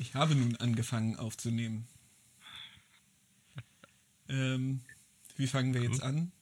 [0.00, 1.86] Ich habe nun angefangen aufzunehmen.
[4.30, 4.80] Ähm,
[5.36, 6.32] wie fangen wir jetzt an?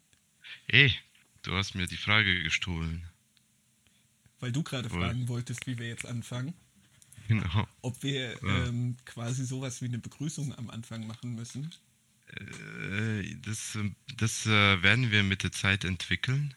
[0.69, 0.95] Ey,
[1.43, 3.05] du hast mir die Frage gestohlen.
[4.39, 6.55] Weil du gerade fragen wolltest, wie wir jetzt anfangen.
[7.27, 7.67] Genau.
[7.83, 8.67] Ob wir Ja.
[8.67, 11.75] ähm, quasi sowas wie eine Begrüßung am Anfang machen müssen.
[12.29, 16.55] Äh, Das, äh, das äh, werden wir mit der Zeit entwickeln.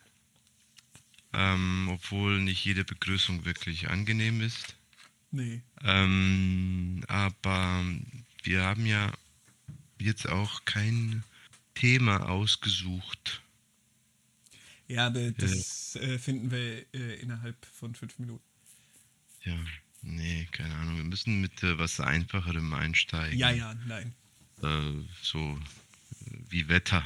[1.34, 4.76] Ähm, obwohl nicht jede Begrüßung wirklich angenehm ist.
[5.32, 5.62] Nee.
[5.84, 7.86] Ähm, aber
[8.44, 9.12] wir haben ja
[10.00, 11.24] jetzt auch kein
[11.74, 13.42] Thema ausgesucht.
[14.88, 18.44] Ja, aber das äh, finden wir äh, innerhalb von fünf Minuten.
[19.44, 19.58] Ja,
[20.02, 20.98] nee, keine Ahnung.
[20.98, 23.40] Wir müssen mit äh, was Einfacherem einsteigen.
[23.40, 24.14] Ja, ja, nein.
[24.62, 25.58] Äh, so
[26.26, 27.06] äh, wie Wetter.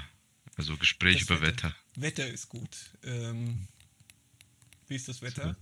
[0.58, 1.76] Also Gespräch Das über Wetter.
[1.96, 2.76] Wetter ist gut.
[3.04, 3.68] Ähm,
[4.88, 5.56] wie ist das Wetter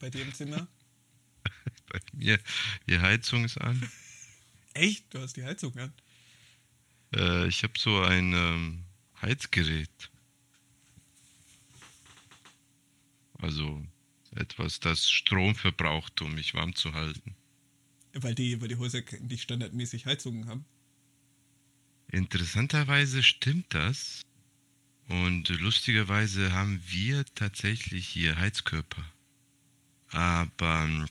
[0.00, 0.66] bei dir im Zimmer?
[1.90, 2.38] Bei mir,
[2.88, 3.90] die Heizung ist an.
[4.74, 5.12] Echt?
[5.12, 5.92] Du hast die Heizung an?
[7.14, 8.84] Äh, ich habe so ein ähm,
[9.20, 10.10] Heizgerät.
[13.38, 13.84] Also
[14.36, 17.34] etwas, das Strom verbraucht, um mich warm zu halten.
[18.12, 20.64] Weil die, weil die Häuser nicht standardmäßig Heizungen haben.
[22.08, 24.22] Interessanterweise stimmt das.
[25.08, 29.04] Und lustigerweise haben wir tatsächlich hier Heizkörper.
[30.12, 31.08] Aber ähm,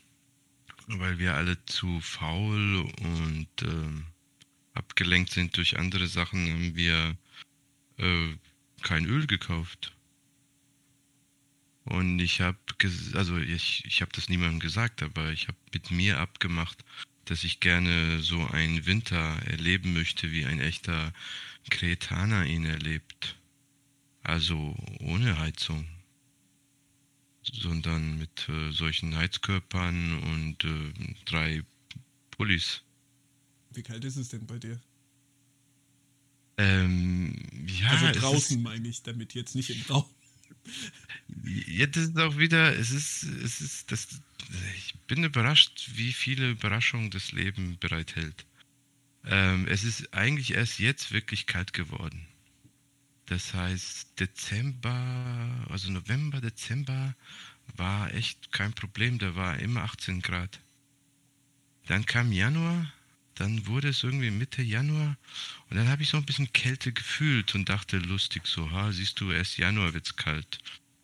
[0.97, 4.05] weil wir alle zu faul und ähm,
[4.73, 7.15] abgelenkt sind durch andere Sachen, haben wir
[7.97, 8.35] äh,
[8.81, 9.93] kein Öl gekauft.
[11.83, 12.57] Und ich habe,
[13.13, 16.83] also ich, ich habe das niemandem gesagt, aber ich habe mit mir abgemacht,
[17.25, 21.13] dass ich gerne so einen Winter erleben möchte, wie ein echter
[21.69, 23.35] Kretaner ihn erlebt.
[24.23, 25.87] Also ohne Heizung,
[27.53, 31.63] sondern mit äh, solchen Heizkörpern und äh, drei
[32.31, 32.81] Pullis.
[33.71, 34.79] Wie kalt ist es denn bei dir?
[36.57, 37.35] Ähm,
[37.67, 40.05] ja, also es draußen meine ich damit, jetzt nicht im Raum.
[41.67, 44.21] Jetzt ist auch wieder, es ist, es ist, das,
[44.75, 48.45] ich bin überrascht, wie viele Überraschungen das Leben bereithält.
[49.25, 52.27] Ähm, es ist eigentlich erst jetzt wirklich kalt geworden.
[53.29, 57.15] Das heißt, Dezember, also November, Dezember
[57.77, 60.59] war echt kein Problem, da war immer 18 Grad.
[61.85, 62.91] Dann kam Januar,
[63.35, 65.15] dann wurde es irgendwie Mitte Januar
[65.69, 69.19] und dann habe ich so ein bisschen Kälte gefühlt und dachte lustig so, ha, siehst
[69.19, 70.57] du, erst Januar wird's kalt.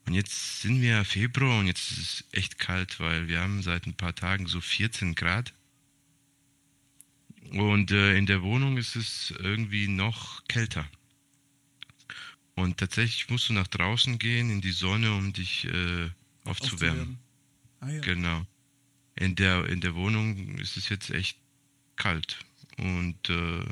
[0.07, 3.85] Und jetzt sind wir Februar und jetzt ist es echt kalt, weil wir haben seit
[3.85, 5.53] ein paar Tagen so 14 Grad.
[7.51, 10.89] Und äh, in der Wohnung ist es irgendwie noch kälter.
[12.55, 16.09] Und tatsächlich musst du nach draußen gehen in die Sonne, um dich äh,
[16.45, 17.19] aufzuwärmen.
[17.81, 18.01] Ah ja.
[18.01, 18.45] Genau.
[19.15, 21.37] In der, in der Wohnung ist es jetzt echt
[21.95, 22.39] kalt.
[22.77, 23.65] Und äh,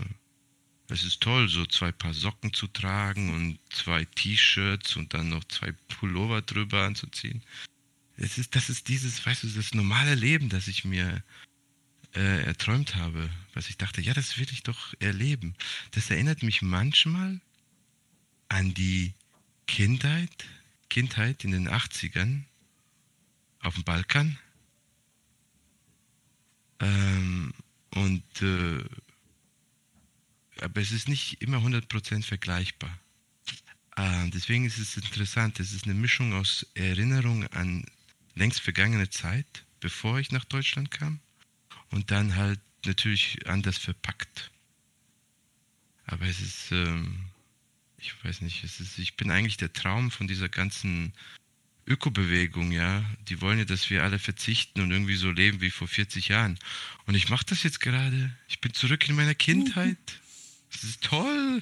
[0.89, 5.44] es ist toll, so zwei Paar Socken zu tragen und zwei T-Shirts und dann noch
[5.45, 7.41] zwei Pullover drüber anzuziehen.
[8.17, 11.23] Es ist, das ist dieses, weißt du, das normale Leben, das ich mir
[12.13, 13.29] äh, erträumt habe.
[13.53, 15.55] Was ich dachte, ja, das will ich doch erleben.
[15.91, 17.41] Das erinnert mich manchmal
[18.49, 19.13] an die
[19.67, 20.47] Kindheit,
[20.89, 22.43] Kindheit in den 80ern
[23.59, 24.37] auf dem Balkan.
[26.79, 27.53] Ähm,
[27.91, 28.83] und äh,
[30.61, 32.97] aber es ist nicht immer 100% vergleichbar.
[33.95, 35.59] Äh, deswegen ist es interessant.
[35.59, 37.85] Es ist eine Mischung aus Erinnerung an
[38.35, 41.19] längst vergangene Zeit, bevor ich nach Deutschland kam,
[41.89, 44.51] und dann halt natürlich anders verpackt.
[46.05, 47.25] Aber es ist, ähm,
[48.03, 51.13] ich weiß nicht, ist, ich bin eigentlich der Traum von dieser ganzen
[51.85, 53.03] Ökobewegung, ja.
[53.27, 56.57] Die wollen ja, dass wir alle verzichten und irgendwie so leben wie vor 40 Jahren.
[57.05, 58.35] Und ich mache das jetzt gerade.
[58.47, 59.97] Ich bin zurück in meiner Kindheit.
[60.71, 61.61] Das ist toll.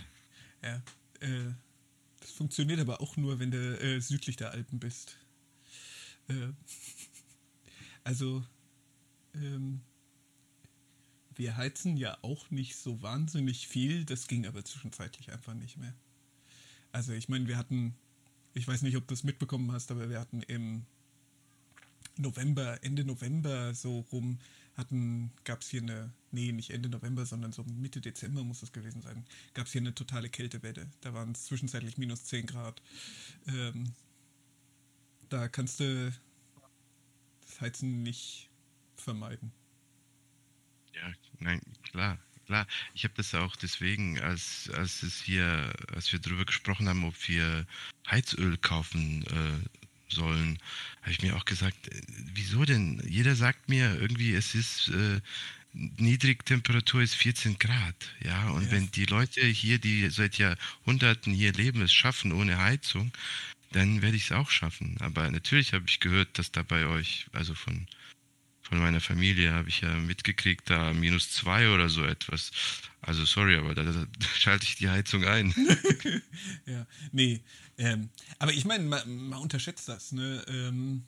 [0.63, 0.81] Ja,
[1.19, 1.51] äh,
[2.19, 5.17] das funktioniert aber auch nur, wenn du äh, südlich der Alpen bist.
[6.27, 6.49] Äh,
[8.03, 8.45] also,
[9.33, 9.81] ähm,
[11.35, 15.95] wir heizen ja auch nicht so wahnsinnig viel, das ging aber zwischenzeitlich einfach nicht mehr.
[16.91, 17.95] Also, ich meine, wir hatten,
[18.53, 20.85] ich weiß nicht, ob du es mitbekommen hast, aber wir hatten im
[22.17, 24.39] November, Ende November so rum,
[24.75, 28.71] hatten, gab es hier eine, nee, nicht Ende November, sondern so Mitte Dezember muss es
[28.71, 30.87] gewesen sein, gab es hier eine totale Kältewelle.
[31.01, 32.81] Da waren es zwischenzeitlich minus 10 Grad.
[33.47, 33.93] Ähm,
[35.29, 36.13] da kannst du
[37.41, 38.49] das Heizen nicht
[38.95, 39.51] vermeiden.
[40.93, 42.67] Ja, nein, klar, klar.
[42.93, 47.15] Ich habe das auch deswegen, als, als es hier, als wir darüber gesprochen haben, ob
[47.27, 47.65] wir
[48.09, 50.57] Heizöl kaufen äh, sollen,
[51.01, 52.01] habe ich mir auch gesagt, äh,
[52.33, 53.01] wieso denn?
[53.07, 55.21] Jeder sagt mir irgendwie, es ist äh,
[55.73, 58.49] Niedrigtemperatur ist 14 Grad, ja.
[58.49, 58.71] Und Ja.
[58.71, 63.13] wenn die Leute hier, die seit Jahrhunderten hier leben, es schaffen ohne Heizung,
[63.71, 64.97] dann werde ich es auch schaffen.
[64.99, 67.87] Aber natürlich habe ich gehört, dass da bei euch, also von,
[68.71, 72.51] von meiner Familie, habe ich ja mitgekriegt, da minus zwei oder so etwas.
[73.01, 75.53] Also sorry, aber da, da schalte ich die Heizung ein.
[76.65, 77.41] Ja, nee.
[77.77, 78.09] Ähm,
[78.39, 80.41] aber ich meine, man, man unterschätzt das, ne?
[80.47, 81.03] Ähm,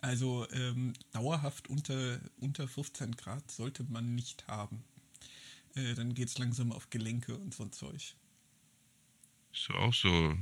[0.00, 4.82] also ähm, dauerhaft unter, unter 15 Grad sollte man nicht haben.
[5.74, 8.14] Äh, dann geht es langsam auf Gelenke und so ein Zeug.
[9.52, 10.34] So auch so.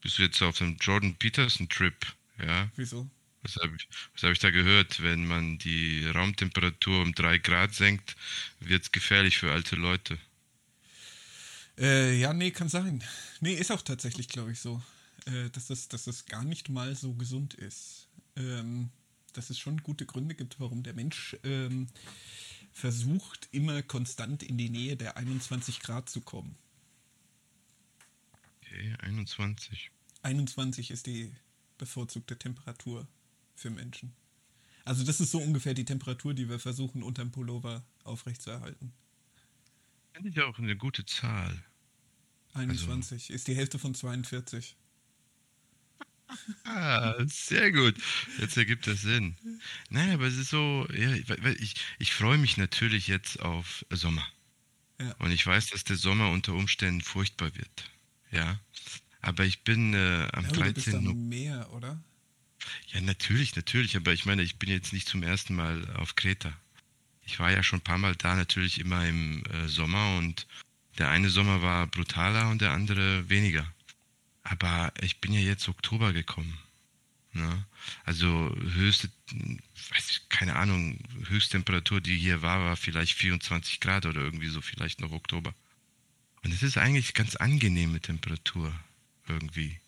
[0.00, 2.06] Bist du jetzt auf dem Jordan Peterson Trip?
[2.38, 2.70] Ja.
[2.76, 3.10] Wieso?
[3.46, 5.02] Was habe ich, was hab ich da gehört?
[5.02, 8.16] Wenn man die Raumtemperatur um drei Grad senkt,
[8.58, 10.18] wird es gefährlich für alte Leute.
[11.78, 13.04] Äh, ja, nee, kann sein.
[13.40, 14.82] Nee, ist auch tatsächlich, glaube ich, so.
[15.26, 18.08] Äh, dass, das, dass das gar nicht mal so gesund ist.
[18.34, 18.90] Ähm,
[19.32, 21.86] dass es schon gute Gründe gibt, warum der Mensch ähm,
[22.72, 26.56] versucht, immer konstant in die Nähe der 21 Grad zu kommen.
[28.60, 29.90] Okay, 21.
[30.22, 31.30] 21 ist die
[31.78, 33.06] bevorzugte Temperatur
[33.56, 34.14] für Menschen.
[34.84, 38.92] Also das ist so ungefähr die Temperatur, die wir versuchen unterm Pullover aufrechtzuerhalten.
[40.12, 41.64] Finde ich auch eine gute Zahl.
[42.54, 44.76] 21 ist die Hälfte von 42.
[46.64, 47.94] Ah, sehr gut.
[48.38, 49.36] Jetzt ergibt das Sinn.
[49.90, 54.26] Nein, aber es ist so, ja, ich, ich freue mich natürlich jetzt auf Sommer.
[55.00, 55.12] Ja.
[55.18, 57.90] Und ich weiß, dass der Sommer unter Umständen furchtbar wird.
[58.30, 58.58] Ja.
[59.20, 61.06] Aber ich bin äh, am Ja, aber du bist 13.
[61.06, 62.02] am Meer, oder?
[62.92, 63.96] Ja, natürlich, natürlich.
[63.96, 66.52] Aber ich meine, ich bin jetzt nicht zum ersten Mal auf Kreta.
[67.22, 70.46] Ich war ja schon ein paar Mal da, natürlich immer im äh, Sommer und
[70.98, 73.70] der eine Sommer war brutaler und der andere weniger.
[74.42, 76.56] Aber ich bin ja jetzt Oktober gekommen.
[77.32, 77.66] Ne?
[78.04, 79.10] Also höchste,
[79.90, 80.98] weiß ich, keine Ahnung,
[81.28, 85.54] Höchsttemperatur, die hier war, war vielleicht 24 Grad oder irgendwie so, vielleicht noch Oktober.
[86.42, 88.72] Und es ist eigentlich ganz angenehme Temperatur
[89.28, 89.78] irgendwie.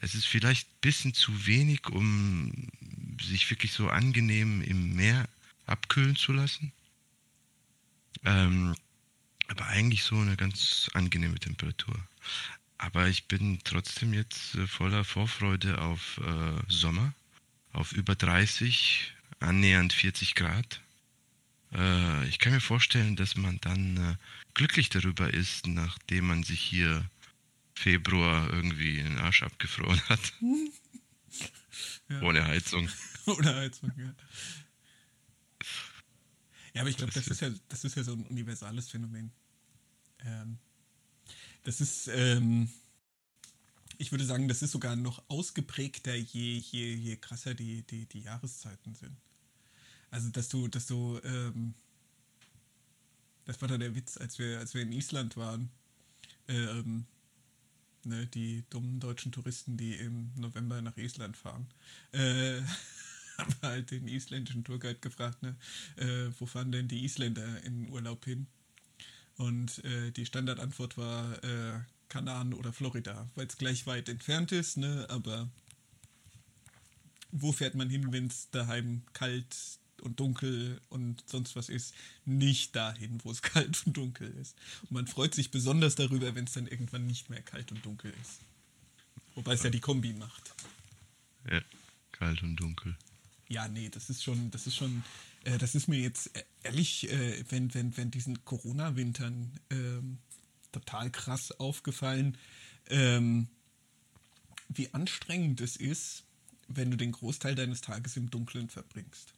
[0.00, 2.68] Es ist vielleicht ein bisschen zu wenig, um
[3.20, 5.28] sich wirklich so angenehm im Meer
[5.66, 6.72] abkühlen zu lassen.
[8.24, 8.74] Ähm,
[9.48, 11.96] aber eigentlich so eine ganz angenehme Temperatur.
[12.78, 17.12] Aber ich bin trotzdem jetzt äh, voller Vorfreude auf äh, Sommer,
[17.72, 20.80] auf über 30, annähernd 40 Grad.
[21.72, 24.16] Äh, ich kann mir vorstellen, dass man dann äh,
[24.54, 27.08] glücklich darüber ist, nachdem man sich hier
[27.74, 30.20] Februar irgendwie den Arsch abgefroren hat.
[32.08, 32.20] Ja.
[32.22, 32.88] Ohne Heizung.
[33.26, 34.14] Oder Heizung, ja.
[36.74, 39.32] Ja, aber ich glaube, Das das ist ja, das ist ja so ein universales Phänomen.
[40.20, 40.58] Ähm,
[41.62, 42.68] das ist, ähm,
[43.98, 48.20] ich würde sagen, das ist sogar noch ausgeprägter, je, je, je krasser die, die, die
[48.20, 49.16] Jahreszeiten sind.
[50.10, 51.74] Also, dass du, dass du, ähm,
[53.44, 55.70] das war da der Witz, als wir, als wir in Island waren.
[56.48, 57.06] Ähm,
[58.06, 61.66] ne, die dummen deutschen Touristen, die im November nach Island fahren.
[62.12, 62.60] Äh,
[63.38, 65.56] haben halt den isländischen Tourguide gefragt, ne,
[65.96, 68.46] äh, wo fahren denn die Isländer in Urlaub hin?
[69.36, 74.76] Und äh, die Standardantwort war äh, Kanaren oder Florida, weil es gleich weit entfernt ist,
[74.76, 75.48] ne, aber
[77.32, 79.56] wo fährt man hin, wenn es daheim kalt
[80.02, 81.94] und dunkel und sonst was ist?
[82.24, 84.56] Nicht dahin, wo es kalt und dunkel ist.
[84.82, 88.12] Und man freut sich besonders darüber, wenn es dann irgendwann nicht mehr kalt und dunkel
[88.20, 88.40] ist.
[89.34, 90.54] Wobei es ja die Kombi macht.
[91.50, 91.60] Ja,
[92.12, 92.96] kalt und dunkel.
[93.48, 95.04] Ja, nee, das ist schon, das ist schon,
[95.44, 100.18] äh, das ist mir jetzt äh, ehrlich, äh, wenn, wenn, wenn diesen Corona-Wintern ähm,
[100.72, 102.38] total krass aufgefallen,
[102.88, 103.48] ähm,
[104.68, 106.24] wie anstrengend es ist,
[106.68, 109.34] wenn du den Großteil deines Tages im Dunkeln verbringst.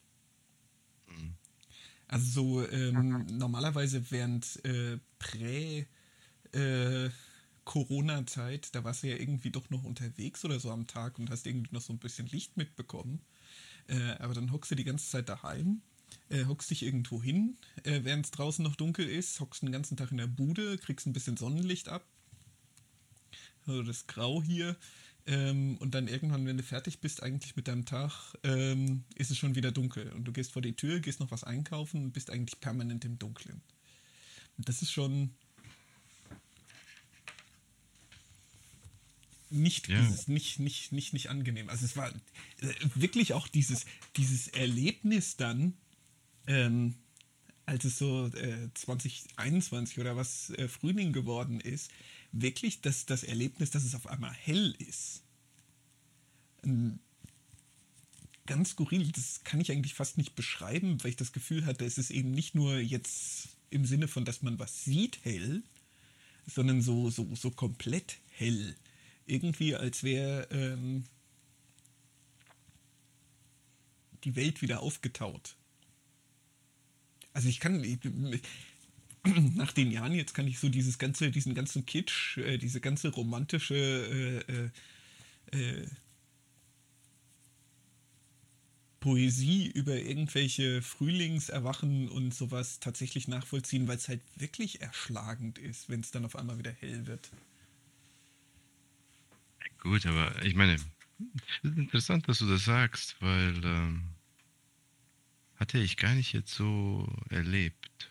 [2.09, 5.87] Also so ähm, normalerweise während äh, Prä
[6.53, 7.11] äh,
[7.65, 11.47] Corona-Zeit, da warst du ja irgendwie doch noch unterwegs oder so am Tag und hast
[11.47, 13.21] irgendwie noch so ein bisschen Licht mitbekommen.
[13.89, 15.83] Äh, aber dann hockst du die ganze Zeit daheim,
[16.29, 19.97] äh, hockst dich irgendwo hin, äh, während es draußen noch dunkel ist, hockst den ganzen
[19.97, 22.05] Tag in der Bude, kriegst ein bisschen Sonnenlicht ab.
[23.67, 24.77] Also das Grau hier.
[25.27, 29.39] Ähm, und dann irgendwann, wenn du fertig bist, eigentlich mit deinem Tag, ähm, ist es
[29.39, 30.13] schon wieder dunkel.
[30.13, 33.19] Und du gehst vor die Tür, gehst noch was einkaufen und bist eigentlich permanent im
[33.19, 33.61] Dunkeln.
[34.57, 35.31] Und das ist schon
[39.51, 40.01] nicht, Ja.
[40.27, 41.69] nicht, nicht, nicht, nicht angenehm.
[41.69, 43.85] Also es war äh, wirklich auch dieses,
[44.17, 45.75] dieses Erlebnis dann,
[46.47, 46.95] ähm,
[47.65, 51.91] als es so äh, 2021 oder was äh, Frühling geworden ist,
[52.33, 55.23] wirklich das, das Erlebnis, dass es auf einmal hell ist.
[56.65, 56.99] Ähm,
[58.47, 59.11] ganz skurril.
[59.13, 62.31] Das kann ich eigentlich fast nicht beschreiben, weil ich das Gefühl hatte, es ist eben
[62.31, 65.63] nicht nur jetzt im Sinne von, dass man was sieht, hell,
[66.47, 68.77] sondern so, so, so komplett hell.
[69.27, 71.05] Irgendwie, als wäre ähm,
[74.25, 75.57] die Welt wieder aufgetaut.
[77.33, 77.85] Also ich kann,
[79.55, 83.09] nach den Jahren jetzt kann ich so dieses ganze, diesen ganzen Kitsch, äh, diese ganze
[83.09, 85.87] romantische äh, äh, äh
[89.01, 96.01] Poesie über irgendwelche Frühlingserwachen und sowas tatsächlich nachvollziehen, weil es halt wirklich erschlagend ist, wenn
[96.01, 97.31] es dann auf einmal wieder hell wird.
[99.79, 100.83] Gut, aber ich meine, es
[101.63, 104.03] ist interessant, dass du das sagst, weil ähm,
[105.55, 108.11] hatte ich gar nicht jetzt so erlebt.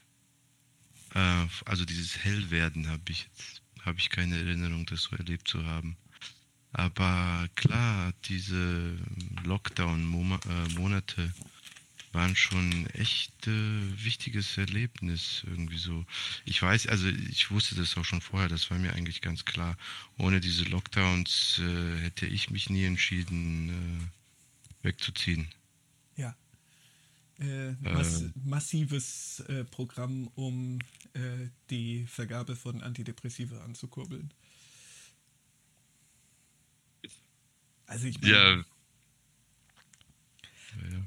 [1.16, 5.66] Äh, also dieses Hellwerden habe ich jetzt, habe ich keine Erinnerung, das so erlebt zu
[5.66, 5.98] haben.
[6.74, 8.98] Aber klar, diese
[9.46, 16.06] Lockdown-Monate äh, waren schon echt äh, wichtiges Erlebnis irgendwie so.
[16.44, 19.78] Ich weiß, also ich wusste das auch schon vorher, das war mir eigentlich ganz klar.
[20.18, 25.48] Ohne diese Lockdowns äh, hätte ich mich nie entschieden, äh, wegzuziehen.
[26.18, 26.36] Ja.
[27.40, 28.34] Äh, mass ähm.
[28.44, 30.80] massives äh, Programm, um
[31.70, 34.34] die Vergabe von Antidepressiva anzukurbeln.
[37.88, 38.56] Also ich meine, ja.
[40.92, 41.06] ja.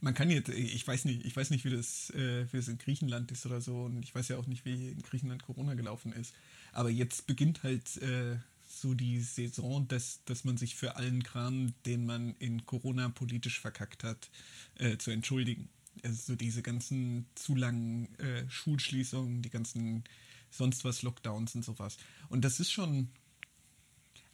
[0.00, 2.76] Man kann jetzt, ich weiß nicht, ich weiß nicht, wie das, äh, wie das in
[2.76, 6.12] Griechenland ist oder so, und ich weiß ja auch nicht, wie in Griechenland Corona gelaufen
[6.12, 6.34] ist.
[6.72, 8.36] Aber jetzt beginnt halt äh,
[8.66, 13.60] so die Saison, dass, dass man sich für allen Kram, den man in Corona politisch
[13.60, 14.30] verkackt hat,
[14.74, 15.70] äh, zu entschuldigen.
[16.02, 20.04] Also so diese ganzen zu langen äh, Schulschließungen, die ganzen
[20.50, 21.96] sonst was Lockdowns und sowas.
[22.28, 23.08] Und das ist schon,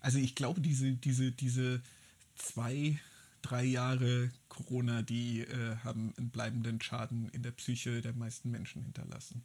[0.01, 1.83] also ich glaube, diese, diese, diese
[2.35, 2.99] zwei,
[3.43, 8.83] drei Jahre Corona, die äh, haben einen bleibenden Schaden in der Psyche der meisten Menschen
[8.83, 9.43] hinterlassen.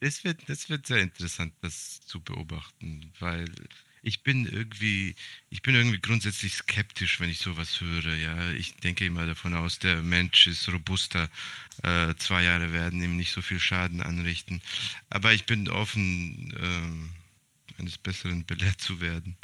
[0.00, 3.52] Das wird, das wird sehr interessant, das zu beobachten, weil
[4.02, 5.14] ich bin irgendwie,
[5.48, 8.16] ich bin irgendwie grundsätzlich skeptisch, wenn ich sowas höre.
[8.16, 11.30] Ja, ich denke immer davon aus, der Mensch ist robuster.
[11.82, 14.60] Äh, zwei Jahre werden ihm nicht so viel Schaden anrichten.
[15.08, 17.10] Aber ich bin offen, ähm,
[17.78, 19.36] eines Besseren belehrt zu werden.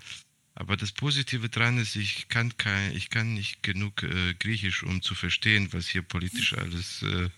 [0.57, 5.03] Aber das Positive daran ist, ich kann kein, ich kann nicht genug äh, Griechisch, um
[5.03, 7.31] zu verstehen, was hier politisch alles äh,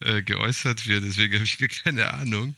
[0.00, 1.04] äh, geäußert wird.
[1.04, 2.56] Deswegen habe ich keine Ahnung.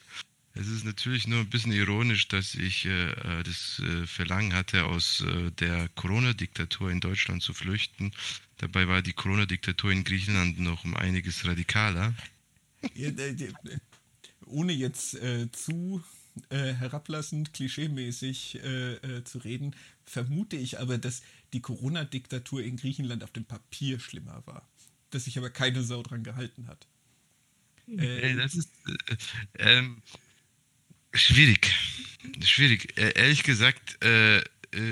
[0.59, 4.85] Es ist natürlich nur ein bisschen ironisch, dass ich äh, äh, das äh, Verlangen hatte,
[4.85, 5.25] aus
[5.59, 8.13] der Corona-Diktatur in Deutschland zu flüchten.
[8.59, 12.15] Dabei war die Corona-Diktatur in Griechenland noch um einiges radikaler.
[14.47, 15.19] Ohne jetzt
[15.53, 16.03] zu
[16.51, 21.23] äh, herablassend, klischeemäßig äh, äh, zu reden, vermute ich aber, dass
[21.53, 24.69] die Corona-Diktatur in Griechenland auf dem Papier schlimmer war.
[25.11, 26.87] Dass sich aber keine Sau dran gehalten hat.
[27.89, 29.17] Äh, das ist äh,
[29.59, 30.03] ähm,
[31.17, 31.75] schwierig.
[32.45, 32.97] Schwierig.
[32.99, 33.99] Äh, ehrlich gesagt,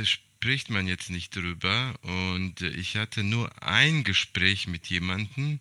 [0.04, 1.94] spricht man jetzt nicht drüber.
[2.02, 5.60] Und ich hatte nur ein Gespräch mit jemandem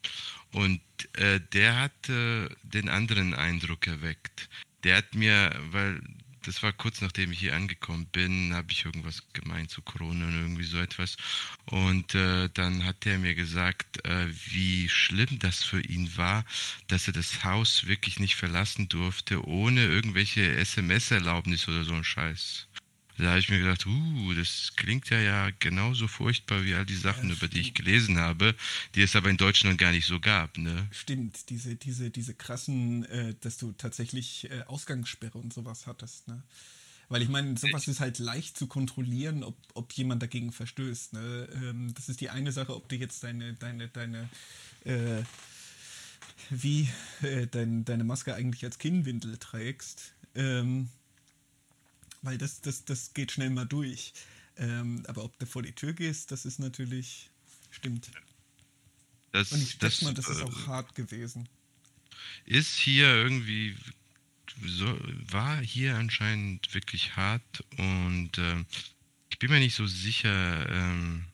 [0.52, 0.82] und
[1.14, 4.50] äh, der hat äh, den anderen Eindruck erweckt
[4.84, 6.02] der hat mir, weil
[6.44, 10.34] das war kurz nachdem ich hier angekommen bin, habe ich irgendwas gemeint zu Corona und
[10.34, 11.18] irgendwie so etwas.
[11.66, 16.46] Und äh, dann hat er mir gesagt, äh, wie schlimm das für ihn war,
[16.88, 22.68] dass er das Haus wirklich nicht verlassen durfte, ohne irgendwelche SMS-Erlaubnis oder so ein Scheiß.
[23.18, 26.96] Da habe ich mir gedacht, uh, das klingt ja, ja genauso furchtbar wie all die
[26.96, 28.56] Sachen, ja, über die ich gelesen habe,
[28.96, 30.58] die es aber in Deutschland gar nicht so gab.
[30.58, 30.88] Ne?
[30.92, 36.28] Stimmt, diese, diese, diese krassen, äh, dass du tatsächlich äh, Ausgangssperre und sowas hattest.
[36.28, 36.42] Ne?
[37.10, 41.14] Weil ich meine, sowas ist halt leicht zu kontrollieren, ob, ob jemand dagegen verstößt.
[41.14, 41.48] Ne?
[41.54, 44.30] Ähm, das ist die eine Sache, ob du jetzt deine, deine, deine,
[44.86, 45.22] äh,
[46.50, 46.90] wie
[47.22, 50.14] äh, dein, deine Maske eigentlich als Kinnwindel trägst.
[50.34, 50.90] Ähm,
[52.24, 54.14] weil das, das, das geht schnell mal durch.
[54.58, 57.30] Ähm, aber ob du vor die Tür gehst, das ist natürlich,
[57.70, 58.10] stimmt.
[59.32, 61.48] Das, Und ich denke mal, das ist auch äh, hart gewesen.
[62.46, 63.76] Ist hier irgendwie,
[64.66, 64.98] so,
[65.32, 68.64] war hier anscheinend wirklich hart und äh,
[69.30, 71.26] ich bin mir nicht so sicher, ähm,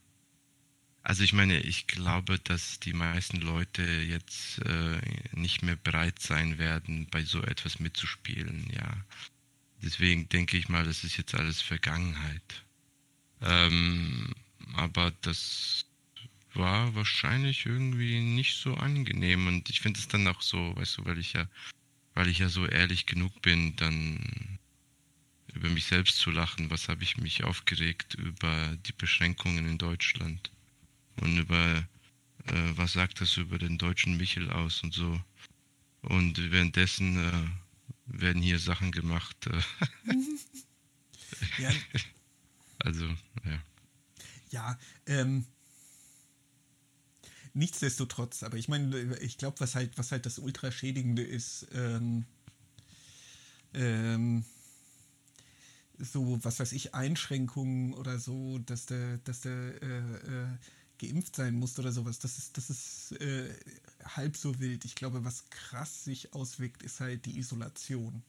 [1.04, 5.02] also ich meine, ich glaube, dass die meisten Leute jetzt äh,
[5.34, 9.06] nicht mehr bereit sein werden, bei so etwas mitzuspielen, ja.
[9.82, 12.66] Deswegen denke ich mal, das ist jetzt alles Vergangenheit.
[13.42, 14.34] Ähm,
[14.74, 15.86] aber das
[16.54, 21.06] war wahrscheinlich irgendwie nicht so angenehm und ich finde es dann auch so, weißt du,
[21.06, 21.48] weil ich ja,
[22.16, 24.60] weil ich ja so ehrlich genug bin, dann
[25.54, 26.70] über mich selbst zu lachen.
[26.70, 30.52] Was habe ich mich aufgeregt über die Beschränkungen in Deutschland?
[31.22, 31.88] und über
[32.48, 35.20] äh, was sagt das über den deutschen Michel aus und so.
[36.02, 37.48] Und währenddessen äh,
[38.10, 39.48] werden hier Sachen gemacht.
[39.48, 40.14] Äh.
[41.62, 41.72] ja.
[42.82, 43.06] Also,
[43.44, 43.62] ja.
[44.52, 45.46] Ja, ähm,
[47.54, 52.24] nichtsdestotrotz, aber ich meine, ich glaube, was halt, was halt das Ultraschädigende ist, ähm,
[53.74, 54.46] ähm,
[55.98, 60.48] so, was weiß ich, Einschränkungen oder so, dass der, dass der äh, äh,
[61.00, 63.52] geimpft sein muss oder sowas, das ist, das ist äh,
[64.04, 64.86] halb so wild.
[64.86, 68.22] Ich glaube, was krass sich auswirkt, ist halt die Isolation.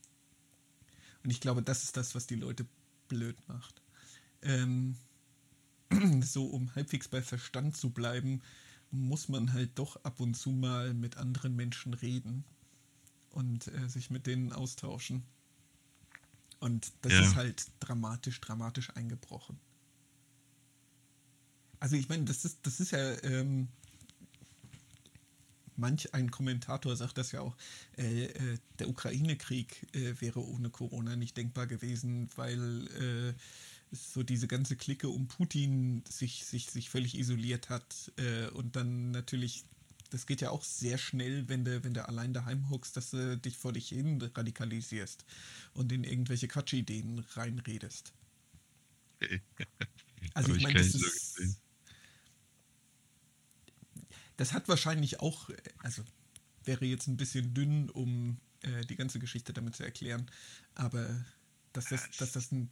[1.22, 2.66] Und ich glaube, das ist das, was die Leute
[3.08, 3.82] blöd macht.
[4.42, 4.96] Ähm,
[6.22, 8.40] so, um halbwegs bei Verstand zu bleiben,
[8.90, 12.44] muss man halt doch ab und zu mal mit anderen Menschen reden
[13.30, 15.22] und äh, sich mit denen austauschen.
[16.58, 17.20] Und das ja.
[17.20, 19.58] ist halt dramatisch, dramatisch eingebrochen.
[21.80, 23.68] Also ich meine, das ist, das ist ja, ähm,
[25.76, 27.56] manch ein Kommentator sagt das ja auch,
[27.96, 32.86] äh, äh, der Ukraine-Krieg äh, wäre ohne Corona nicht denkbar gewesen, weil
[33.32, 33.34] äh,
[33.92, 39.10] so diese ganze Clique um Putin sich, sich, sich völlig isoliert hat äh, und dann
[39.10, 39.64] natürlich
[40.10, 43.38] das geht ja auch sehr schnell, wenn du, wenn du allein daheim hockst, dass du
[43.38, 45.24] dich vor dich hin radikalisierst
[45.72, 48.12] und in irgendwelche Quatschideen reinredest.
[50.34, 51.60] Also ich meine, das ist.
[54.40, 56.02] Das hat wahrscheinlich auch, also
[56.64, 60.30] wäre jetzt ein bisschen dünn, um äh, die ganze Geschichte damit zu erklären,
[60.74, 61.26] aber
[61.74, 62.70] dass das, dass das ein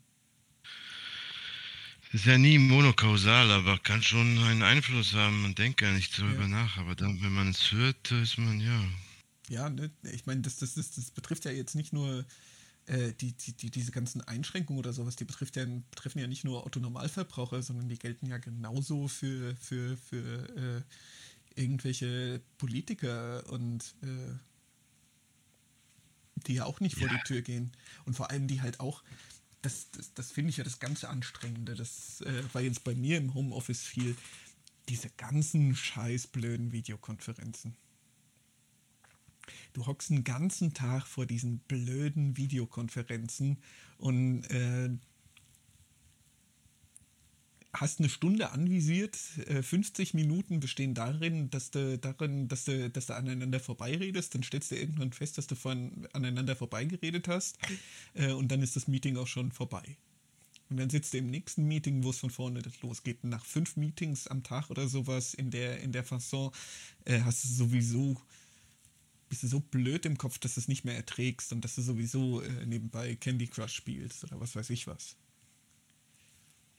[2.10, 5.42] ist ja nie monokausal, aber kann schon einen Einfluss haben.
[5.42, 6.48] Man denkt gar nicht darüber ja.
[6.48, 8.84] nach, aber dann, wenn man es hört, ist man ja.
[9.50, 9.90] Ja, ne?
[10.10, 12.25] ich meine, das, das, das, das betrifft ja jetzt nicht nur
[12.87, 16.44] äh, die, die, die, diese ganzen Einschränkungen oder sowas, die betrifft ja, betreffen ja nicht
[16.44, 20.82] nur Autonormalverbraucher, sondern die gelten ja genauso für, für, für äh,
[21.58, 24.34] irgendwelche Politiker und äh,
[26.46, 27.14] die ja auch nicht vor ja.
[27.14, 27.72] die Tür gehen.
[28.04, 29.02] Und vor allem die halt auch
[29.62, 31.74] das, das, das finde ich ja das ganze Anstrengende.
[31.74, 34.16] Das äh, war jetzt bei mir im Homeoffice viel.
[34.88, 37.76] Diese ganzen scheiß blöden Videokonferenzen.
[39.72, 43.59] Du hockst einen ganzen Tag vor diesen blöden Videokonferenzen
[43.98, 44.90] und äh,
[47.80, 53.06] hast eine Stunde anvisiert, 50 äh, Minuten bestehen darin, dass du darin, dass du, dass
[53.06, 57.58] du aneinander vorbeiredest, dann stellst du irgendwann fest, dass du von aneinander vorbeigeredet hast
[58.14, 59.96] äh, und dann ist das Meeting auch schon vorbei.
[60.70, 63.24] Und dann sitzt du im nächsten Meeting, wo es von vorne losgeht.
[63.24, 66.50] nach fünf Meetings am Tag oder sowas in der, in der Fasson
[67.04, 68.20] äh, hast du sowieso,
[69.28, 71.82] bist du so blöd im Kopf, dass du es nicht mehr erträgst und dass du
[71.82, 75.16] sowieso nebenbei Candy Crush spielst oder was weiß ich was.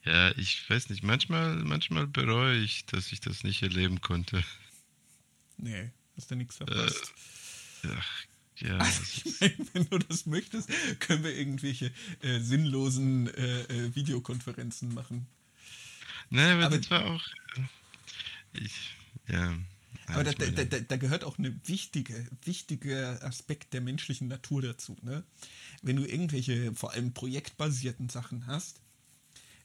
[0.05, 4.43] Ja, ich weiß nicht, manchmal, manchmal bereue ich, dass ich das nicht erleben konnte.
[5.57, 7.13] Nee, hast du nichts verpasst.
[7.83, 8.23] Äh, ach,
[8.57, 8.77] ja.
[8.79, 14.93] Also, ich mein, wenn du das möchtest, können wir irgendwelche äh, sinnlosen äh, äh Videokonferenzen
[14.93, 15.27] machen.
[16.29, 17.25] Nein, aber, das war auch.
[17.55, 18.95] Äh, ich,
[19.27, 19.57] ja.
[20.07, 24.97] Aber da, da, da, da, gehört auch ein wichtige, wichtiger Aspekt der menschlichen Natur dazu.
[25.03, 25.23] Ne?
[25.83, 28.81] Wenn du irgendwelche, vor allem projektbasierten Sachen hast,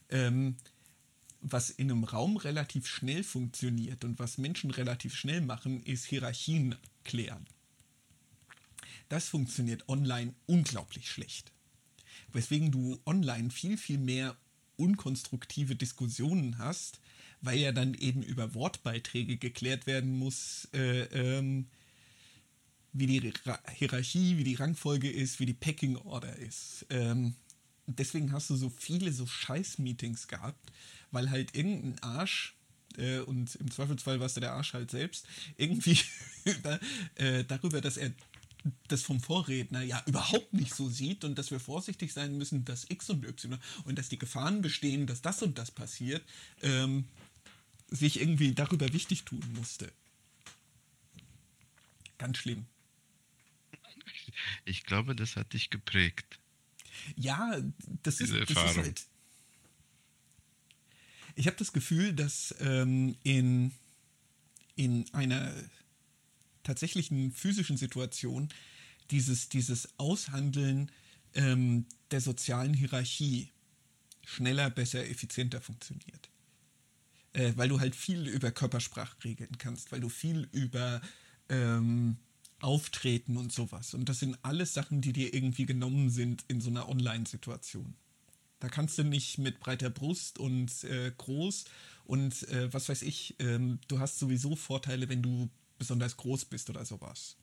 [0.09, 0.55] ähm,
[1.41, 6.75] was in einem Raum relativ schnell funktioniert und was Menschen relativ schnell machen, ist Hierarchien
[7.03, 7.45] klären.
[9.09, 11.51] Das funktioniert online unglaublich schlecht.
[12.33, 14.35] Weswegen du online viel, viel mehr
[14.77, 16.99] unkonstruktive Diskussionen hast,
[17.41, 21.67] weil ja dann eben über Wortbeiträge geklärt werden muss, äh, ähm,
[22.91, 23.33] wie die
[23.73, 26.85] Hierarchie, wie die Rangfolge ist, wie die Packing Order ist.
[26.89, 27.35] Ähm,
[27.87, 30.71] deswegen hast du so viele so Scheiß-Meetings gehabt,
[31.11, 32.55] weil halt irgendein Arsch,
[32.97, 35.99] äh, und im Zweifelsfall warst du der Arsch halt selbst, irgendwie
[36.63, 36.79] da,
[37.15, 38.11] äh, darüber, dass er
[38.87, 42.89] das vom Vorredner ja überhaupt nicht so sieht und dass wir vorsichtig sein müssen, dass
[42.89, 46.23] X und Y und dass die Gefahren bestehen, dass das und das passiert,
[46.63, 47.05] ähm,
[47.87, 49.91] sich irgendwie darüber wichtig tun musste.
[52.17, 52.65] Ganz schlimm.
[54.65, 56.39] Ich glaube, das hat dich geprägt.
[57.15, 57.61] Ja,
[58.03, 59.05] das ist, das ist halt.
[61.35, 63.73] Ich habe das Gefühl, dass ähm, in,
[64.75, 65.53] in einer
[66.63, 68.49] tatsächlichen physischen Situation
[69.11, 70.91] dieses, dieses Aushandeln
[71.33, 73.51] ähm, der sozialen Hierarchie
[74.23, 76.29] schneller, besser, effizienter funktioniert.
[77.33, 81.01] Äh, weil du halt viel über Körpersprache regeln kannst, weil du viel über
[81.49, 82.17] ähm,
[82.61, 83.93] Auftreten und sowas.
[83.93, 87.95] Und das sind alles Sachen, die dir irgendwie genommen sind in so einer Online-Situation.
[88.59, 91.65] Da kannst du nicht mit breiter Brust und äh, groß
[92.05, 96.69] Und äh, was weiß ich, ähm, du hast sowieso Vorteile, wenn du besonders groß bist
[96.69, 97.35] oder sowas.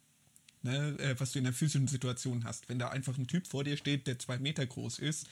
[0.63, 2.69] Ne, äh, was du in der physischen Situation hast.
[2.69, 5.27] Wenn da einfach ein Typ vor dir steht, der zwei Meter groß ist,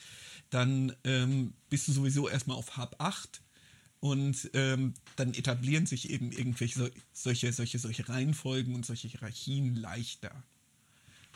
[0.50, 3.40] dann ähm, bist du sowieso erstmal auf Hab 8
[4.00, 9.76] und ähm, dann etablieren sich eben irgendwelche so, solche, solche, solche Reihenfolgen und solche Hierarchien
[9.76, 10.42] leichter.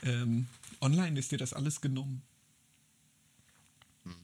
[0.02, 0.48] Ähm,
[0.80, 2.22] online ist dir das alles genommen.
[4.04, 4.14] Hm.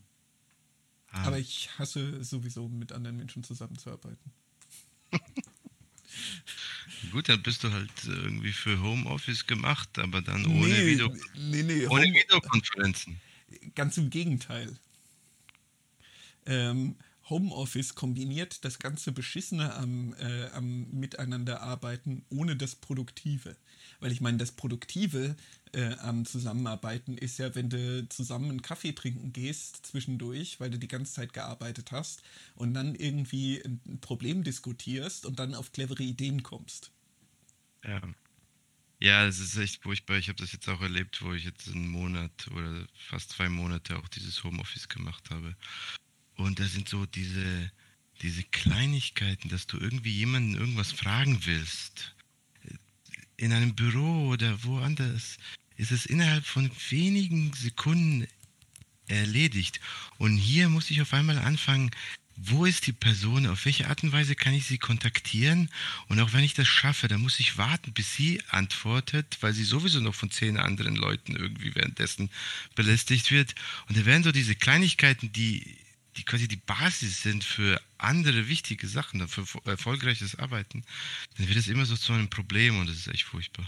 [1.08, 1.24] Ah.
[1.24, 4.32] Aber ich hasse sowieso mit anderen Menschen zusammenzuarbeiten.
[7.12, 11.62] Gut, dann bist du halt irgendwie für Homeoffice gemacht, aber dann ohne, nee, Video nee,
[11.62, 13.20] nee, ohne Videokonferenzen.
[13.74, 14.76] Ganz im Gegenteil.
[16.46, 16.96] Ähm,
[17.30, 23.56] Homeoffice kombiniert das ganze Beschissene am, äh, am Miteinanderarbeiten ohne das Produktive.
[24.00, 25.36] Weil ich meine, das Produktive
[25.72, 30.78] äh, am Zusammenarbeiten ist ja, wenn du zusammen einen Kaffee trinken gehst zwischendurch, weil du
[30.78, 32.22] die ganze Zeit gearbeitet hast
[32.56, 36.90] und dann irgendwie ein Problem diskutierst und dann auf clevere Ideen kommst.
[37.84, 38.00] Ja.
[39.02, 40.18] Ja, es ist echt furchtbar.
[40.18, 43.96] Ich habe das jetzt auch erlebt, wo ich jetzt einen Monat oder fast zwei Monate
[43.96, 45.56] auch dieses Homeoffice gemacht habe.
[46.40, 47.70] Und da sind so diese,
[48.22, 52.14] diese Kleinigkeiten, dass du irgendwie jemanden irgendwas fragen willst.
[53.36, 55.36] In einem Büro oder woanders
[55.76, 58.26] ist es innerhalb von wenigen Sekunden
[59.06, 59.80] erledigt.
[60.18, 61.90] Und hier muss ich auf einmal anfangen,
[62.36, 65.68] wo ist die Person, auf welche Art und Weise kann ich sie kontaktieren
[66.08, 69.64] und auch wenn ich das schaffe, dann muss ich warten, bis sie antwortet, weil sie
[69.64, 72.30] sowieso noch von zehn anderen Leuten irgendwie währenddessen
[72.74, 73.54] belästigt wird.
[73.88, 75.76] Und da werden so diese Kleinigkeiten, die
[76.16, 80.84] die quasi die Basis sind für andere wichtige Sachen, für erfolgreiches Arbeiten,
[81.36, 83.66] dann wird es immer so zu einem Problem und das ist echt furchtbar.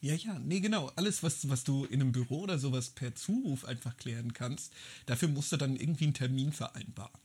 [0.00, 0.88] Ja, ja, nee, genau.
[0.96, 4.72] Alles, was, was du in einem Büro oder sowas per Zuruf einfach klären kannst,
[5.06, 7.20] dafür musst du dann irgendwie einen Termin vereinbaren.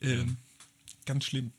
[0.00, 0.34] Ähm, ja.
[1.04, 1.52] Ganz schlimm.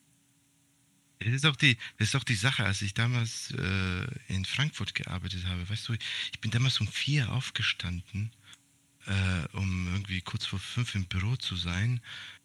[1.19, 4.95] Das ist auch die, das ist auch die Sache, als ich damals äh, in Frankfurt
[4.95, 5.69] gearbeitet habe.
[5.69, 8.32] Weißt du, ich bin damals um vier aufgestanden
[9.06, 9.80] äh, um
[10.12, 12.02] irgendwie kurz vor fünf im Büro zu sein,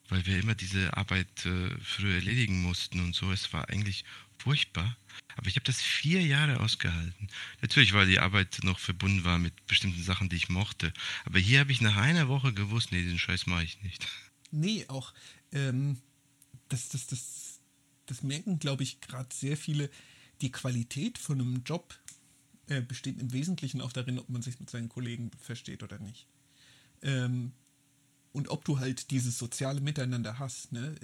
[0.09, 3.33] weil wir immer diese Arbeit äh, früh erledigen mussten und so.
[3.33, 4.05] Es war eigentlich
[4.39, 4.97] furchtbar.
[5.37, 7.29] Aber ich habe das vier Jahre ausgehalten.
[7.63, 10.93] Natürlich, weil die Arbeit noch verbunden war mit bestimmten Sachen, die ich mochte.
[11.25, 14.07] Aber hier habe ich nach einer Woche gewusst, nee, den Scheiß mache ich nicht.
[14.53, 15.13] Nee, auch
[15.53, 15.99] ähm,
[16.69, 17.61] das, das, das,
[18.07, 19.91] das merken, glaube ich, gerade sehr viele.
[20.41, 21.99] Die Qualität von einem Job
[22.69, 26.29] äh, besteht im Wesentlichen auch darin, ob man sich mit seinen Kollegen versteht oder nicht.
[27.03, 27.53] Ähm,
[28.37, 30.71] und ob du halt dieses soziale Miteinander hast.
[30.71, 30.95] Ne?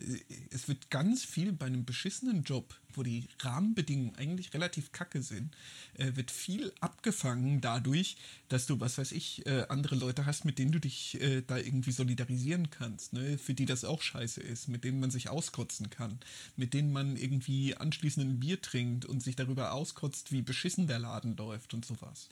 [0.51, 5.57] Es wird ganz viel bei einem beschissenen Job, wo die Rahmenbedingungen eigentlich relativ kacke sind,
[5.95, 8.19] äh, wird viel abgefangen dadurch,
[8.51, 11.57] dass du, was weiß ich, äh, andere Leute hast, mit denen du dich äh, da
[11.57, 13.39] irgendwie solidarisieren kannst, ne?
[13.39, 16.19] für die das auch scheiße ist, mit denen man sich auskotzen kann,
[16.57, 20.99] mit denen man irgendwie anschließend ein Bier trinkt und sich darüber auskotzt, wie beschissen der
[20.99, 22.29] Laden läuft und sowas.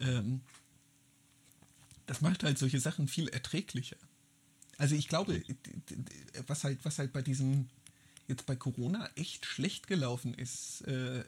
[0.00, 0.40] Ähm,
[2.06, 3.96] das macht halt solche Sachen viel erträglicher.
[4.78, 5.42] Also ich glaube,
[6.46, 7.68] was halt, was halt bei diesem,
[8.26, 11.24] jetzt bei Corona echt schlecht gelaufen ist äh,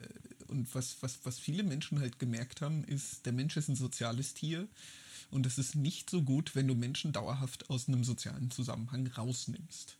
[0.47, 4.33] und was, was, was viele Menschen halt gemerkt haben, ist, der Mensch ist ein soziales
[4.33, 4.67] Tier
[5.31, 9.97] und es ist nicht so gut, wenn du Menschen dauerhaft aus einem sozialen Zusammenhang rausnimmst.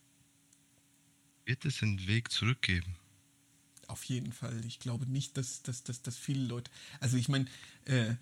[1.44, 2.96] Wird es einen Weg zurückgeben?
[3.86, 4.64] Auf jeden Fall.
[4.66, 6.70] Ich glaube nicht, dass, dass, dass, dass viele Leute.
[6.98, 7.46] Also ich meine,
[7.84, 8.14] äh,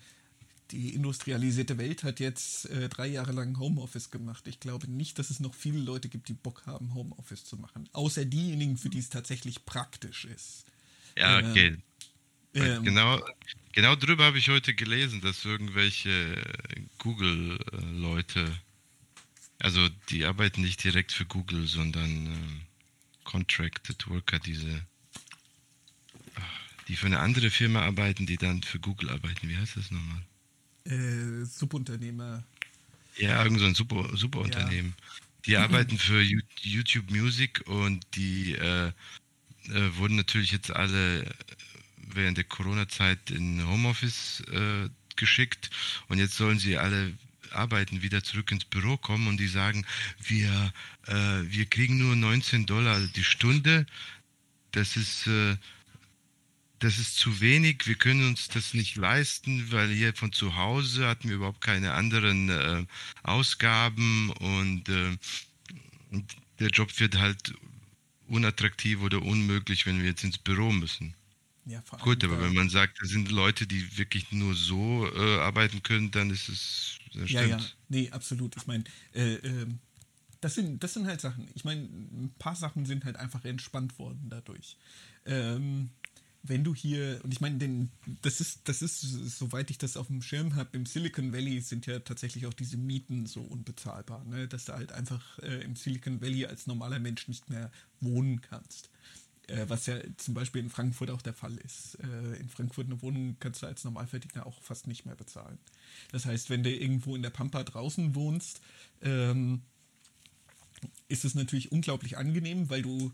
[0.71, 4.47] die industrialisierte Welt hat jetzt äh, drei Jahre lang Homeoffice gemacht.
[4.47, 7.87] Ich glaube nicht, dass es noch viele Leute gibt, die Bock haben, Homeoffice zu machen.
[7.93, 10.65] Außer diejenigen, für die es tatsächlich praktisch ist.
[11.17, 11.77] Ja, ähm, okay.
[12.55, 13.21] Ähm, genau,
[13.73, 16.41] genau drüber habe ich heute gelesen, dass irgendwelche
[16.99, 18.59] Google-Leute,
[19.59, 22.61] also die arbeiten nicht direkt für Google, sondern ähm,
[23.25, 24.81] Contracted Worker, diese,
[26.87, 29.49] die für eine andere Firma arbeiten, die dann für Google arbeiten.
[29.49, 30.21] Wie heißt das nochmal?
[30.85, 32.43] Äh, Subunternehmer.
[33.17, 34.93] Ja, irgend so ein Super, Superunternehmen.
[34.97, 35.05] Ja.
[35.45, 38.91] Die arbeiten für YouTube Music und die äh, äh,
[39.97, 41.25] wurden natürlich jetzt alle
[41.97, 45.69] während der Corona-Zeit in Homeoffice äh, geschickt
[46.07, 47.13] und jetzt sollen sie alle
[47.51, 49.85] arbeiten, wieder zurück ins Büro kommen und die sagen,
[50.21, 50.73] wir,
[51.07, 53.85] äh, wir kriegen nur 19 Dollar die Stunde.
[54.71, 55.55] Das ist äh,
[56.85, 61.07] das ist zu wenig, wir können uns das nicht leisten, weil hier von zu Hause
[61.07, 62.85] hatten wir überhaupt keine anderen äh,
[63.23, 65.17] Ausgaben und äh,
[66.59, 67.55] der Job wird halt
[68.27, 71.15] unattraktiv oder unmöglich, wenn wir jetzt ins Büro müssen.
[71.65, 75.81] Ja, Gut, aber wenn man sagt, das sind Leute, die wirklich nur so äh, arbeiten
[75.81, 76.99] können, dann ist es.
[77.25, 77.57] Ja, ja,
[77.89, 78.55] nee, absolut.
[78.57, 79.79] Ich meine, äh, ähm,
[80.39, 81.47] das sind, das sind halt Sachen.
[81.55, 84.77] Ich meine, ein paar Sachen sind halt einfach entspannt worden dadurch.
[85.25, 85.89] Ähm,
[86.47, 87.89] wenn du hier, und ich meine,
[88.21, 91.85] das ist, das ist, soweit ich das auf dem Schirm habe, im Silicon Valley sind
[91.85, 94.47] ja tatsächlich auch diese Mieten so unbezahlbar, ne?
[94.47, 98.89] dass du halt einfach äh, im Silicon Valley als normaler Mensch nicht mehr wohnen kannst.
[99.47, 101.95] Äh, was ja zum Beispiel in Frankfurt auch der Fall ist.
[101.95, 105.59] Äh, in Frankfurt eine Wohnung kannst du als Normalverdiener auch fast nicht mehr bezahlen.
[106.11, 108.61] Das heißt, wenn du irgendwo in der Pampa draußen wohnst,
[109.01, 109.61] ähm,
[111.07, 113.11] ist es natürlich unglaublich angenehm, weil du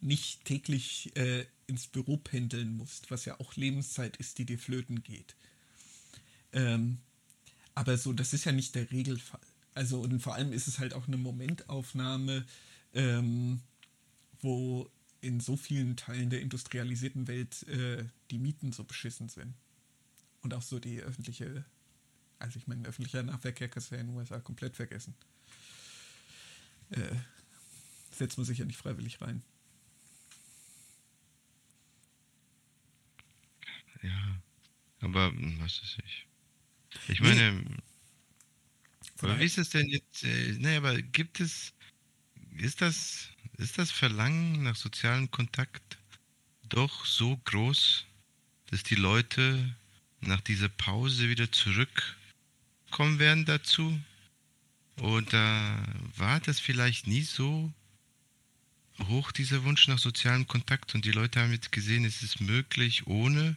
[0.00, 5.02] nicht täglich äh, ins Büro pendeln musst, was ja auch Lebenszeit ist, die dir flöten
[5.02, 5.36] geht.
[6.52, 6.98] Ähm,
[7.74, 9.40] aber so, das ist ja nicht der Regelfall.
[9.74, 12.44] Also, und vor allem ist es halt auch eine Momentaufnahme,
[12.94, 13.60] ähm,
[14.40, 19.54] wo in so vielen Teilen der industrialisierten Welt äh, die Mieten so beschissen sind.
[20.42, 21.64] Und auch so die öffentliche,
[22.38, 25.14] also ich meine, öffentlicher Nahverkehr kannst du ja in den USA komplett vergessen.
[26.90, 27.16] Äh,
[28.12, 29.42] setzt man sich ja nicht freiwillig rein.
[34.02, 34.40] Ja,
[35.00, 36.26] aber hm, was ist ich?
[37.08, 37.76] Ich meine, nee.
[39.20, 40.24] aber wie ist es denn jetzt?
[40.24, 41.72] Äh, nee, aber gibt es,
[42.56, 45.98] ist das ist das Verlangen nach sozialem Kontakt
[46.68, 48.06] doch so groß,
[48.66, 49.76] dass die Leute
[50.20, 53.98] nach dieser Pause wieder zurückkommen werden dazu?
[55.00, 55.82] Oder
[56.16, 57.72] war das vielleicht nie so
[59.06, 63.06] hoch, dieser Wunsch nach sozialem Kontakt und die Leute haben jetzt gesehen, es ist möglich
[63.06, 63.56] ohne?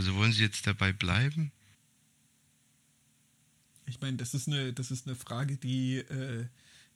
[0.00, 1.52] Also wollen sie jetzt dabei bleiben?
[3.84, 6.46] Ich meine, das ist eine, das ist eine Frage, die äh,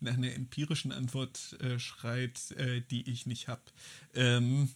[0.01, 3.61] nach einer empirischen Antwort äh, schreit, äh, die ich nicht habe.
[4.15, 4.71] Ähm,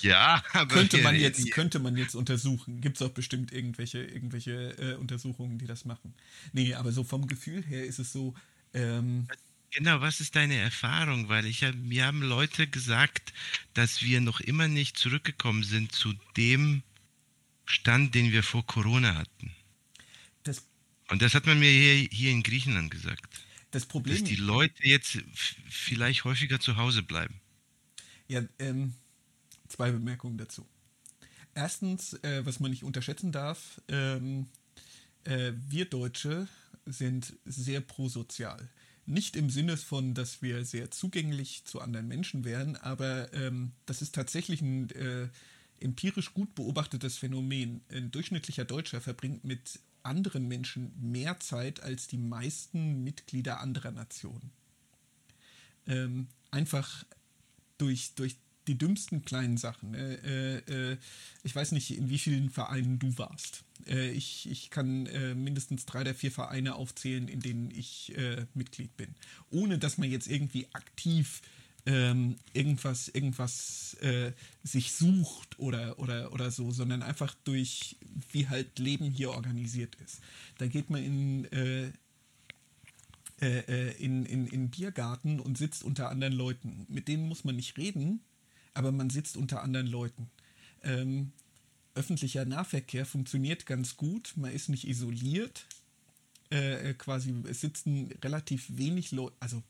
[0.00, 2.80] ja, aber könnte man jetzt könnte man jetzt untersuchen.
[2.80, 6.14] Gibt es auch bestimmt irgendwelche irgendwelche äh, Untersuchungen, die das machen.
[6.54, 8.34] Nee, aber so vom Gefühl her ist es so.
[8.72, 9.28] Ähm,
[9.70, 11.28] Genau, was ist deine Erfahrung?
[11.28, 13.34] Weil ich hab, mir haben Leute gesagt,
[13.74, 16.82] dass wir noch immer nicht zurückgekommen sind zu dem
[17.68, 19.52] Stand, den wir vor Corona hatten.
[20.42, 20.66] Das
[21.10, 23.44] Und das hat man mir hier, hier in Griechenland gesagt.
[23.70, 25.18] Das Problem dass die Leute jetzt
[25.68, 27.40] vielleicht häufiger zu Hause bleiben.
[28.26, 28.94] Ja, ähm,
[29.68, 30.66] zwei Bemerkungen dazu.
[31.54, 34.46] Erstens, äh, was man nicht unterschätzen darf, ähm,
[35.24, 36.48] äh, wir Deutsche
[36.86, 38.70] sind sehr prosozial.
[39.04, 44.00] Nicht im Sinne von, dass wir sehr zugänglich zu anderen Menschen wären, aber ähm, das
[44.00, 45.28] ist tatsächlich ein äh,
[45.80, 47.80] empirisch gut beobachtetes Phänomen.
[47.90, 54.50] Ein durchschnittlicher Deutscher verbringt mit anderen Menschen mehr Zeit als die meisten Mitglieder anderer Nationen.
[55.86, 57.04] Ähm, einfach
[57.78, 58.36] durch, durch
[58.68, 59.94] die dümmsten kleinen Sachen.
[59.94, 60.96] Äh, äh,
[61.42, 63.64] ich weiß nicht, in wie vielen Vereinen du warst.
[63.86, 68.46] Äh, ich, ich kann äh, mindestens drei der vier Vereine aufzählen, in denen ich äh,
[68.54, 69.14] Mitglied bin.
[69.50, 71.40] Ohne dass man jetzt irgendwie aktiv
[71.88, 77.96] ähm, irgendwas, irgendwas äh, sich sucht oder, oder, oder so, sondern einfach durch,
[78.30, 80.20] wie halt Leben hier organisiert ist.
[80.58, 81.86] Da geht man in, äh,
[83.40, 86.84] äh, äh, in, in, in Biergarten und sitzt unter anderen Leuten.
[86.90, 88.20] Mit denen muss man nicht reden,
[88.74, 90.28] aber man sitzt unter anderen Leuten.
[90.82, 91.32] Ähm,
[91.94, 95.64] öffentlicher Nahverkehr funktioniert ganz gut, man ist nicht isoliert.
[96.50, 99.62] Äh, quasi, es sitzen relativ wenig Leute, also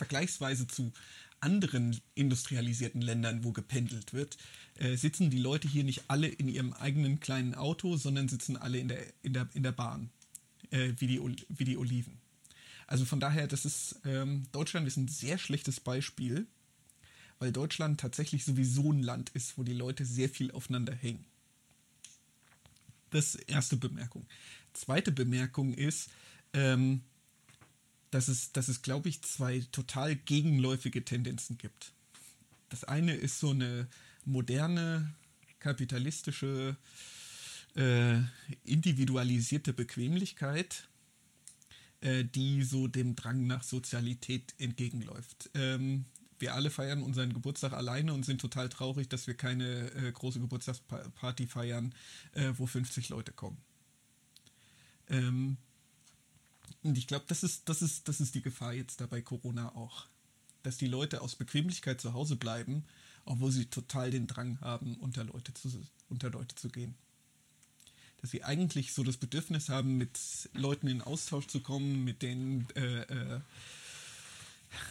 [0.00, 0.92] vergleichsweise zu
[1.40, 4.38] anderen industrialisierten Ländern, wo gependelt wird,
[4.78, 8.78] äh, sitzen die Leute hier nicht alle in ihrem eigenen kleinen Auto, sondern sitzen alle
[8.78, 10.08] in der, in der, in der Bahn,
[10.70, 12.18] äh, wie, die, wie die Oliven.
[12.86, 16.46] Also von daher, das ist, ähm, Deutschland ist ein sehr schlechtes Beispiel,
[17.38, 21.26] weil Deutschland tatsächlich sowieso ein Land ist, wo die Leute sehr viel aufeinander hängen.
[23.10, 24.24] Das erste Bemerkung.
[24.72, 26.08] Zweite Bemerkung ist,
[26.54, 27.02] ähm,
[28.10, 31.92] dass es, dass es glaube ich, zwei total gegenläufige Tendenzen gibt.
[32.68, 33.88] Das eine ist so eine
[34.24, 35.12] moderne,
[35.58, 36.76] kapitalistische,
[37.76, 38.18] äh,
[38.64, 40.88] individualisierte Bequemlichkeit,
[42.00, 45.50] äh, die so dem Drang nach Sozialität entgegenläuft.
[45.54, 46.06] Ähm,
[46.38, 50.40] wir alle feiern unseren Geburtstag alleine und sind total traurig, dass wir keine äh, große
[50.40, 51.94] Geburtstagsparty feiern,
[52.32, 53.58] äh, wo 50 Leute kommen.
[55.08, 55.58] Ähm,
[56.82, 59.74] und ich glaube, das ist, das, ist, das ist die Gefahr jetzt da bei Corona
[59.74, 60.06] auch.
[60.62, 62.84] Dass die Leute aus Bequemlichkeit zu Hause bleiben,
[63.24, 65.68] obwohl sie total den Drang haben, unter Leute zu,
[66.08, 66.94] unter Leute zu gehen.
[68.20, 70.18] Dass sie eigentlich so das Bedürfnis haben, mit
[70.52, 73.40] Leuten in Austausch zu kommen, mit denen äh, äh,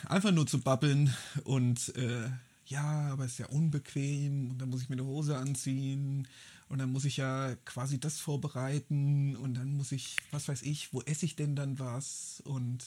[0.05, 1.13] einfach nur zu babbeln
[1.43, 2.29] und äh,
[2.65, 6.27] ja, aber es ist ja unbequem und dann muss ich mir eine Hose anziehen
[6.69, 10.93] und dann muss ich ja quasi das vorbereiten und dann muss ich, was weiß ich,
[10.93, 12.41] wo esse ich denn dann was?
[12.45, 12.86] Und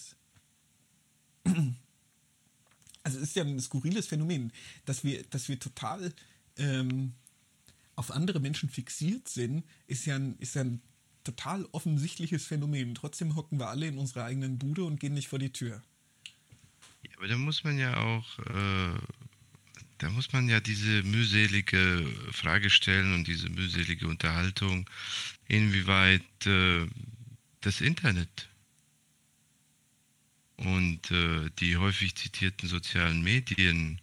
[3.02, 4.52] also es ist ja ein skurriles Phänomen,
[4.84, 6.14] dass wir, dass wir total
[6.56, 7.12] ähm,
[7.96, 10.80] auf andere Menschen fixiert sind, ist ja ein, ist ja ein
[11.24, 12.94] total offensichtliches Phänomen.
[12.94, 15.82] Trotzdem hocken wir alle in unserer eigenen Bude und gehen nicht vor die Tür.
[17.02, 18.98] Ja, aber da muss man ja auch, äh,
[20.02, 24.88] da muss man ja diese mühselige Frage stellen und diese mühselige Unterhaltung,
[25.46, 26.86] inwieweit äh,
[27.60, 28.48] das Internet
[30.56, 34.00] und äh, die häufig zitierten sozialen Medien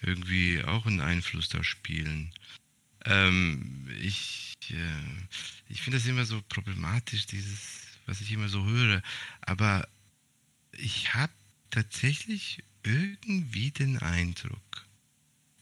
[0.00, 2.32] irgendwie auch einen Einfluss da spielen.
[3.04, 5.26] Ähm, ich äh,
[5.68, 7.58] ich finde das immer so problematisch, dieses,
[8.06, 9.02] was ich immer so höre.
[9.40, 9.88] Aber
[10.72, 11.32] ich habe
[11.70, 14.86] tatsächlich irgendwie den Eindruck,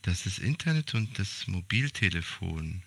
[0.05, 2.83] dass das Internet und das Mobiltelefon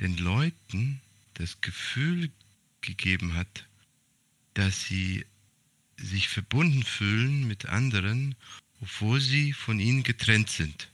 [0.00, 1.02] den Leuten
[1.34, 2.30] das Gefühl
[2.80, 3.68] gegeben hat,
[4.54, 5.26] dass sie
[5.98, 8.34] sich verbunden fühlen mit anderen,
[8.80, 10.90] obwohl sie von ihnen getrennt sind.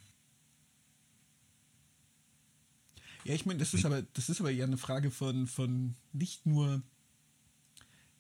[3.25, 6.47] Ja, ich meine, das ist aber, das ist aber ja eine Frage von, von nicht
[6.47, 6.83] nur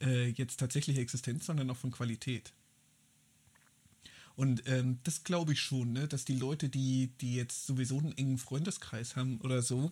[0.01, 2.53] äh, jetzt tatsächlicher Existenz, sondern auch von Qualität.
[4.39, 6.07] Und ähm, das glaube ich schon, ne?
[6.07, 9.91] dass die Leute, die, die jetzt sowieso einen engen Freundeskreis haben oder so,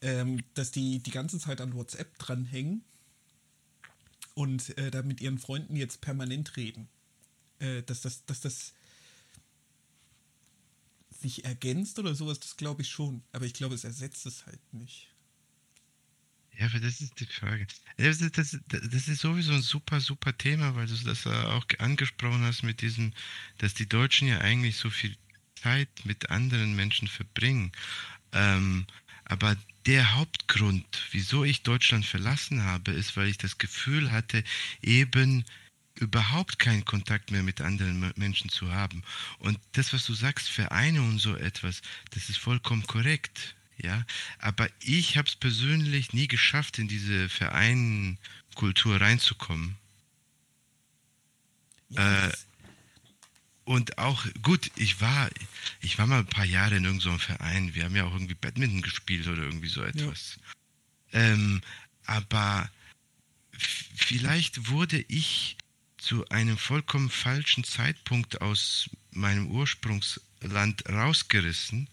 [0.00, 2.84] ähm, dass die die ganze Zeit an WhatsApp dranhängen
[4.34, 6.86] und äh, da mit ihren Freunden jetzt permanent reden.
[7.58, 8.74] Äh, dass, das, dass das
[11.10, 13.24] sich ergänzt oder sowas, das glaube ich schon.
[13.32, 15.11] Aber ich glaube, es ersetzt es halt nicht.
[16.58, 17.66] Ja, aber das ist die Frage.
[17.96, 22.62] Das, das, das ist sowieso ein super, super Thema, weil du das auch angesprochen hast
[22.62, 23.12] mit diesem,
[23.58, 25.16] dass die Deutschen ja eigentlich so viel
[25.54, 27.72] Zeit mit anderen Menschen verbringen.
[28.32, 28.86] Ähm,
[29.24, 34.44] aber der Hauptgrund, wieso ich Deutschland verlassen habe, ist, weil ich das Gefühl hatte,
[34.82, 35.44] eben
[35.94, 39.02] überhaupt keinen Kontakt mehr mit anderen Menschen zu haben.
[39.38, 43.56] Und das, was du sagst, Vereine und so etwas, das ist vollkommen korrekt.
[43.82, 44.04] Ja,
[44.38, 49.76] aber ich habe es persönlich nie geschafft, in diese Vereinkultur reinzukommen.
[51.88, 51.98] Yes.
[51.98, 52.32] Äh,
[53.64, 55.30] und auch, gut, ich war,
[55.80, 57.74] ich war mal ein paar Jahre in irgendeinem Verein.
[57.74, 60.38] Wir haben ja auch irgendwie Badminton gespielt oder irgendwie so etwas.
[61.12, 61.20] Ja.
[61.20, 61.60] Ähm,
[62.06, 62.70] aber
[63.94, 65.56] vielleicht wurde ich
[65.96, 69.50] zu einem vollkommen falschen Zeitpunkt aus meinem
[70.42, 71.88] Ursprungsland rausgerissen,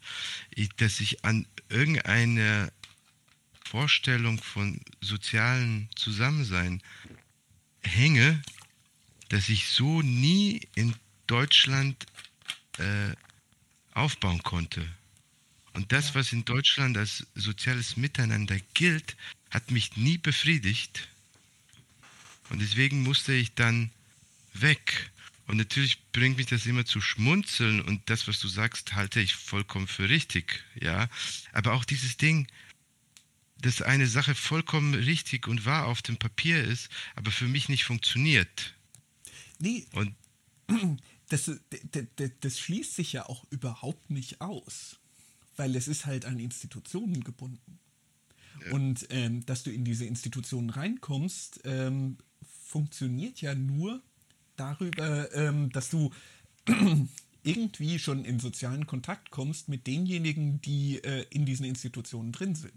[0.77, 2.71] dass ich an irgendeine
[3.63, 6.81] Vorstellung von sozialen Zusammensein
[7.81, 8.41] hänge,
[9.29, 10.95] dass ich so nie in
[11.27, 12.05] Deutschland
[12.77, 13.13] äh,
[13.93, 14.85] aufbauen konnte.
[15.73, 19.15] Und das, was in Deutschland als soziales Miteinander gilt,
[19.51, 21.07] hat mich nie befriedigt.
[22.49, 23.91] Und deswegen musste ich dann
[24.53, 25.11] weg.
[25.49, 29.33] Und natürlich bringt mich das immer zu schmunzeln und das, was du sagst, halte ich
[29.33, 31.09] vollkommen für richtig, ja.
[31.53, 32.47] Aber auch dieses Ding,
[33.59, 37.83] dass eine Sache vollkommen richtig und wahr auf dem Papier ist, aber für mich nicht
[37.83, 38.75] funktioniert.
[39.57, 39.87] Nee.
[39.93, 40.13] Und
[41.29, 41.49] das,
[41.91, 44.97] das, das schließt sich ja auch überhaupt nicht aus,
[45.57, 47.79] weil es ist halt an Institutionen gebunden.
[48.65, 48.73] Ja.
[48.73, 52.17] Und ähm, dass du in diese Institutionen reinkommst, ähm,
[52.67, 54.03] funktioniert ja nur,
[54.59, 56.11] darüber, ähm, dass du
[57.43, 62.73] irgendwie schon in sozialen Kontakt kommst mit denjenigen, die äh, in diesen Institutionen drin sind.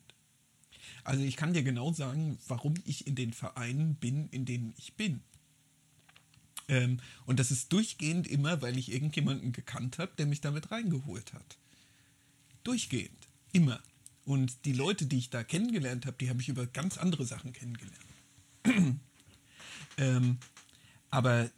[1.05, 4.95] Also ich kann dir genau sagen, warum ich in den Vereinen bin, in denen ich
[4.95, 5.21] bin.
[6.69, 11.33] Ähm, und das ist durchgehend immer, weil ich irgendjemanden gekannt habe, der mich damit reingeholt
[11.33, 11.59] hat.
[12.63, 13.29] Durchgehend.
[13.53, 13.81] Immer.
[14.25, 17.53] Und die Leute, die ich da kennengelernt habe, die habe ich über ganz andere Sachen
[17.53, 17.97] kennengelernt.
[19.99, 20.39] ähm,
[21.11, 21.51] aber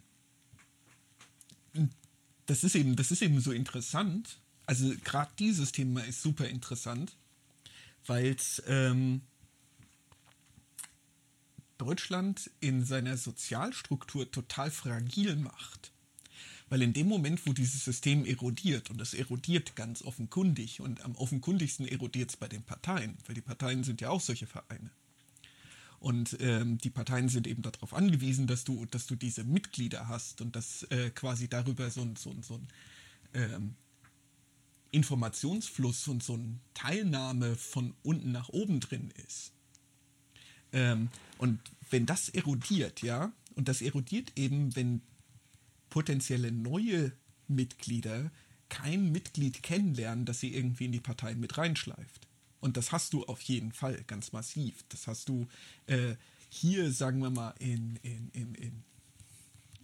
[2.45, 4.39] das ist eben, das ist eben so interessant.
[4.65, 7.15] Also gerade dieses Thema ist super interessant,
[8.05, 9.21] weil es ähm,
[11.77, 15.91] Deutschland in seiner Sozialstruktur total fragil macht.
[16.69, 21.15] Weil in dem Moment, wo dieses System erodiert, und es erodiert ganz offenkundig, und am
[21.15, 24.89] offenkundigsten erodiert es bei den Parteien, weil die Parteien sind ja auch solche Vereine.
[26.05, 30.39] Und ähm, die Parteien sind eben darauf angewiesen, dass du, dass du diese Mitglieder hast
[30.39, 32.67] und dass äh, quasi darüber so ein, so ein, so ein
[33.33, 33.75] ähm,
[34.91, 39.51] Informationsfluss und so eine Teilnahme von unten nach oben drin ist.
[40.73, 45.01] Ähm, und wenn das erodiert, ja, und das erodiert eben, wenn
[45.89, 47.13] potenzielle neue
[47.47, 48.29] Mitglieder
[48.69, 52.27] kein Mitglied kennenlernen, das sie irgendwie in die Partei mit reinschleift.
[52.59, 54.83] Und das hast du auf jeden Fall ganz massiv.
[54.89, 55.47] Das hast du
[55.87, 56.15] äh,
[56.49, 58.83] hier, sagen wir mal, in, in, in, in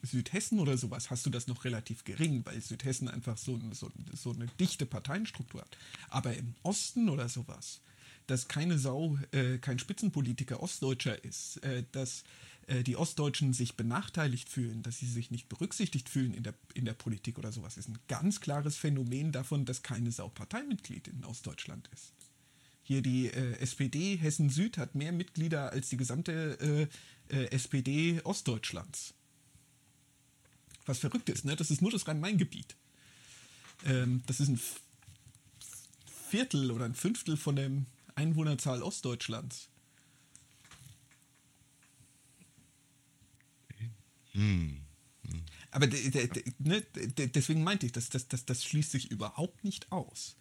[0.03, 4.31] Südhessen oder sowas hast du das noch relativ gering, weil Südhessen einfach so, so, so
[4.31, 5.77] eine dichte Parteienstruktur hat.
[6.09, 7.81] Aber im Osten oder sowas,
[8.27, 12.23] dass keine Sau, äh, kein Spitzenpolitiker Ostdeutscher ist, äh, dass
[12.67, 16.85] äh, die Ostdeutschen sich benachteiligt fühlen, dass sie sich nicht berücksichtigt fühlen in der, in
[16.85, 21.25] der Politik oder sowas, ist ein ganz klares Phänomen davon, dass keine Sau Parteimitglied in
[21.25, 22.13] Ostdeutschland ist.
[22.91, 26.89] Hier die äh, SPD Hessen Süd hat mehr Mitglieder als die gesamte
[27.31, 29.13] äh, äh, SPD Ostdeutschlands.
[30.85, 31.55] Was verrückt ist, ne?
[31.55, 32.75] Das ist nur das Rhein-Main-Gebiet.
[33.85, 34.59] Ähm, das ist ein
[36.29, 37.71] Viertel oder ein Fünftel von der
[38.15, 39.69] Einwohnerzahl Ostdeutschlands.
[44.33, 44.81] Hm.
[45.29, 45.43] Hm.
[45.71, 50.35] Aber ne, deswegen meinte ich, das, das, das, das schließt sich überhaupt nicht aus.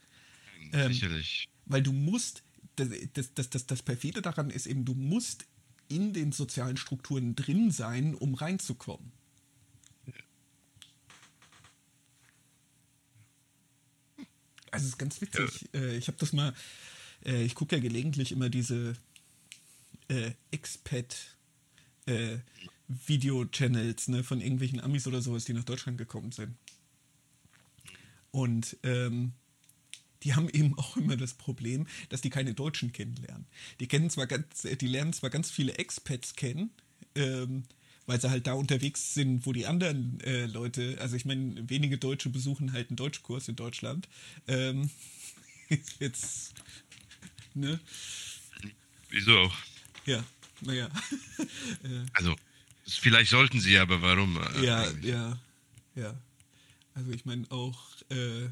[0.73, 1.50] Ähm, Sicherlich.
[1.67, 2.43] Weil du musst,
[2.77, 2.89] das,
[3.35, 5.47] das, das, das Perfide daran ist eben, du musst
[5.89, 9.13] in den sozialen Strukturen drin sein, um reinzukommen.
[14.71, 15.69] Also es ist ganz witzig.
[15.73, 15.81] Ja.
[15.81, 16.55] Äh, ich habe das mal,
[17.25, 18.97] äh, ich gucke ja gelegentlich immer diese
[20.09, 21.37] äh, Expat
[22.07, 22.39] äh,
[22.89, 26.57] Video-Channels ne, von irgendwelchen Amis oder sowas, die nach Deutschland gekommen sind.
[28.31, 29.33] Und ähm,
[30.23, 33.47] die haben eben auch immer das Problem, dass die keine Deutschen kennenlernen.
[33.81, 36.71] Die kennen zwar ganz, die lernen zwar ganz viele Expats kennen,
[37.15, 37.65] ähm,
[38.07, 41.97] weil sie halt da unterwegs sind, wo die anderen äh, Leute, also ich meine, wenige
[41.99, 44.09] Deutsche besuchen halt einen Deutschkurs in Deutschland.
[44.49, 44.91] Ähm,
[46.01, 46.55] jetzt,
[47.55, 47.81] ne?
[49.11, 49.55] Wieso auch?
[50.07, 50.25] Ja,
[50.61, 50.89] naja.
[51.83, 52.37] Äh, also,
[52.87, 54.37] vielleicht sollten sie, aber warum?
[54.37, 55.11] Äh, ja, eigentlich?
[55.11, 55.39] ja,
[55.95, 56.15] ja.
[56.95, 57.79] Also ich meine auch
[58.11, 58.49] äh,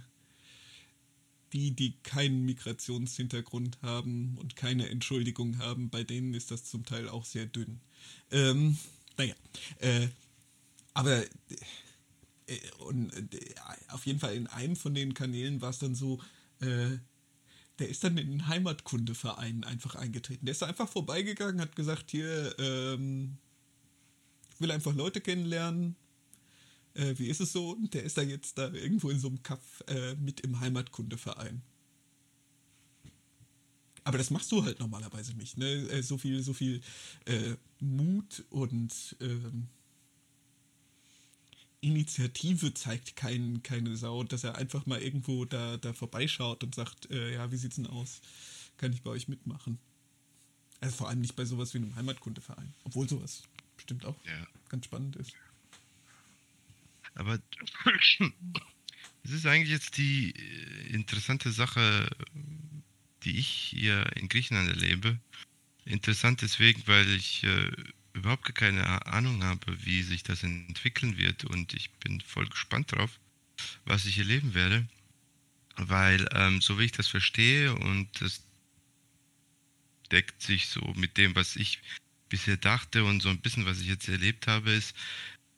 [1.52, 7.08] die, die keinen Migrationshintergrund haben und keine Entschuldigung haben, bei denen ist das zum Teil
[7.08, 7.80] auch sehr dünn.
[8.30, 8.78] Ähm,
[9.16, 9.34] naja,
[9.78, 10.08] äh,
[10.94, 11.24] aber
[12.46, 13.54] äh, und äh,
[13.88, 16.20] auf jeden Fall in einem von den Kanälen war es dann so,
[16.60, 16.98] äh,
[17.78, 20.46] der ist dann in den Heimatkundeverein einfach eingetreten.
[20.46, 23.38] Der ist einfach vorbeigegangen, hat gesagt, hier, ähm,
[24.58, 25.94] will einfach Leute kennenlernen.
[26.98, 27.70] Äh, wie ist es so?
[27.70, 31.62] Und der ist da jetzt da irgendwo in so einem Kaff äh, mit im Heimatkundeverein.
[34.02, 35.58] Aber das machst du halt normalerweise nicht.
[35.58, 35.66] Ne?
[35.90, 36.80] Äh, so viel, so viel
[37.26, 39.68] äh, Mut und ähm,
[41.80, 47.10] Initiative zeigt kein, keine Sau, dass er einfach mal irgendwo da, da vorbeischaut und sagt,
[47.10, 48.20] äh, ja, wie sieht's denn aus?
[48.76, 49.78] Kann ich bei euch mitmachen?
[50.80, 52.74] Also vor allem nicht bei sowas wie einem Heimatkundeverein.
[52.84, 53.42] Obwohl sowas
[53.76, 54.46] bestimmt auch ja.
[54.68, 55.32] ganz spannend ist.
[57.18, 57.38] Aber
[59.24, 62.08] es ist eigentlich jetzt die äh, interessante Sache,
[63.24, 65.18] die ich hier in Griechenland erlebe.
[65.84, 67.72] Interessant deswegen, weil ich äh,
[68.12, 73.18] überhaupt keine Ahnung habe, wie sich das entwickeln wird und ich bin voll gespannt drauf,
[73.84, 74.86] was ich erleben werde.
[75.76, 78.42] Weil, ähm, so wie ich das verstehe und das
[80.12, 81.80] deckt sich so mit dem, was ich
[82.28, 84.94] bisher dachte und so ein bisschen, was ich jetzt erlebt habe, ist,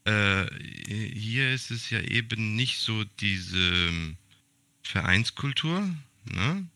[0.04, 0.46] äh,
[0.86, 4.16] hier ist es ja eben nicht so diese
[4.82, 5.88] Vereinskultur,
[6.24, 6.66] ne?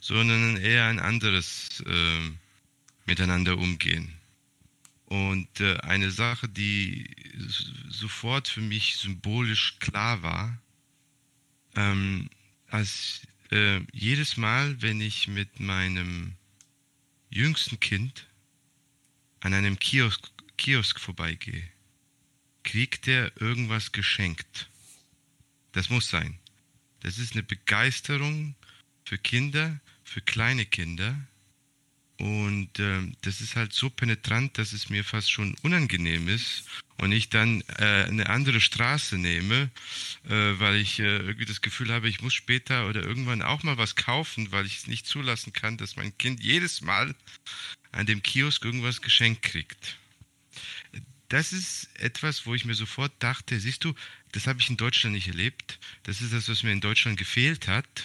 [0.00, 2.30] sondern eher ein anderes äh,
[3.06, 4.12] Miteinander umgehen.
[5.06, 7.10] Und äh, eine Sache, die
[7.88, 10.58] sofort für mich symbolisch klar war,
[11.76, 12.30] ähm,
[12.68, 13.20] als
[13.50, 16.34] äh, jedes Mal, wenn ich mit meinem
[17.30, 18.26] jüngsten Kind
[19.40, 21.62] an einem Kiosk, Kiosk vorbeigehe,
[22.62, 24.68] kriegt er irgendwas geschenkt.
[25.72, 26.38] Das muss sein.
[27.00, 28.54] Das ist eine Begeisterung
[29.04, 31.16] für Kinder, für kleine Kinder.
[32.18, 36.64] Und äh, das ist halt so penetrant, dass es mir fast schon unangenehm ist
[36.98, 39.70] und ich dann äh, eine andere Straße nehme,
[40.28, 43.76] äh, weil ich äh, irgendwie das Gefühl habe, ich muss später oder irgendwann auch mal
[43.76, 47.12] was kaufen, weil ich es nicht zulassen kann, dass mein Kind jedes Mal
[47.90, 49.98] an dem Kiosk irgendwas geschenkt kriegt.
[51.32, 53.94] Das ist etwas, wo ich mir sofort dachte, siehst du,
[54.32, 55.78] das habe ich in Deutschland nicht erlebt.
[56.02, 58.04] Das ist das, was mir in Deutschland gefehlt hat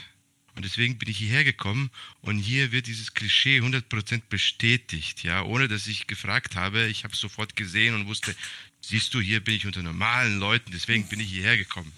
[0.55, 5.67] und deswegen bin ich hierher gekommen und hier wird dieses Klischee 100% bestätigt, ja, ohne
[5.67, 6.87] dass ich gefragt habe.
[6.87, 8.33] Ich habe es sofort gesehen und wusste,
[8.79, 11.91] siehst du, hier bin ich unter normalen Leuten, deswegen bin ich hierher gekommen.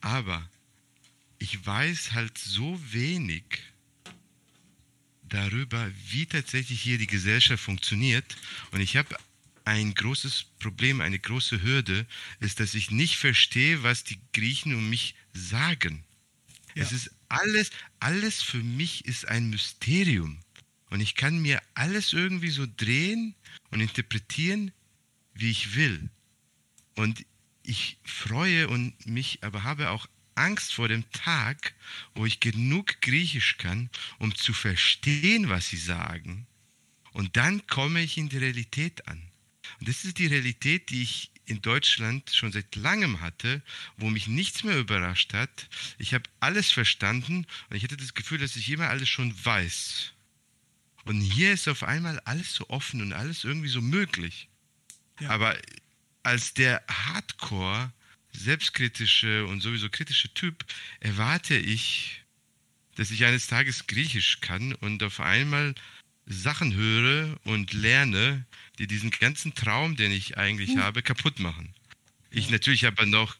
[0.00, 0.50] Aber
[1.38, 3.44] ich weiß halt so wenig
[5.22, 8.36] darüber, wie tatsächlich hier die Gesellschaft funktioniert.
[8.72, 9.16] Und ich habe
[9.66, 12.06] ein großes Problem, eine große Hürde,
[12.38, 16.04] ist, dass ich nicht verstehe, was die Griechen um mich sagen.
[16.74, 16.84] Ja.
[16.84, 20.38] Es ist alles, alles für mich ist ein Mysterium.
[20.88, 23.34] Und ich kann mir alles irgendwie so drehen
[23.70, 24.70] und interpretieren,
[25.34, 26.10] wie ich will.
[26.94, 27.26] Und
[27.64, 30.06] ich freue und mich, aber habe auch
[30.36, 31.74] Angst vor dem Tag,
[32.14, 36.46] wo ich genug Griechisch kann, um zu verstehen, was sie sagen.
[37.12, 39.25] Und dann komme ich in die Realität an.
[39.80, 43.62] Und das ist die Realität, die ich in Deutschland schon seit langem hatte,
[43.96, 45.68] wo mich nichts mehr überrascht hat.
[45.98, 50.12] Ich habe alles verstanden und ich hatte das Gefühl, dass ich immer alles schon weiß.
[51.04, 54.48] Und hier ist auf einmal alles so offen und alles irgendwie so möglich.
[55.20, 55.30] Ja.
[55.30, 55.56] Aber
[56.24, 57.92] als der Hardcore,
[58.32, 60.64] selbstkritische und sowieso kritische Typ
[61.00, 62.22] erwarte ich,
[62.96, 65.74] dass ich eines Tages Griechisch kann und auf einmal
[66.26, 68.44] Sachen höre und lerne,
[68.78, 70.82] die diesen ganzen Traum, den ich eigentlich hm.
[70.82, 71.74] habe, kaputt machen.
[72.30, 73.36] Ich natürlich aber noch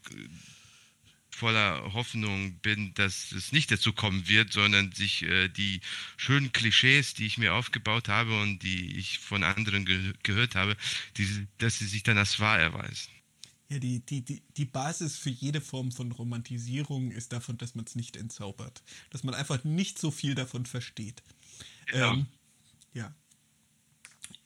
[1.37, 5.80] voller Hoffnung bin, dass es nicht dazu kommen wird, sondern sich äh, die
[6.16, 10.76] schönen Klischees, die ich mir aufgebaut habe und die ich von anderen ge gehört habe,
[11.18, 13.11] die, dass sie sich dann als wahr erweisen.
[13.68, 17.84] Ja, die, die, die, die Basis für jede Form von Romantisierung ist davon, dass man
[17.84, 18.82] es nicht entzaubert.
[19.11, 21.22] Dass man einfach nicht so viel davon versteht.
[21.87, 22.14] Genau.
[22.14, 22.26] Ähm,
[22.95, 23.14] ja.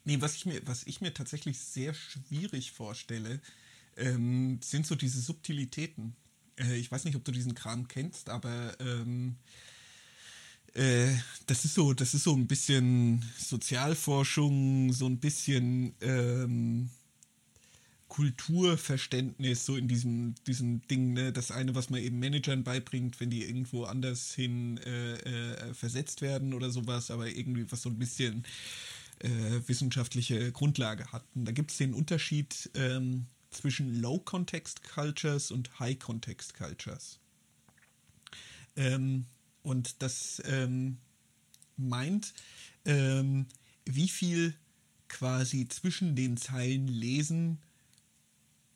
[0.04, 3.40] Nee, was ich mir, was ich mir tatsächlich sehr schwierig vorstelle,
[3.96, 6.14] ähm, sind so diese Subtilitäten.
[6.58, 9.36] Äh, ich weiß nicht, ob du diesen Kram kennst, aber ähm,
[10.74, 11.08] äh,
[11.46, 16.90] das ist so, das ist so ein bisschen Sozialforschung, so ein bisschen ähm,
[18.08, 21.32] Kulturverständnis, so in diesem, diesem Ding, ne?
[21.32, 26.20] das eine, was man eben Managern beibringt, wenn die irgendwo anders hin äh, äh, versetzt
[26.20, 28.44] werden oder sowas, aber irgendwie was so ein bisschen
[29.20, 31.24] äh, wissenschaftliche Grundlage hat.
[31.34, 37.18] Und da gibt es den Unterschied ähm, zwischen Low-Context-Cultures und High-Context-Cultures.
[38.76, 39.26] Ähm,
[39.62, 40.98] und das ähm,
[41.76, 42.32] meint,
[42.84, 43.46] ähm,
[43.84, 44.54] wie viel
[45.08, 47.58] quasi zwischen den Zeilen lesen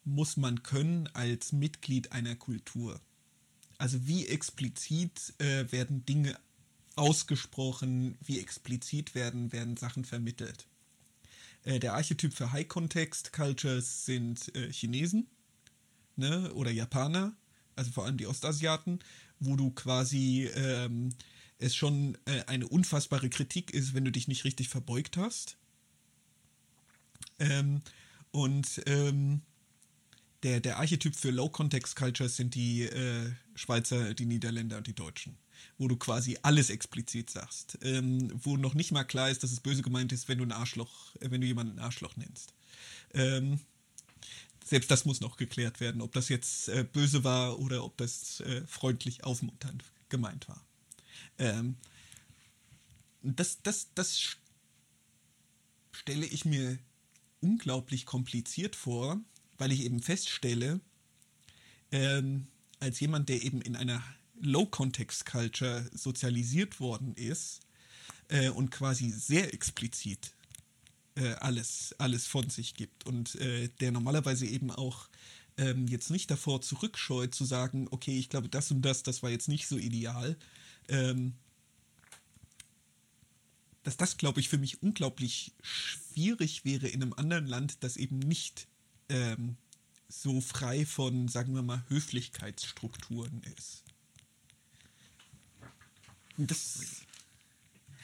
[0.05, 3.01] muss man können als Mitglied einer Kultur.
[3.79, 6.39] Also wie explizit äh, werden Dinge
[6.97, 10.67] ausgesprochen, wie explizit werden, werden Sachen vermittelt.
[11.65, 15.27] Äh, der Archetyp für High Context Cultures sind äh, Chinesen
[16.17, 17.35] ne, oder Japaner,
[17.77, 19.01] also vor allem die Ostasiaten,
[19.41, 21.11] wo du quasi ähm,
[21.59, 25.57] es schon äh, eine unfassbare Kritik ist, wenn du dich nicht richtig verbeugt hast.
[27.39, 27.83] Ähm,
[28.31, 29.43] und ähm,
[30.43, 35.37] der, der Archetyp für Low-Context-Cultures sind die äh, Schweizer, die Niederländer und die Deutschen
[35.79, 39.61] wo du quasi alles explizit sagst, ähm, wo noch nicht mal klar ist, dass es
[39.61, 42.55] böse gemeint ist, wenn du ein Arschloch, äh, wenn du jemanden ein Arschloch nennst.
[43.13, 43.61] Ähm,
[44.65, 48.41] selbst das muss noch geklärt werden, ob das jetzt äh, böse war oder ob das
[48.41, 50.65] äh, freundlich aufmunternd gemeint war.
[51.39, 51.77] Ähm,
[53.23, 54.37] das, das, das
[55.93, 56.79] stelle ich mir
[57.41, 59.21] unglaublich kompliziert vor,
[59.59, 60.81] weil ich eben feststelle,
[61.93, 62.47] ähm,
[62.81, 64.03] als jemand, der eben in einer
[64.45, 67.61] Low-Context-Culture sozialisiert worden ist
[68.29, 70.35] äh, und quasi sehr explizit
[71.17, 75.09] äh, alles, alles von sich gibt und äh, der normalerweise eben auch
[75.57, 79.31] ähm, jetzt nicht davor zurückscheut zu sagen, okay, ich glaube, das und das, das war
[79.31, 80.37] jetzt nicht so ideal.
[80.89, 81.35] Ähm,
[83.85, 88.19] dass das, glaube ich, für mich unglaublich schwierig wäre in einem anderen Land, das eben
[88.19, 88.67] nicht
[89.09, 89.57] ähm,
[90.09, 93.84] so frei von, sagen wir mal, Höflichkeitsstrukturen ist.
[96.37, 96.81] Das,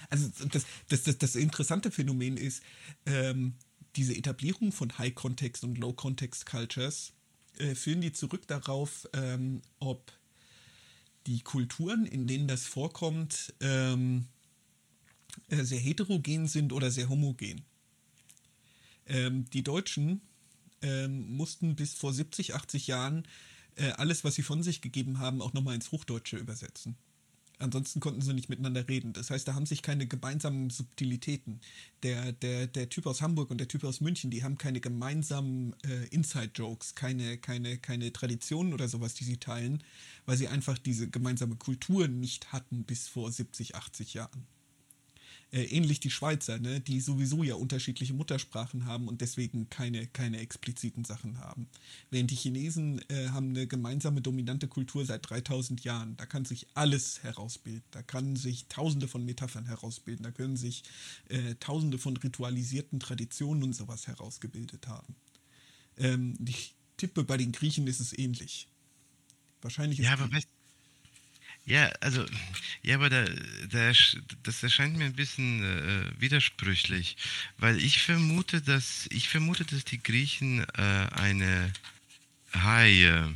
[0.09, 2.63] also das, das, das, das interessante Phänomen ist,
[3.07, 3.55] ähm,
[3.97, 7.13] diese Etablierung von High-Context und Low-Context-Cultures
[7.59, 10.13] äh, führen die zurück darauf, ähm, ob
[11.27, 14.27] die Kulturen, in denen das vorkommt, ähm,
[15.49, 17.63] äh, sehr heterogen sind oder sehr homogen.
[19.07, 20.23] Ähm, die Deutschen
[20.83, 23.27] ähm, mussten bis vor 70, 80 Jahren
[23.77, 26.97] äh, alles, was sie von sich gegeben haben, auch nochmal ins Hochdeutsche übersetzen.
[27.61, 29.13] Ansonsten konnten sie nicht miteinander reden.
[29.13, 31.61] Das heißt, da haben sich keine gemeinsamen Subtilitäten.
[32.03, 35.75] Der, der, der Typ aus Hamburg und der Typ aus München, die haben keine gemeinsamen
[35.85, 39.85] äh, Inside-Jokes, keine, keine, keine Traditionen oder sowas, die sie teilen,
[40.25, 44.47] weil sie einfach diese gemeinsame Kultur nicht hatten bis vor 70, 80 Jahren.
[45.53, 50.39] Äh, ähnlich die Schweizer, ne, die sowieso ja unterschiedliche Muttersprachen haben und deswegen keine, keine
[50.39, 51.67] expliziten Sachen haben.
[52.11, 56.17] Während die Chinesen äh, haben eine gemeinsame dominante Kultur seit 3000 Jahren.
[56.17, 57.83] Da kann sich alles herausbilden.
[57.91, 60.23] Da kann sich tausende von Metaphern herausbilden.
[60.23, 60.85] Da können sich
[61.29, 65.17] äh, tausende von ritualisierten Traditionen und sowas herausgebildet haben.
[65.97, 68.69] Ähm, ich tippe, bei den Griechen ist es ähnlich.
[69.63, 70.31] Wahrscheinlich ist ja, aber
[71.67, 72.25] ja, also,
[72.83, 73.27] ja, aber da,
[73.71, 73.93] da,
[74.43, 77.17] das erscheint mir ein bisschen äh, widersprüchlich,
[77.59, 81.73] weil ich vermute, dass ich vermute, dass die Griechen äh, eine
[82.55, 83.03] High.
[83.03, 83.29] Äh,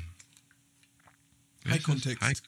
[1.68, 2.22] High-Kontext.
[2.22, 2.42] High,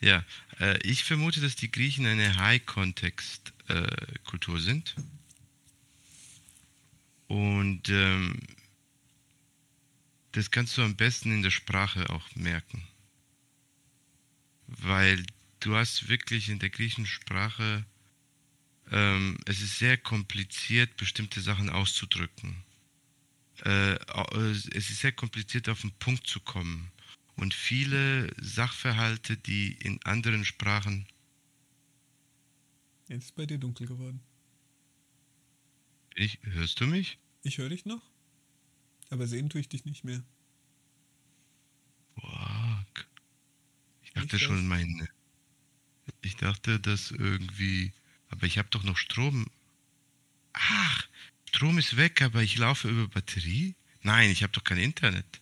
[0.00, 0.24] ja,
[0.58, 4.94] äh, ich vermute, dass die Griechen eine High-Kontext-Kultur äh, sind.
[7.28, 8.40] Und ähm,
[10.32, 12.82] das kannst du am besten in der Sprache auch merken.
[14.78, 15.24] Weil
[15.60, 17.84] du hast wirklich in der griechischen Sprache,
[18.90, 22.62] ähm, es ist sehr kompliziert, bestimmte Sachen auszudrücken.
[23.64, 23.94] Äh,
[24.40, 26.90] es ist sehr kompliziert, auf den Punkt zu kommen.
[27.36, 31.06] Und viele Sachverhalte, die in anderen Sprachen.
[33.08, 34.20] Jetzt ist bei dir dunkel geworden.
[36.14, 37.18] Ich, hörst du mich?
[37.42, 38.02] Ich höre dich noch.
[39.10, 40.22] Aber sehen tue ich dich nicht mehr.
[42.14, 42.71] Boah.
[44.14, 45.08] Ich dachte ich schon, mein.
[46.20, 47.92] Ich dachte, dass irgendwie.
[48.28, 49.46] Aber ich habe doch noch Strom.
[50.52, 51.08] Ach,
[51.48, 53.74] Strom ist weg, aber ich laufe über Batterie?
[54.02, 55.40] Nein, ich habe doch kein Internet.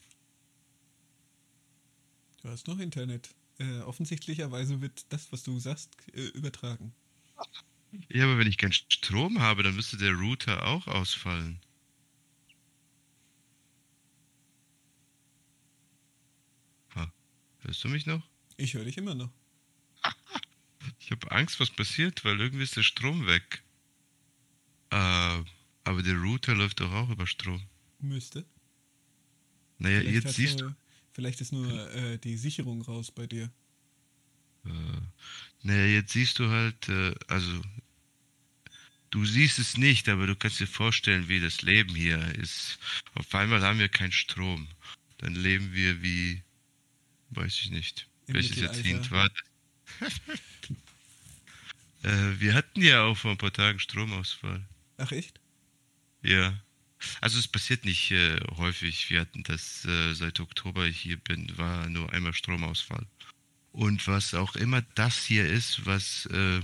[2.42, 3.30] Du hast noch Internet.
[3.58, 6.92] Äh, offensichtlicherweise wird das, was du sagst, äh, übertragen.
[8.08, 11.60] Ja, aber wenn ich keinen Strom habe, dann müsste der Router auch ausfallen.
[16.94, 17.12] Ha,
[17.62, 18.30] hörst du mich noch?
[18.61, 19.32] Ich höre dich immer noch.
[20.98, 23.62] ich habe Angst, was passiert, weil irgendwie ist der Strom weg.
[24.90, 25.42] Äh,
[25.84, 27.62] aber der Router läuft doch auch über Strom.
[28.00, 28.44] Müsste.
[29.78, 30.74] Naja, Vielleicht jetzt siehst du.
[31.12, 33.50] Vielleicht ist nur äh, die Sicherung raus bei dir.
[34.66, 34.70] Äh,
[35.62, 37.62] naja, jetzt siehst du halt, äh, also
[39.08, 42.78] du siehst es nicht, aber du kannst dir vorstellen, wie das Leben hier ist.
[43.14, 44.68] Auf einmal haben wir keinen Strom.
[45.16, 46.42] Dann leben wir wie,
[47.30, 49.28] weiß ich nicht, welches Jahrzehnt war
[50.01, 50.20] das?
[52.03, 54.64] äh, wir hatten ja auch vor ein paar Tagen Stromausfall.
[54.99, 55.41] Ach echt?
[56.22, 56.61] Ja.
[57.20, 59.09] Also es passiert nicht äh, häufig.
[59.11, 63.07] Wir hatten das äh, seit Oktober ich hier bin, war nur einmal Stromausfall.
[63.72, 66.61] Und was auch immer das hier ist, was äh,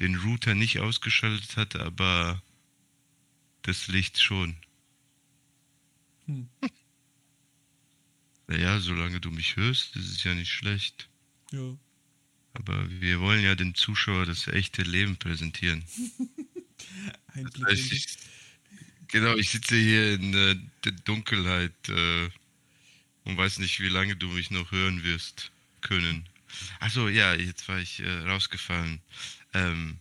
[0.00, 2.42] den Router nicht ausgeschaltet hat, aber
[3.62, 4.56] das Licht schon.
[6.26, 6.48] Hm.
[8.48, 11.08] Naja, solange du mich hörst, ist es ja nicht schlecht.
[11.52, 11.76] Ja.
[12.54, 15.84] Aber wir wollen ja dem Zuschauer das echte Leben präsentieren.
[17.34, 18.06] das heißt, ich,
[19.08, 22.28] Genau, ich sitze hier in äh, der Dunkelheit äh,
[23.24, 26.28] und weiß nicht, wie lange du mich noch hören wirst können.
[26.80, 29.00] Achso, ja, jetzt war ich äh, rausgefallen.
[29.54, 29.98] Ähm,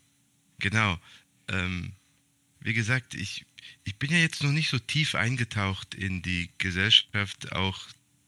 [0.59, 0.99] genau.
[1.47, 1.93] Ähm,
[2.61, 3.45] wie gesagt, ich,
[3.83, 7.87] ich bin ja jetzt noch nicht so tief eingetaucht in die Gesellschaft, auch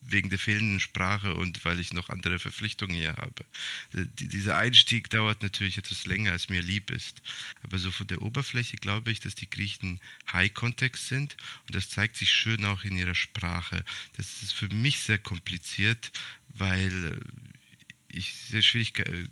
[0.10, 3.46] wegen der fehlenden Sprache und weil ich noch andere Verpflichtungen hier habe.
[3.94, 7.22] Äh, dieser Einstieg dauert natürlich etwas länger, als mir lieb ist.
[7.64, 10.00] Aber so von der Oberfläche glaube ich, dass die Griechen
[10.32, 11.38] High-Kontext sind
[11.68, 13.84] und das zeigt sich schön auch in ihrer Sprache.
[14.16, 16.12] Das ist für mich sehr kompliziert,
[16.50, 19.28] weil äh, ich sehr Schwierigkeit, äh,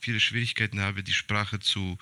[0.00, 1.96] viele Schwierigkeiten habe, die Sprache zu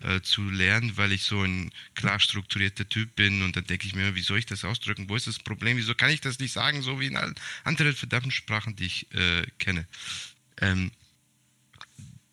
[0.00, 3.94] äh, zu lernen, weil ich so ein klar strukturierter Typ bin und dann denke ich
[3.94, 5.08] mir, wie soll ich das ausdrücken?
[5.08, 5.76] Wo ist das Problem?
[5.76, 7.34] Wieso kann ich das nicht sagen, so wie in allen
[7.64, 9.86] anderen verdammten Sprachen, die ich äh, kenne?
[10.60, 10.90] Ähm,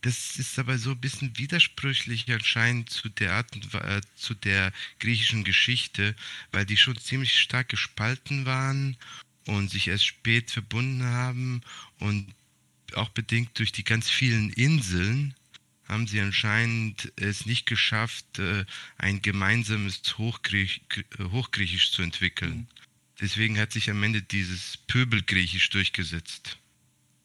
[0.02, 5.46] das ist aber so ein bisschen widersprüchlich anscheinend zu der Art, äh, zu der griechischen
[5.46, 6.16] Geschichte,
[6.52, 8.98] weil die schon ziemlich stark gespalten waren
[9.48, 11.62] und sich erst spät verbunden haben
[12.00, 12.34] und
[12.96, 15.36] auch bedingt durch die ganz vielen Inseln
[15.88, 18.66] haben sie anscheinend es nicht geschafft, äh,
[18.98, 20.82] ein gemeinsames Hochgriech,
[21.20, 22.56] Hochgriechisch zu entwickeln.
[22.56, 22.68] Mhm.
[23.20, 26.58] Deswegen hat sich am Ende dieses Pöbelgriechisch durchgesetzt,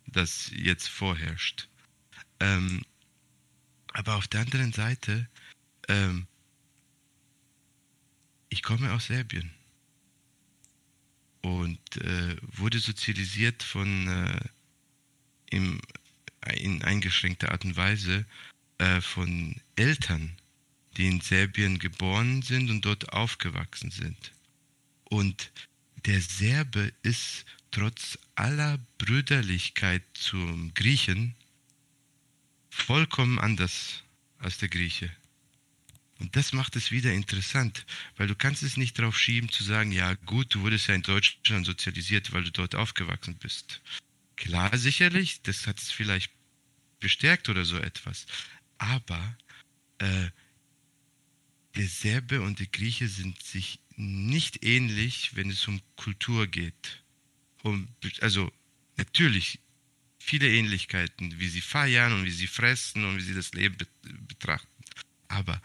[0.07, 1.69] das jetzt vorherrscht.
[2.41, 2.83] Ähm,
[3.93, 5.29] aber auf der anderen Seite,
[5.89, 6.27] ähm,
[8.49, 9.51] ich komme aus Serbien
[11.41, 14.41] und äh, wurde sozialisiert von äh,
[15.51, 15.81] im
[16.55, 18.25] in eingeschränkter Art und Weise
[18.79, 20.37] äh, von Eltern,
[20.97, 24.33] die in Serbien geboren sind und dort aufgewachsen sind.
[25.05, 25.51] Und
[26.07, 31.35] der Serbe ist trotz aller Brüderlichkeit zum Griechen
[32.71, 34.03] vollkommen anders
[34.39, 35.11] als der Grieche.
[36.19, 39.93] Und das macht es wieder interessant, weil du kannst es nicht darauf schieben zu sagen,
[39.93, 43.81] ja gut, du wurdest ja in Deutschland sozialisiert, weil du dort aufgewachsen bist.
[44.37, 46.33] Klar, sicherlich, das hat es vielleicht
[47.01, 48.27] bestärkt oder so etwas.
[48.79, 49.37] Aber
[49.99, 50.29] äh,
[51.77, 57.03] der Serbe und der Grieche sind sich nicht ähnlich, wenn es um Kultur geht.
[57.63, 57.89] Um,
[58.21, 58.53] also
[58.97, 59.61] natürlich
[60.19, 63.77] viele Ähnlichkeiten, wie sie feiern und wie sie fressen und wie sie das Leben
[64.29, 64.69] betrachten.
[65.29, 65.61] Aber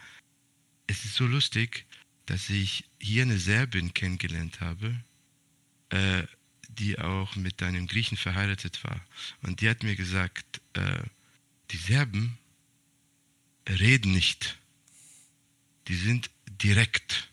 [0.87, 1.85] es ist so lustig,
[2.25, 4.95] dass ich hier eine Serbin kennengelernt habe,
[5.89, 6.23] äh,
[6.69, 9.05] die auch mit einem Griechen verheiratet war.
[9.41, 11.03] Und die hat mir gesagt, äh,
[11.71, 12.37] die Serben
[13.67, 14.59] reden nicht.
[15.87, 17.31] Die sind direkt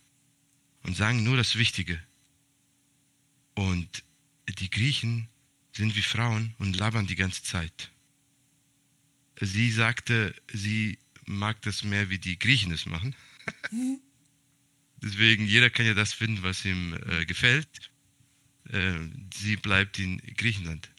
[0.82, 2.02] und sagen nur das Wichtige.
[3.54, 4.04] Und
[4.58, 5.28] die Griechen
[5.72, 7.90] sind wie Frauen und labern die ganze Zeit.
[9.40, 13.14] Sie sagte, sie mag das mehr, wie die Griechen es machen.
[15.02, 17.90] Deswegen, jeder kann ja das finden, was ihm äh, gefällt.
[18.68, 18.98] Äh,
[19.34, 20.90] sie bleibt in Griechenland.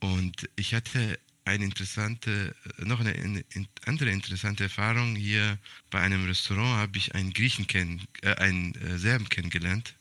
[0.00, 3.44] Und ich hatte eine interessante, noch eine, eine,
[3.84, 5.16] andere interessante Erfahrung.
[5.16, 5.58] Hier
[5.90, 9.94] bei einem Restaurant habe ich einen Griechen kennen, äh, einen äh, Serben kennengelernt.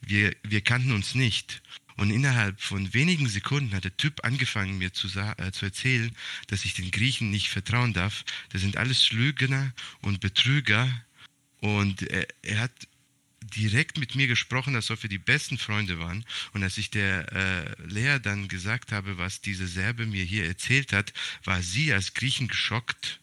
[0.00, 1.62] Wir, wir kannten uns nicht.
[1.96, 6.14] Und innerhalb von wenigen Sekunden hat der Typ angefangen, mir zu, äh, zu erzählen,
[6.46, 8.24] dass ich den Griechen nicht vertrauen darf.
[8.50, 10.88] Das sind alles Lügner und Betrüger.
[11.60, 12.70] Und er, er hat
[13.54, 16.24] direkt mit mir gesprochen, als ob wir die besten Freunde waren.
[16.52, 20.92] Und als ich der äh, Lea dann gesagt habe, was diese Serbe mir hier erzählt
[20.92, 21.12] hat,
[21.44, 23.20] war sie als Griechen geschockt.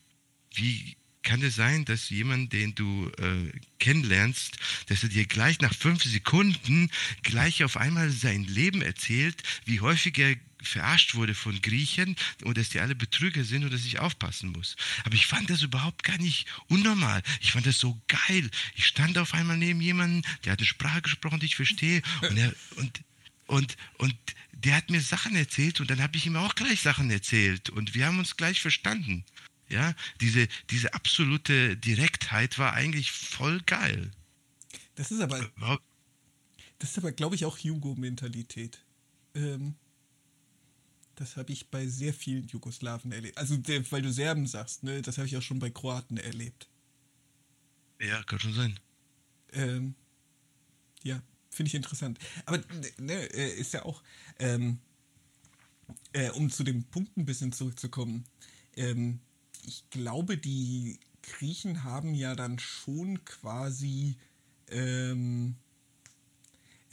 [0.53, 0.95] Wie
[1.25, 4.57] kann es sein, dass jemand, den du äh, kennenlernst,
[4.87, 6.89] dass er dir gleich nach fünf Sekunden
[7.23, 10.35] gleich auf einmal sein Leben erzählt, wie häufig er
[10.67, 14.75] verarscht wurde von Griechen und dass die alle Betrüger sind und dass ich aufpassen muss.
[15.03, 17.21] Aber ich fand das überhaupt gar nicht unnormal.
[17.41, 18.49] Ich fand das so geil.
[18.75, 22.01] Ich stand auf einmal neben jemandem, der hat eine Sprache gesprochen, die ich verstehe.
[22.21, 23.01] Und, er, und,
[23.47, 24.15] und, und
[24.51, 27.93] der hat mir Sachen erzählt und dann habe ich ihm auch gleich Sachen erzählt und
[27.93, 29.23] wir haben uns gleich verstanden.
[29.69, 34.11] Ja, diese, diese absolute Direktheit war eigentlich voll geil.
[34.95, 35.49] Das ist aber,
[36.79, 38.79] das ist aber, glaube ich, auch Hugo-Mentalität.
[39.33, 39.75] Ähm,
[41.15, 43.37] das habe ich bei sehr vielen Jugoslawen erlebt.
[43.37, 43.57] Also,
[43.91, 45.01] weil du Serben sagst, ne?
[45.01, 46.67] Das habe ich auch schon bei Kroaten erlebt.
[47.99, 48.79] Ja, kann schon sein.
[49.53, 49.95] Ähm,
[51.03, 52.19] ja, finde ich interessant.
[52.45, 52.61] Aber
[52.97, 54.03] ne, äh, ist ja auch,
[54.39, 54.79] ähm,
[56.13, 58.25] äh, um zu dem Punkt ein bisschen zurückzukommen,
[58.75, 59.19] ähm,
[59.65, 64.15] ich glaube, die Griechen haben ja dann schon quasi
[64.69, 65.55] ähm,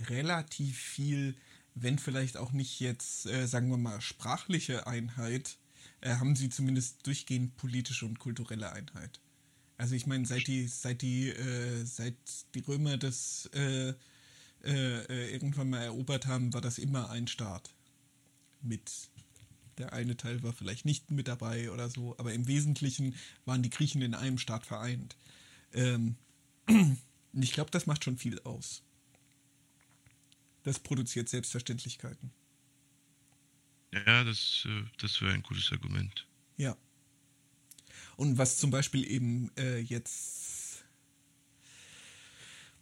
[0.09, 1.37] relativ viel
[1.75, 5.59] wenn vielleicht auch nicht jetzt, äh, sagen wir mal, sprachliche Einheit,
[6.01, 9.21] äh, haben sie zumindest durchgehend politische und kulturelle Einheit.
[9.79, 12.17] Also ich meine, seit die, seit die, äh, seit
[12.55, 13.95] die Römer das äh, äh,
[14.65, 17.71] äh, irgendwann mal erobert haben, war das immer ein Staat.
[18.61, 18.93] Mit
[19.79, 23.71] der eine Teil war vielleicht nicht mit dabei oder so, aber im Wesentlichen waren die
[23.71, 25.17] Griechen in einem Staat vereint.
[25.73, 26.17] Ähm,
[27.33, 28.83] ich glaube, das macht schon viel aus
[30.63, 32.33] das produziert Selbstverständlichkeiten.
[33.93, 36.27] Ja, das, äh, das wäre ein gutes Argument.
[36.57, 36.77] Ja.
[38.17, 40.85] Und was zum Beispiel eben äh, jetzt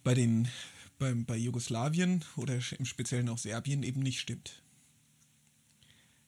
[0.03, 0.47] bei den
[1.01, 4.61] bei, bei Jugoslawien oder im Speziellen auch Serbien eben nicht stimmt.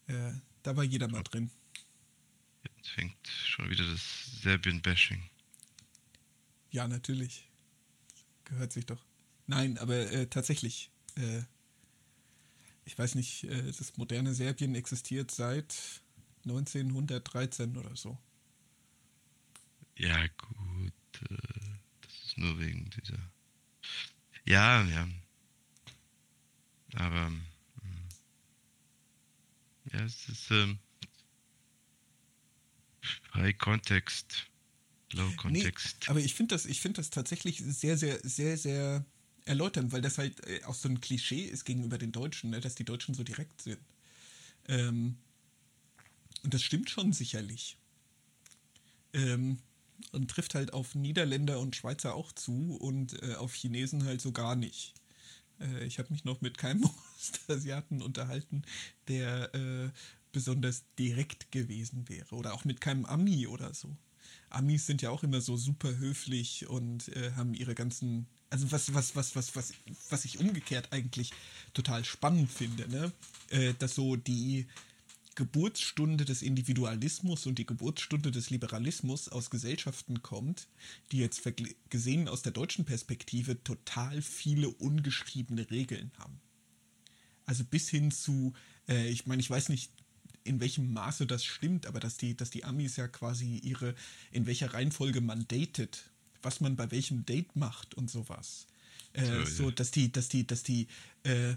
[0.08, 0.34] Äh,
[0.64, 1.52] da war jeder mal drin.
[2.78, 5.30] Jetzt fängt schon wieder das Serbien-Bashing.
[6.72, 7.48] Ja, natürlich.
[8.46, 9.06] Gehört sich doch.
[9.46, 11.44] Nein, aber äh, tatsächlich äh,
[12.86, 15.76] ich weiß nicht, äh, das moderne Serbien existiert seit
[16.46, 18.18] 1913 oder so.
[19.98, 20.94] Ja, gut.
[21.30, 21.38] Äh,
[22.02, 23.20] das ist nur wegen dieser.
[24.46, 25.08] Ja, ja.
[26.96, 27.28] Aber.
[27.28, 27.44] Hm.
[29.92, 30.52] Ja, es ist.
[30.52, 30.80] Ähm,
[33.34, 34.48] High Kontext.
[35.14, 35.98] Low Kontext.
[36.02, 39.06] Nee, aber ich finde das, find das tatsächlich sehr, sehr, sehr, sehr
[39.46, 42.76] erläutern, weil das halt äh, auch so ein Klischee ist gegenüber den Deutschen, ne, dass
[42.76, 43.80] die Deutschen so direkt sind.
[44.68, 45.18] Ähm,
[46.44, 47.78] und das stimmt schon sicherlich.
[49.14, 49.60] Ähm,
[50.12, 54.32] und trifft halt auf Niederländer und Schweizer auch zu und äh, auf Chinesen halt so
[54.32, 54.94] gar nicht.
[55.60, 56.84] Äh, ich habe mich noch mit keinem
[57.18, 58.64] Ostasiaten unterhalten,
[59.08, 59.90] der äh,
[60.32, 62.36] besonders direkt gewesen wäre.
[62.36, 63.96] Oder auch mit keinem Ami oder so.
[64.50, 68.94] Amis sind ja auch immer so super höflich und äh, haben ihre ganzen also was,
[68.94, 69.74] was, was, was, was,
[70.12, 71.32] was ich umgekehrt eigentlich
[71.74, 73.12] total spannend finde, ne?
[73.50, 74.68] Äh, dass so die
[75.34, 80.68] Geburtsstunde des Individualismus und die Geburtsstunde des Liberalismus aus Gesellschaften kommt,
[81.12, 81.42] die jetzt
[81.90, 86.40] gesehen aus der deutschen Perspektive total viele ungeschriebene Regeln haben.
[87.46, 88.54] Also bis hin zu,
[88.88, 89.92] äh, ich meine, ich weiß nicht,
[90.44, 93.96] in welchem Maße das stimmt, aber dass die, dass die Amis ja quasi ihre,
[94.32, 96.13] in welcher Reihenfolge man datet
[96.44, 98.68] was man bei welchem Date macht und sowas.
[99.14, 100.88] Äh, so, so, dass die, dass die, dass die
[101.24, 101.56] äh,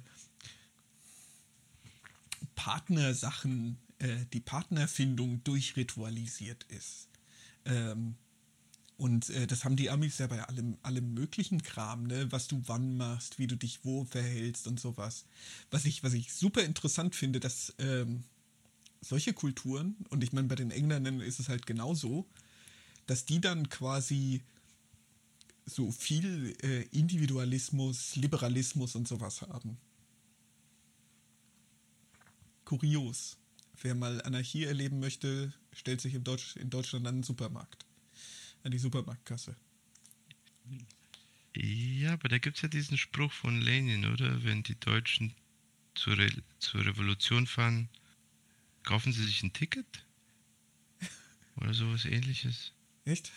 [2.55, 7.09] Partnersachen, äh, die Partnerfindung durchritualisiert ist.
[7.65, 8.15] Ähm,
[8.99, 12.33] Und äh, das haben die Amis ja bei allem, allem möglichen Kram, ne?
[12.33, 15.27] was du wann machst, wie du dich wo verhältst und sowas.
[15.71, 18.25] Was ich, was ich super interessant finde, dass ähm,
[19.03, 22.27] solche Kulturen, und ich meine, bei den Engländern ist es halt genauso,
[23.07, 24.43] dass die dann quasi
[25.67, 29.77] so viel äh, Individualismus, Liberalismus und sowas haben.
[32.65, 33.37] Kurios.
[33.83, 37.85] Wer mal Anarchie erleben möchte, stellt sich in, Deutsch, in Deutschland an den Supermarkt.
[38.63, 39.55] An die Supermarktkasse.
[41.55, 44.43] Ja, aber da gibt es ja diesen Spruch von Lenin, oder?
[44.45, 45.35] Wenn die Deutschen
[45.95, 47.89] zur, Re zur Revolution fahren,
[48.83, 50.05] kaufen sie sich ein Ticket?
[51.57, 52.73] Oder sowas ähnliches.
[53.05, 53.33] Echt?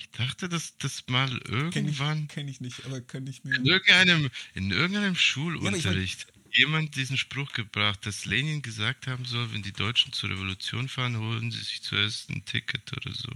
[0.00, 2.26] Ich dachte, dass das mal irgendwann.
[2.26, 3.54] Kenne ich, kenn ich, nicht, aber könnte ich mir.
[3.54, 9.52] In irgendeinem, in irgendeinem Schulunterricht ja, jemand diesen Spruch gebracht, dass Lenin gesagt haben soll,
[9.52, 13.30] wenn die Deutschen zur Revolution fahren, holen sie sich zuerst ein Ticket oder so.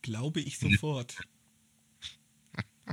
[0.00, 1.14] Glaube ich sofort.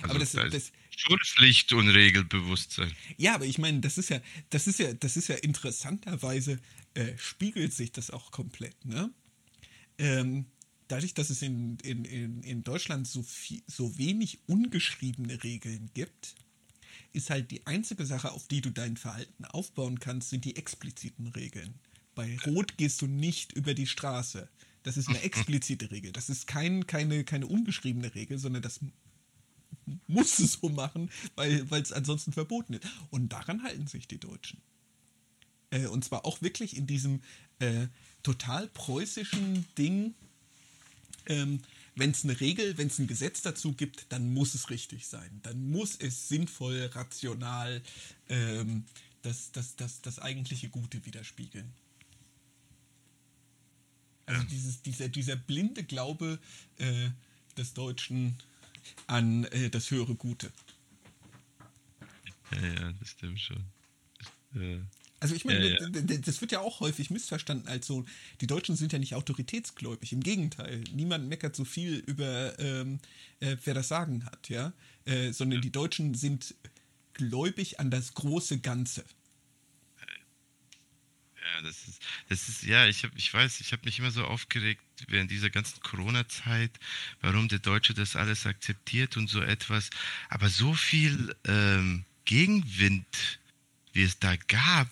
[0.00, 2.90] also aber das, das, das Schulpflicht und Regelbewusstsein.
[3.18, 6.58] Ja, aber ich meine, das ist ja, das ist ja, das ist ja interessanterweise
[6.94, 9.12] äh, spiegelt sich das auch komplett, ne?
[9.98, 10.46] Ähm,
[10.88, 16.34] dadurch, dass es in, in, in, in Deutschland so, viel, so wenig ungeschriebene Regeln gibt,
[17.12, 21.28] ist halt die einzige Sache, auf die du dein Verhalten aufbauen kannst, sind die expliziten
[21.28, 21.74] Regeln.
[22.14, 24.48] Bei Rot gehst du nicht über die Straße.
[24.82, 26.12] Das ist eine explizite Regel.
[26.12, 28.80] Das ist kein, keine, keine ungeschriebene Regel, sondern das
[30.06, 32.86] muss es so machen, weil es ansonsten verboten ist.
[33.10, 34.60] Und daran halten sich die Deutschen.
[35.70, 37.20] Äh, und zwar auch wirklich in diesem
[37.58, 37.88] äh,
[38.22, 40.14] total preußischen Ding,
[41.26, 41.60] ähm,
[41.94, 45.40] wenn es eine Regel, wenn es ein Gesetz dazu gibt, dann muss es richtig sein.
[45.42, 47.82] Dann muss es sinnvoll, rational
[48.28, 48.84] ähm,
[49.22, 51.72] das, das, das, das eigentliche Gute widerspiegeln.
[54.26, 56.38] Also dieses, dieser, dieser blinde Glaube
[56.78, 57.10] äh,
[57.56, 58.36] des Deutschen
[59.06, 60.52] an äh, das höhere Gute.
[62.52, 63.64] Ja, ja, das stimmt schon.
[64.54, 64.80] Äh,
[65.18, 66.18] also ich meine, ja, ja.
[66.18, 68.04] das wird ja auch häufig missverstanden als so,
[68.40, 70.84] die Deutschen sind ja nicht autoritätsgläubig, im Gegenteil.
[70.92, 72.98] Niemand meckert so viel über, ähm,
[73.40, 74.72] äh, wer das Sagen hat, ja.
[75.04, 75.62] Äh, sondern ja.
[75.62, 76.54] die Deutschen sind
[77.14, 79.04] gläubig an das große Ganze.
[81.54, 84.24] Ja, das ist, das ist, ja, ich, hab, ich weiß, ich habe mich immer so
[84.24, 86.72] aufgeregt während dieser ganzen Corona-Zeit,
[87.20, 89.90] warum der Deutsche das alles akzeptiert und so etwas.
[90.28, 93.06] Aber so viel ähm, Gegenwind
[93.96, 94.88] wie es da gab,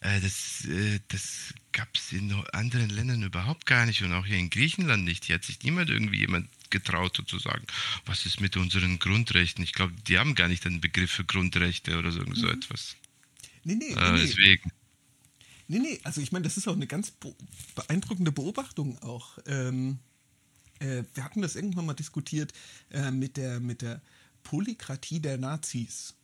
[0.00, 4.36] äh, das, äh, das gab es in anderen Ländern überhaupt gar nicht und auch hier
[4.38, 5.24] in Griechenland nicht.
[5.24, 7.66] Hier hat sich niemand irgendwie jemand getraut zu sagen,
[8.04, 9.64] was ist mit unseren Grundrechten?
[9.64, 12.34] Ich glaube, die haben gar nicht den Begriff für Grundrechte oder so, mhm.
[12.34, 12.96] so etwas.
[13.64, 14.20] Nee, nee, äh, nee.
[14.20, 14.70] Deswegen.
[15.68, 17.12] Nee, nee, also ich meine, das ist auch eine ganz
[17.74, 19.38] beeindruckende Beobachtung auch.
[19.46, 19.98] Ähm,
[20.78, 22.52] äh, wir hatten das irgendwann mal diskutiert
[22.90, 24.00] äh, mit, der, mit der
[24.44, 26.15] Polykratie der Nazis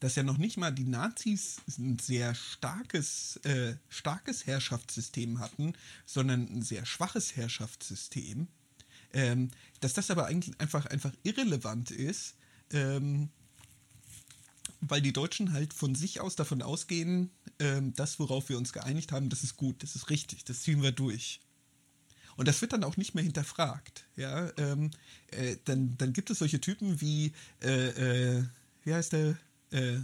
[0.00, 5.74] dass ja noch nicht mal die Nazis ein sehr starkes, äh, starkes Herrschaftssystem hatten,
[6.06, 8.48] sondern ein sehr schwaches Herrschaftssystem.
[9.12, 12.34] Ähm, dass das aber eigentlich einfach, einfach irrelevant ist,
[12.72, 13.28] ähm,
[14.80, 19.12] weil die Deutschen halt von sich aus davon ausgehen, ähm, das, worauf wir uns geeinigt
[19.12, 21.40] haben, das ist gut, das ist richtig, das ziehen wir durch.
[22.36, 24.06] Und das wird dann auch nicht mehr hinterfragt.
[24.16, 24.50] Ja?
[24.56, 24.92] Ähm,
[25.30, 27.32] äh, dann, dann gibt es solche Typen wie,
[27.62, 28.44] äh, äh,
[28.84, 29.36] wie heißt der?
[29.70, 29.98] Äh,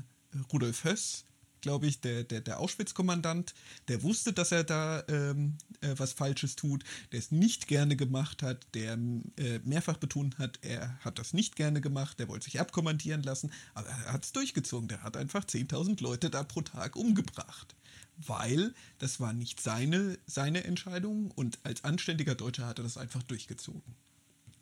[0.52, 1.24] Rudolf Höss,
[1.60, 3.54] glaube ich, der, der, der Auschwitz-Kommandant,
[3.88, 8.42] der wusste, dass er da ähm, äh, was Falsches tut, der es nicht gerne gemacht
[8.42, 8.92] hat, der
[9.36, 13.50] äh, mehrfach betont hat, er hat das nicht gerne gemacht, der wollte sich abkommandieren lassen,
[13.74, 14.88] aber er hat es durchgezogen.
[14.88, 17.74] Der hat einfach 10.000 Leute da pro Tag umgebracht.
[18.18, 23.22] Weil das war nicht seine, seine Entscheidung und als anständiger Deutscher hat er das einfach
[23.24, 23.94] durchgezogen.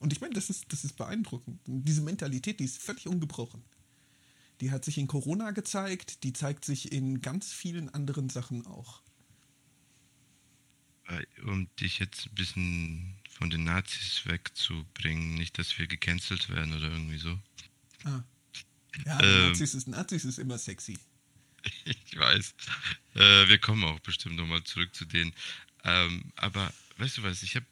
[0.00, 1.61] Und ich meine, das ist, das ist beeindruckend.
[1.66, 3.62] Diese Mentalität, die ist völlig ungebrochen.
[4.61, 9.02] Die hat sich in Corona gezeigt, die zeigt sich in ganz vielen anderen Sachen auch.
[11.07, 16.74] Äh, um dich jetzt ein bisschen von den Nazis wegzubringen, nicht, dass wir gecancelt werden
[16.74, 17.38] oder irgendwie so.
[18.05, 18.22] Ah.
[19.05, 20.98] Ja, ähm, Nazis, ist, Nazis ist immer sexy.
[21.84, 22.55] Ich weiß.
[23.14, 25.32] Äh, wir kommen auch bestimmt nochmal zurück zu denen.
[25.82, 27.66] Ähm, aber weißt du was, ich habe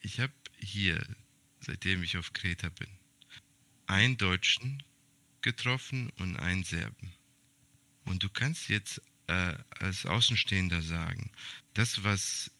[0.00, 1.00] ich hab hier,
[1.60, 2.88] seitdem ich auf Kreta bin,
[3.86, 4.82] einen Deutschen
[5.42, 7.12] getroffen und einen Serben.
[8.04, 11.30] Und du kannst jetzt äh, als Außenstehender sagen,
[11.74, 12.50] das, was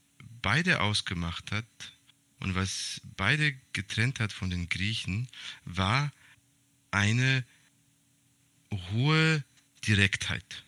[0.42, 1.66] beide ausgemacht hat
[2.38, 5.28] und was beide getrennt hat von den Griechen,
[5.64, 6.12] war
[6.90, 7.44] eine
[8.92, 9.44] hohe
[9.86, 10.64] Direktheit.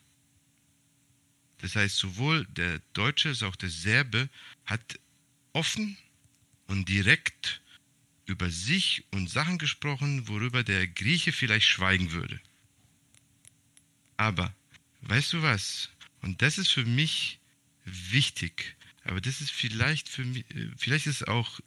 [1.59, 4.29] Das heißt, sowohl der Deutsche als auch der Serbe
[4.65, 4.99] hat
[5.53, 5.97] offen
[6.67, 7.62] und direkt
[8.27, 12.41] über sich und Sachen gesprochen, worüber der Grieche vielleicht schweigen würde.
[14.17, 14.55] Aber,
[15.03, 15.91] weißt du was?
[16.21, 17.41] Und das ist für mich
[17.85, 18.77] wichtig.
[19.05, 21.61] Aber das ist vielleicht für mich, äh, vielleicht ist auch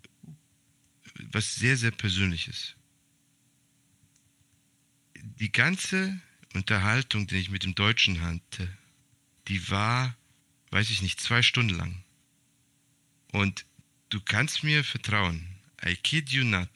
[1.32, 2.76] was sehr, sehr Persönliches.
[5.16, 6.20] Die ganze
[6.54, 8.70] Unterhaltung, die ich mit dem Deutschen hatte,
[9.48, 10.16] die war,
[10.72, 12.04] weiß ich nicht, zwei Stunden lang.
[13.32, 13.66] Und
[14.10, 15.55] du kannst mir vertrauen,
[15.86, 16.70] I kid you not.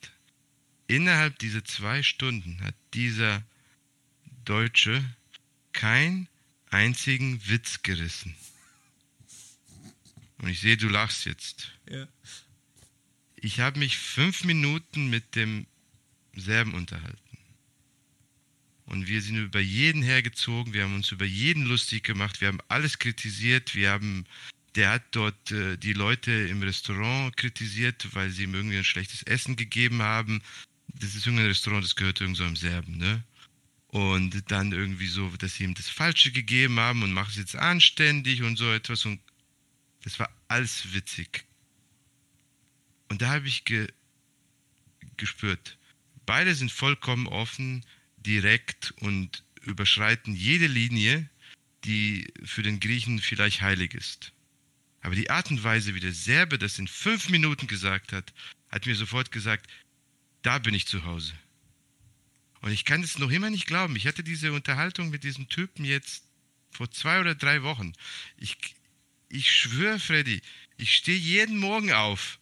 [0.87, 3.43] Innerhalb dieser zwei Stunden hat dieser
[4.45, 5.03] Deutsche
[5.73, 6.27] keinen
[6.69, 8.35] einzigen Witz gerissen.
[10.39, 11.71] Und ich sehe, du lachst jetzt.
[11.89, 12.07] Ja.
[13.35, 15.65] Ich habe mich fünf Minuten mit dem
[16.35, 17.19] Serben unterhalten.
[18.85, 22.61] Und wir sind über jeden hergezogen, wir haben uns über jeden lustig gemacht, wir haben
[22.69, 24.25] alles kritisiert, wir haben,
[24.75, 29.23] der hat dort äh, die Leute im Restaurant kritisiert, weil sie ihm irgendwie ein schlechtes
[29.23, 30.41] Essen gegeben haben.
[30.87, 33.23] Das ist irgendein Restaurant, das gehört irgend so einem Serben, ne?
[33.87, 37.55] Und dann irgendwie so, dass sie ihm das Falsche gegeben haben und macht es jetzt
[37.55, 39.05] anständig und so etwas.
[39.05, 39.19] Und
[40.03, 41.45] das war alles witzig.
[43.07, 43.87] Und da habe ich ge
[45.17, 45.77] gespürt,
[46.25, 47.83] beide sind vollkommen offen,
[48.17, 51.29] direkt und überschreiten jede Linie,
[51.83, 54.31] die für den Griechen vielleicht heilig ist.
[55.01, 58.33] Aber die Art und Weise, wie der Serbe das in fünf Minuten gesagt hat,
[58.69, 59.69] hat mir sofort gesagt,
[60.41, 61.33] da bin ich zu Hause.
[62.61, 63.95] Und ich kann es noch immer nicht glauben.
[63.95, 66.23] Ich hatte diese Unterhaltung mit diesem Typen jetzt
[66.71, 67.93] vor zwei oder drei Wochen.
[68.37, 68.57] Ich,
[69.29, 70.41] ich schwöre, Freddy,
[70.77, 72.39] ich stehe jeden Morgen auf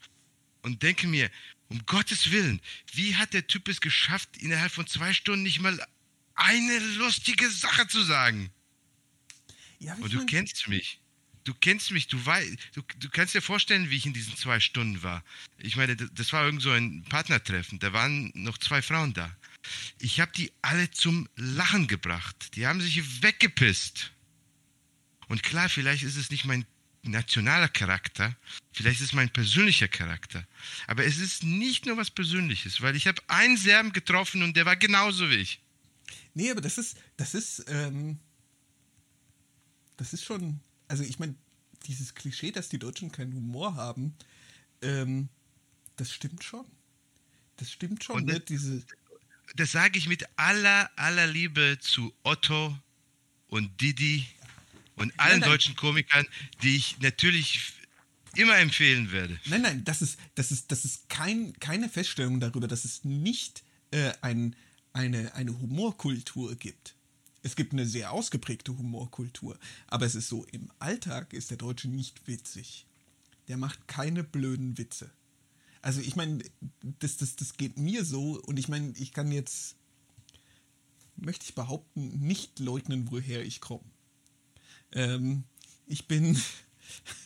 [0.64, 1.30] und denke mir,
[1.70, 2.62] um Gottes Willen,
[2.94, 5.80] wie hat der Typ es geschafft, innerhalb von zwei Stunden nicht mal
[6.34, 8.50] eine lustige Sache zu sagen?
[9.80, 11.00] Ja, und du kennst mich.
[11.48, 14.60] Du kennst mich, du, weißt, du, du kannst dir vorstellen, wie ich in diesen zwei
[14.60, 15.24] Stunden war.
[15.58, 19.34] Ich meine, das war irgend so ein Partnertreffen, da waren noch zwei Frauen da.
[19.98, 22.56] Ich habe die alle zum Lachen gebracht.
[22.56, 24.12] Die haben sich weggepisst.
[25.30, 26.66] Und klar, vielleicht ist es nicht mein
[27.04, 28.36] nationaler Charakter,
[28.74, 30.46] vielleicht ist es mein persönlicher Charakter.
[30.86, 34.66] Aber es ist nicht nur was Persönliches, weil ich habe einen Serben getroffen und der
[34.66, 35.62] war genauso wie ich.
[36.34, 38.20] Nee, aber das ist, das ist, ähm,
[39.96, 41.36] das ist schon, also ich meine,
[41.86, 44.16] dieses Klischee, dass die Deutschen keinen Humor haben,
[44.82, 45.30] ähm,
[45.96, 46.66] das stimmt schon.
[47.58, 48.40] Das stimmt schon, und ne?
[48.40, 48.84] Diese
[49.56, 52.78] das sage ich mit aller, aller Liebe zu Otto
[53.48, 54.26] und Didi
[54.96, 55.50] und allen nein, nein.
[55.50, 56.26] deutschen Komikern,
[56.62, 57.74] die ich natürlich
[58.36, 59.40] immer empfehlen werde.
[59.46, 63.64] Nein, nein, das ist, das ist, das ist kein, keine Feststellung darüber, dass es nicht
[63.92, 64.56] äh, ein,
[64.94, 66.96] eine, eine Humorkultur gibt.
[67.48, 71.88] Es gibt eine sehr ausgeprägte Humorkultur, aber es ist so, im Alltag ist der Deutsche
[71.88, 72.86] nicht witzig.
[73.48, 75.10] Der macht keine blöden Witze.
[75.82, 76.44] Also ich meine,
[77.00, 79.78] das, das, das geht mir so und ich meine, ich kann jetzt,
[81.16, 83.86] möchte ich behaupten, nicht leugnen, woher ich komme.
[84.92, 85.46] Ähm,
[85.86, 86.38] ich bin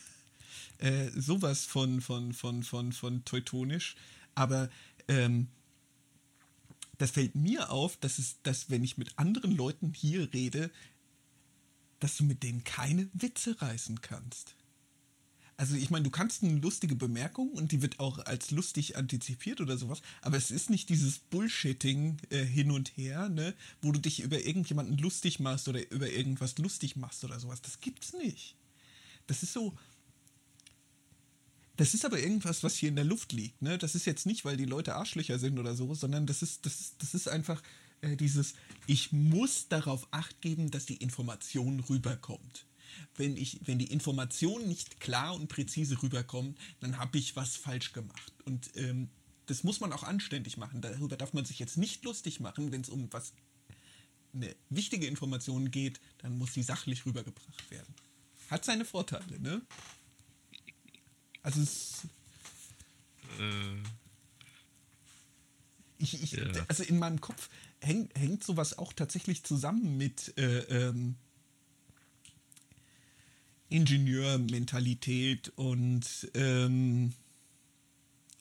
[0.78, 3.96] äh, sowas von, von, von, von, von teutonisch,
[4.36, 4.70] aber
[5.08, 5.48] ähm,
[7.02, 10.70] das fällt mir auf, dass es, dass wenn ich mit anderen Leuten hier rede,
[11.98, 14.54] dass du mit denen keine Witze reißen kannst.
[15.56, 19.60] Also ich meine, du kannst eine lustige Bemerkung und die wird auch als lustig antizipiert
[19.60, 23.98] oder sowas, aber es ist nicht dieses Bullshitting äh, hin und her, ne, wo du
[23.98, 27.60] dich über irgendjemanden lustig machst oder über irgendwas lustig machst oder sowas.
[27.62, 28.54] Das gibt's nicht.
[29.26, 29.76] Das ist so.
[31.76, 33.78] Das ist aber irgendwas, was hier in der Luft liegt, ne?
[33.78, 36.80] Das ist jetzt nicht, weil die Leute Arschlöcher sind oder so, sondern das ist, das
[36.80, 37.62] ist, das ist einfach
[38.02, 38.54] äh, dieses,
[38.86, 42.66] ich muss darauf acht geben, dass die Information rüberkommt
[43.16, 47.92] wenn, ich, wenn die Information nicht klar und präzise rüberkommt, dann habe ich was falsch
[47.92, 48.32] gemacht.
[48.44, 49.08] Und ähm,
[49.46, 50.80] das muss man auch anständig machen.
[50.80, 53.32] Darüber darf man sich jetzt nicht lustig machen, wenn es um was
[54.34, 57.94] eine wichtige Information geht, dann muss die sachlich rübergebracht werden.
[58.48, 59.60] Hat seine Vorteile, ne?
[61.42, 62.02] Also es.
[63.38, 63.82] Äh,
[65.98, 66.44] ich, ich, ja.
[66.68, 67.48] Also in meinem Kopf
[67.80, 71.16] häng, hängt sowas auch tatsächlich zusammen mit äh, ähm,
[73.68, 77.12] Ingenieurmentalität und ähm,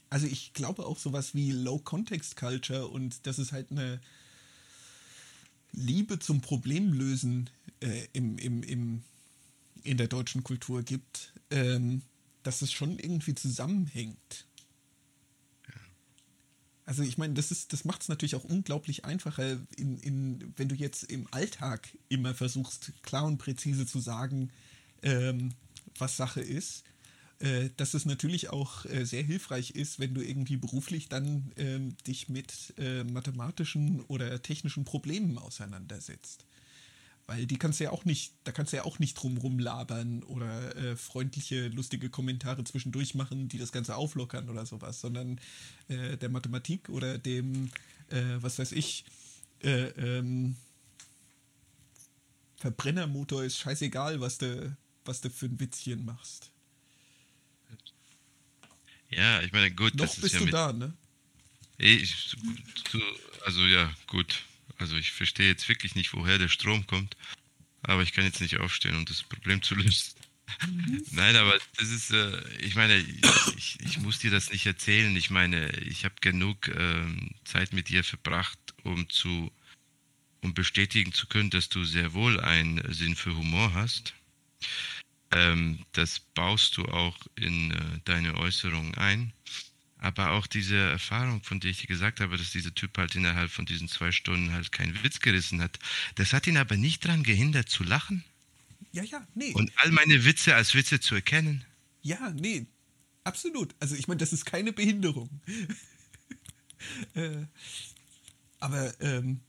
[0.10, 4.02] also ich glaube auch sowas wie Low Context Culture und das ist halt eine
[5.72, 7.50] Liebe zum Problemlösen
[7.80, 9.04] äh, im, im, im,
[9.84, 12.02] in der deutschen Kultur gibt, ähm,
[12.44, 14.48] dass es schon irgendwie zusammenhängt.
[16.86, 20.76] Also ich meine, das das macht es natürlich auch unglaublich einfacher, in, in, wenn du
[20.76, 24.52] jetzt im Alltag immer versuchst, klar und präzise zu sagen,
[25.04, 25.54] ähm,
[25.98, 26.84] was Sache ist.
[27.42, 31.98] äh, dass es natürlich auch äh, sehr hilfreich ist, wenn du irgendwie beruflich dann ähm,
[32.08, 36.46] dich mit äh, mathematischen oder technischen Problemen auseinandersetzt.
[37.32, 40.22] Weil die kannst du ja auch nicht, da kannst du ja auch nicht drum rumlabern
[40.24, 45.40] oder äh, freundliche, lustige Kommentare zwischendurch machen, die das Ganze auflockern oder sowas, sondern
[45.88, 47.72] äh, der Mathematik oder dem,
[48.10, 49.06] äh, was weiß ich,
[49.64, 50.58] äh, ähm,
[52.58, 54.76] Verbrennermotor ist scheißegal, was du,
[55.06, 56.52] was du für ein Witzchen machst.
[59.10, 60.94] Ja, ich meine, gut, Noch das ist bist ja du da, ne?
[61.78, 62.36] Ich,
[62.92, 63.00] so,
[63.46, 64.44] also ja, gut.
[64.82, 67.16] Also ich verstehe jetzt wirklich nicht, woher der Strom kommt.
[67.84, 70.14] Aber ich kann jetzt nicht aufstehen, um das Problem zu lösen.
[71.12, 72.98] Nein, aber das ist, äh, ich meine,
[73.56, 75.16] ich, ich muss dir das nicht erzählen.
[75.16, 79.52] Ich meine, ich habe genug ähm, Zeit mit dir verbracht, um zu,
[80.42, 84.14] um bestätigen zu können, dass du sehr wohl einen Sinn für Humor hast.
[85.32, 89.32] Ähm, das baust du auch in äh, deine Äußerungen ein.
[90.02, 93.52] Aber auch diese Erfahrung, von der ich dir gesagt habe, dass dieser Typ halt innerhalb
[93.52, 95.78] von diesen zwei Stunden halt keinen Witz gerissen hat,
[96.16, 98.24] das hat ihn aber nicht daran gehindert zu lachen
[98.92, 99.54] Ja, ja, nee.
[99.54, 101.64] und all meine Witze als Witze zu erkennen.
[102.02, 102.66] Ja, nee,
[103.24, 103.76] absolut.
[103.80, 105.30] Also ich meine, das ist keine Behinderung.
[107.14, 107.46] äh,
[108.60, 109.40] aber ähm,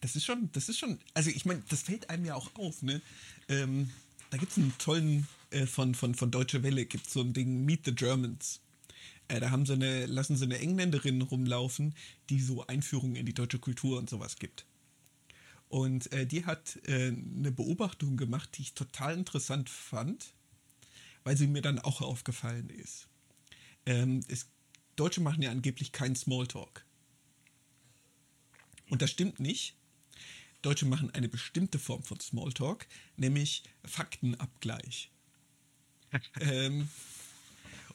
[0.00, 2.82] das ist schon, das ist schon, also ich meine, das fällt einem ja auch auf,
[2.82, 3.00] ne?
[3.48, 3.90] Ähm,
[4.30, 7.64] da gibt es einen tollen, äh, von, von, von Deutsche Welle, gibt so ein Ding,
[7.64, 8.60] Meet the Germans.
[9.28, 11.94] Äh, da haben sie eine, lassen sie eine Engländerin rumlaufen,
[12.30, 14.66] die so Einführungen in die deutsche Kultur und sowas gibt.
[15.68, 20.32] Und äh, die hat äh, eine Beobachtung gemacht, die ich total interessant fand,
[21.24, 23.08] weil sie mir dann auch aufgefallen ist.
[23.84, 24.48] Ähm, es,
[24.94, 26.84] Deutsche machen ja angeblich keinen Smalltalk.
[28.88, 29.74] Und das stimmt nicht.
[30.62, 32.86] Deutsche machen eine bestimmte Form von Smalltalk,
[33.16, 35.10] nämlich Faktenabgleich.
[36.40, 36.88] Ähm,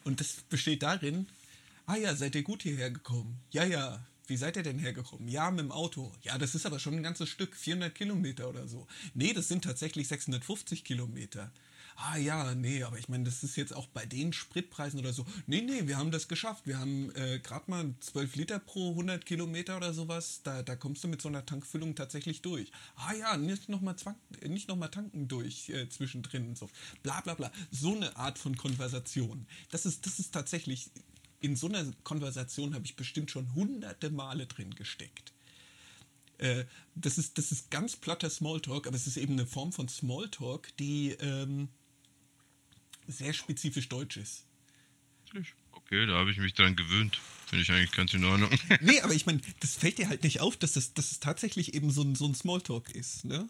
[0.03, 1.27] und das besteht darin,
[1.85, 3.39] ah ja, seid ihr gut hierher gekommen?
[3.51, 4.03] Ja, ja.
[4.27, 5.27] Wie seid ihr denn hergekommen?
[5.27, 6.11] Ja, mit dem Auto.
[6.21, 8.87] Ja, das ist aber schon ein ganzes Stück, 400 Kilometer oder so.
[9.13, 11.51] Nee, das sind tatsächlich 650 Kilometer.
[12.03, 15.23] Ah ja, nee, aber ich meine, das ist jetzt auch bei den Spritpreisen oder so.
[15.45, 16.65] Nee, nee, wir haben das geschafft.
[16.65, 20.41] Wir haben äh, gerade mal 12 Liter pro 100 Kilometer oder sowas.
[20.43, 22.71] Da, da kommst du mit so einer Tankfüllung tatsächlich durch.
[22.95, 23.95] Ah ja, nicht nochmal
[24.47, 26.71] nicht noch tanken durch äh, zwischendrin und so.
[27.03, 27.51] Bla bla bla.
[27.69, 29.45] So eine Art von Konversation.
[29.69, 30.89] Das ist, das ist tatsächlich,
[31.39, 35.33] in so einer Konversation habe ich bestimmt schon hunderte Male drin gesteckt.
[36.39, 39.87] Äh, das, ist, das ist ganz platter Smalltalk, aber es ist eben eine Form von
[39.87, 41.69] Smalltalk, die ähm,
[43.11, 44.45] sehr spezifisch deutsch ist.
[45.71, 47.19] Okay, da habe ich mich dran gewöhnt.
[47.47, 48.49] Finde ich eigentlich ganz in Ordnung.
[48.81, 51.73] Nee, aber ich meine, das fällt dir halt nicht auf, dass das, dass es tatsächlich
[51.73, 53.47] eben so ein, so ein Smalltalk ist, ne?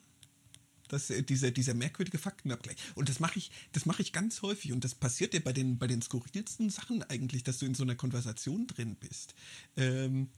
[0.88, 2.76] Das, äh, dieser, dieser merkwürdige Faktenabgleich.
[2.96, 4.74] Und das mache ich, das mache ich ganz häufig.
[4.74, 7.84] Und das passiert dir bei den, bei den skurrilsten Sachen eigentlich, dass du in so
[7.84, 9.34] einer Konversation drin bist.
[9.78, 10.30] Ähm,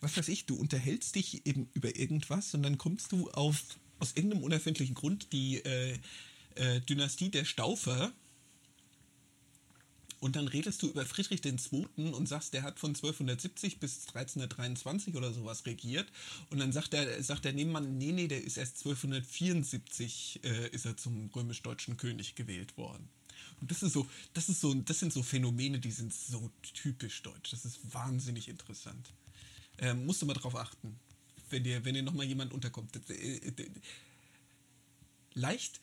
[0.00, 3.62] was weiß ich, du unterhältst dich eben über irgendwas und dann kommst du auf,
[4.00, 5.98] aus irgendeinem unerfindlichen Grund, die äh,
[6.56, 8.12] äh, Dynastie der Staufer.
[10.22, 11.84] Und dann redest du über Friedrich II.
[11.96, 16.06] und sagst, der hat von 1270 bis 1323 oder sowas regiert.
[16.48, 20.86] Und dann sagt der, sagt der Nebenmann, nee, nee, der ist erst 1274 äh, ist
[20.86, 23.08] er zum römisch-deutschen König gewählt worden.
[23.60, 27.20] Und das ist so, das ist so, das sind so Phänomene, die sind so typisch
[27.22, 27.50] deutsch.
[27.50, 29.12] Das ist wahnsinnig interessant.
[29.78, 31.00] Ähm, musst du mal drauf achten,
[31.50, 32.94] wenn dir, wenn dir nochmal jemand unterkommt.
[32.94, 33.70] Das, äh, äh,
[35.34, 35.80] leicht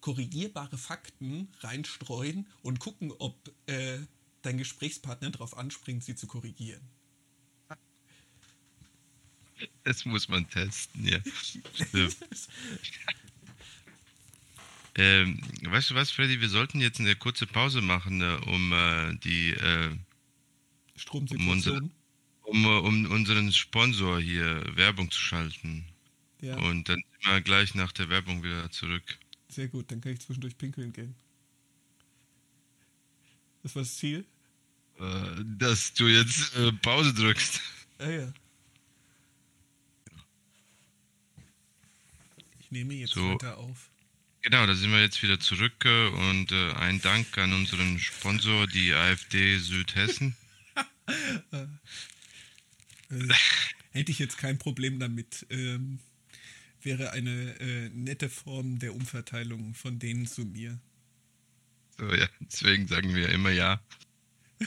[0.00, 3.98] korrigierbare Fakten reinstreuen und gucken, ob äh,
[4.42, 6.82] dein Gesprächspartner darauf anspringt, sie zu korrigieren.
[9.84, 11.18] Das muss man testen, ja.
[14.98, 16.40] Ähm, weißt du was, Freddy?
[16.40, 19.94] Wir sollten jetzt eine kurze Pause machen, äh, um äh, die äh,
[20.96, 21.92] Stromsituation.
[22.42, 25.84] um, äh, um unseren Sponsor hier Werbung zu schalten.
[26.40, 29.18] Ja, Und dann sind wir gleich nach der Werbung wieder zurück.
[29.48, 29.90] Sehr gut.
[29.90, 31.14] Dann kann ich zwischendurch pinkeln gehen.
[33.62, 34.24] Das war das Ziel?
[34.98, 37.60] Äh, dass du jetzt äh, Pause drückst.
[37.98, 38.32] Ah ja.
[42.60, 43.34] Ich nehme jetzt So.
[43.34, 43.90] weiter auf.
[44.42, 48.66] Genau, da sind wir jetzt wieder zurück äh, und äh, ein Dank an unseren Sponsor,
[48.66, 50.36] die AfD Südhessen.
[53.08, 53.32] Äh,
[53.92, 55.46] hätte ich jetzt kein Problem damit.
[55.48, 56.00] Ähm,
[56.82, 60.78] wäre eine äh, nette Form der Umverteilung von denen zu mir.
[61.98, 63.80] So, ja, deswegen sagen wir immer ja.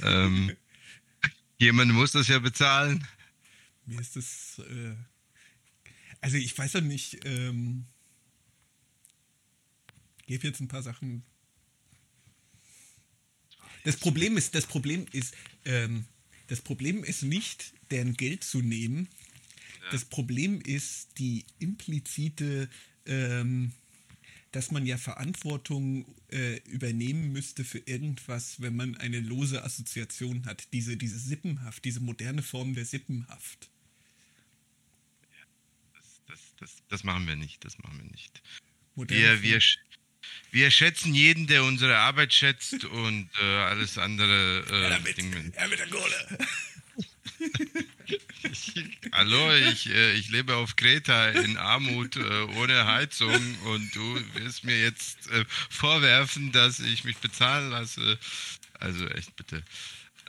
[0.04, 0.56] Ähm,
[1.58, 3.06] jemand muss das ja bezahlen.
[3.86, 4.62] Mir ist das.
[4.70, 4.96] Äh,
[6.22, 7.26] also, ich weiß doch nicht.
[7.26, 7.86] Ähm,
[10.26, 11.24] gebe jetzt ein paar Sachen.
[13.84, 15.34] das Problem ist, das Problem ist,
[15.66, 16.06] ähm,
[16.48, 19.08] das Problem ist nicht, deren Geld zu nehmen.
[19.90, 19.94] Ja.
[19.94, 22.70] Das Problem ist die implizite,
[23.08, 23.72] ähm,
[24.52, 30.68] dass man ja Verantwortung äh, übernehmen müsste für irgendwas, wenn man eine lose Assoziation hat.
[30.74, 33.70] Diese, diese Sippenhaft, diese moderne Form der Sippenhaft.
[35.94, 38.42] Das, das, das, das machen wir nicht, das machen wir nicht.
[38.96, 39.60] wir, wir,
[40.52, 44.66] wir schätzen jeden, der unsere Arbeit schätzt und äh, alles andere.
[44.70, 45.18] Äh, ja, damit.
[45.56, 46.38] Ja, mit der Kohle.
[49.12, 54.64] hallo, ich, äh, ich lebe auf Kreta in Armut äh, ohne Heizung und du wirst
[54.64, 58.18] mir jetzt äh, vorwerfen, dass ich mich bezahlen lasse.
[58.74, 59.64] Also echt bitte.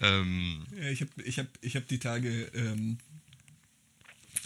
[0.01, 2.51] Ähm, ja, ich habe ich hab, ich hab die Tage.
[2.55, 2.99] Ähm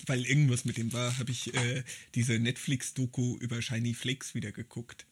[0.06, 1.82] weil irgendwas mit dem war, habe ich äh,
[2.14, 5.06] diese Netflix-Doku über Shiny Flakes wieder geguckt.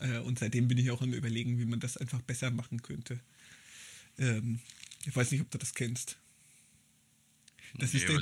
[0.00, 3.20] Äh, und seitdem bin ich auch am Überlegen, wie man das einfach besser machen könnte.
[4.18, 4.60] Ähm,
[5.06, 6.16] ich weiß nicht, ob du das kennst.
[7.76, 8.20] Das, nee, ist, der,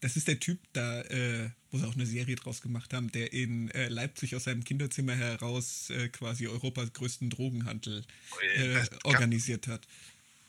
[0.00, 3.32] das ist der Typ da, äh, wo sie auch eine Serie draus gemacht haben, der
[3.32, 9.68] in äh, Leipzig aus seinem Kinderzimmer heraus äh, quasi Europas größten Drogenhandel oh äh, organisiert
[9.68, 9.86] hat.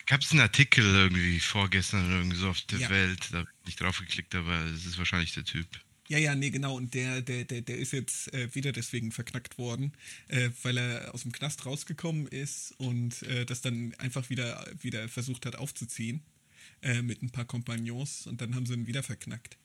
[0.05, 2.89] Gab es einen Artikel irgendwie vorgestern irgendwie so auf der ja.
[2.89, 5.67] Welt, da habe ich nicht drauf geklickt, aber es ist wahrscheinlich der Typ.
[6.09, 6.75] Ja, ja, nee, genau.
[6.75, 9.93] Und der, der, der, der ist jetzt äh, wieder deswegen verknackt worden,
[10.27, 15.07] äh, weil er aus dem Knast rausgekommen ist und äh, das dann einfach wieder, wieder
[15.07, 16.21] versucht hat aufzuziehen
[16.83, 19.57] äh, mit ein paar Kompagnons und dann haben sie ihn wieder verknackt.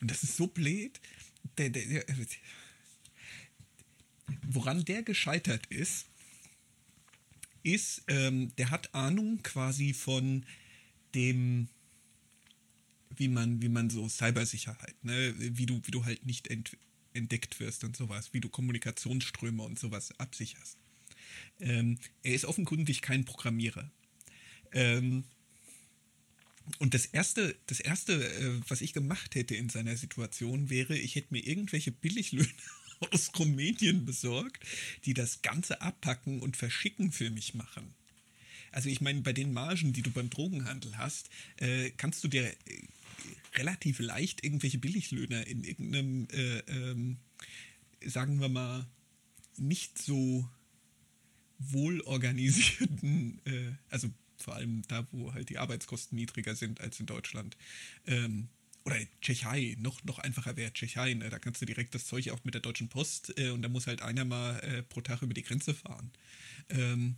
[0.00, 1.00] Und das ist so blöd.
[1.58, 2.04] Der, der, der,
[4.42, 6.06] woran der gescheitert ist,
[7.62, 10.44] ist, ähm, der hat Ahnung quasi von
[11.14, 11.68] dem
[13.18, 16.76] wie man, wie man so Cybersicherheit, ne, wie du, wie du halt nicht ent,
[17.12, 20.78] entdeckt wirst und sowas, wie du Kommunikationsströme und sowas absicherst.
[21.60, 23.90] Ähm, er ist offenkundig kein Programmierer.
[24.72, 25.24] Ähm,
[26.78, 31.14] und das erste, das erste, äh, was ich gemacht hätte in seiner Situation, wäre, ich
[31.14, 32.48] hätte mir irgendwelche Billiglöhne
[33.12, 34.64] aus Rumänien besorgt,
[35.04, 37.94] die das Ganze abpacken und verschicken für mich machen.
[38.72, 42.46] Also ich meine, bei den Margen, die du beim Drogenhandel hast, äh, kannst du dir
[42.46, 42.54] äh,
[43.54, 47.18] relativ leicht irgendwelche Billiglöhner in irgendeinem, äh, ähm,
[48.04, 48.86] sagen wir mal,
[49.56, 50.48] nicht so
[51.58, 54.10] wohlorganisierten, äh, also
[54.44, 57.56] vor allem da, wo halt die Arbeitskosten niedriger sind als in Deutschland.
[58.06, 58.48] Ähm,
[58.84, 61.30] oder Tschechei, noch, noch einfacher wäre Tschechei, ne?
[61.30, 63.86] da kannst du direkt das Zeug auch mit der Deutschen Post äh, und da muss
[63.86, 66.12] halt einer mal äh, pro Tag über die Grenze fahren.
[66.68, 67.16] Ähm,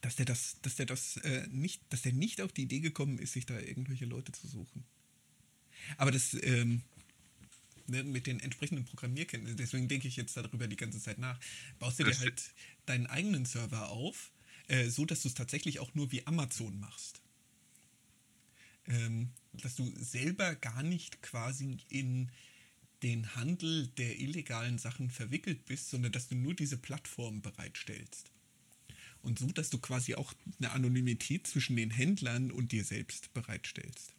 [0.00, 3.18] dass der das, dass der das äh, nicht, dass der nicht auf die Idee gekommen
[3.18, 4.84] ist, sich da irgendwelche Leute zu suchen.
[5.96, 6.82] Aber das ähm,
[7.88, 11.40] ne, mit den entsprechenden Programmierkenntnissen, deswegen denke ich jetzt darüber die ganze Zeit nach,
[11.78, 12.54] baust du dir halt
[12.86, 14.30] deinen eigenen Server auf,
[14.68, 17.20] äh, so dass du es tatsächlich auch nur wie Amazon machst.
[18.86, 22.30] Ähm, dass du selber gar nicht quasi in
[23.02, 28.32] den Handel der illegalen Sachen verwickelt bist, sondern dass du nur diese Plattform bereitstellst.
[29.22, 34.14] Und so, dass du quasi auch eine Anonymität zwischen den Händlern und dir selbst bereitstellst.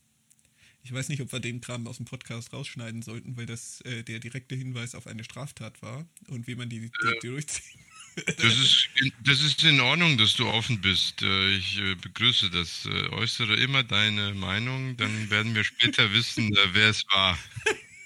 [0.83, 4.03] Ich weiß nicht, ob wir den Kram aus dem Podcast rausschneiden sollten, weil das äh,
[4.03, 7.77] der direkte Hinweis auf eine Straftat war und wie man die, die, die durchzieht.
[8.25, 8.89] Das ist,
[9.23, 11.21] das ist in Ordnung, dass du offen bist.
[11.21, 12.85] Äh, ich äh, begrüße das.
[12.85, 17.37] Äh, äußere immer deine Meinung, dann werden wir später wissen, wer es war.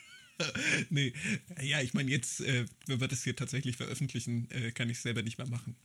[0.89, 1.13] nee,
[1.61, 5.37] ja, ich meine, jetzt, wenn wir das hier tatsächlich veröffentlichen, kann ich es selber nicht
[5.37, 5.75] mehr machen.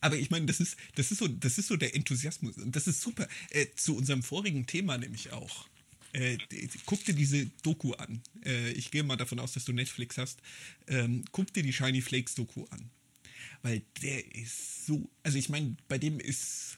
[0.00, 2.56] Aber ich meine, das ist, das ist so, das ist so der Enthusiasmus.
[2.58, 3.28] Und das ist super.
[3.50, 5.66] Äh, zu unserem vorigen Thema nämlich auch.
[6.12, 6.38] Äh,
[6.86, 8.22] guck dir diese Doku an.
[8.44, 10.40] Äh, ich gehe mal davon aus, dass du Netflix hast.
[10.86, 12.90] Ähm, guck dir die Shiny Flakes Doku an.
[13.64, 15.10] Weil der ist so.
[15.22, 16.76] Also ich meine, bei dem ist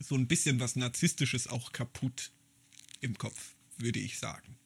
[0.00, 2.32] so ein bisschen was Narzisstisches auch kaputt
[3.00, 4.56] im Kopf, würde ich sagen.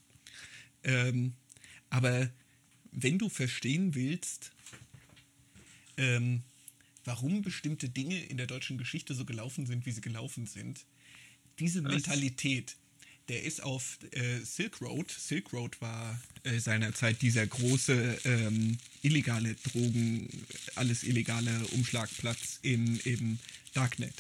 [0.83, 1.35] Ähm,
[1.91, 2.33] aber
[2.91, 4.53] wenn du verstehen willst,
[5.99, 6.43] ähm,
[7.05, 10.87] warum bestimmte Dinge in der deutschen Geschichte so gelaufen sind, wie sie gelaufen sind.
[11.59, 11.83] Diese?
[11.83, 12.79] Mentalität,
[13.29, 15.11] der ist auf äh, Silk Road.
[15.11, 20.29] Silk Road war äh, seinerzeit dieser große ähm, illegale Drogen,
[20.75, 23.39] alles illegale Umschlagplatz im, im
[23.75, 24.15] Darknet.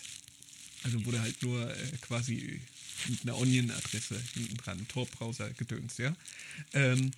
[0.82, 2.60] Also wurde halt nur äh, quasi
[3.08, 6.14] mit einer Onion-Adresse hinten dran, Tor-Browser gedöns, ja.
[6.72, 7.12] Ähm,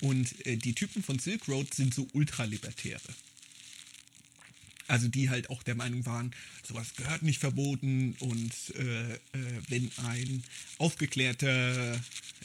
[0.00, 3.00] und äh, die Typen von Silk Road sind so Ultralibertäre.
[4.90, 6.32] Also die halt auch der Meinung waren,
[6.66, 9.18] sowas gehört nicht verboten und äh, äh,
[9.68, 10.42] wenn ein
[10.78, 11.94] aufgeklärter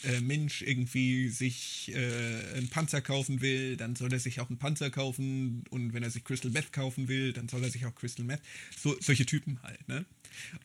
[0.04, 4.60] äh, Mensch irgendwie sich äh, einen Panzer kaufen will, dann soll er sich auch einen
[4.60, 7.94] Panzer kaufen und wenn er sich Crystal Meth kaufen will, dann soll er sich auch
[7.96, 8.42] Crystal Meth.
[8.80, 10.04] So, solche Typen halt, ne?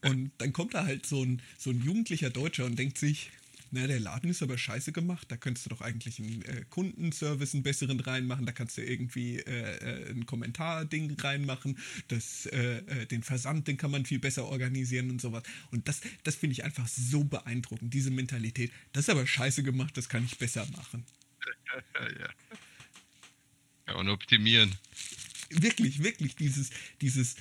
[0.03, 3.31] Und dann kommt da halt so ein, so ein jugendlicher Deutscher und denkt sich,
[3.73, 5.31] na, der Laden ist aber scheiße gemacht.
[5.31, 8.45] Da könntest du doch eigentlich einen äh, Kundenservice einen besseren reinmachen.
[8.45, 11.77] Da kannst du irgendwie äh, äh ein Kommentar-Ding reinmachen.
[12.09, 15.43] Das, äh, äh, den Versand, den kann man viel besser organisieren und sowas.
[15.71, 18.73] Und das, das finde ich einfach so beeindruckend, diese Mentalität.
[18.91, 21.05] Das ist aber scheiße gemacht, das kann ich besser machen.
[22.19, 22.29] ja.
[23.87, 24.75] ja, und optimieren.
[25.49, 27.35] Wirklich, wirklich, dieses, dieses,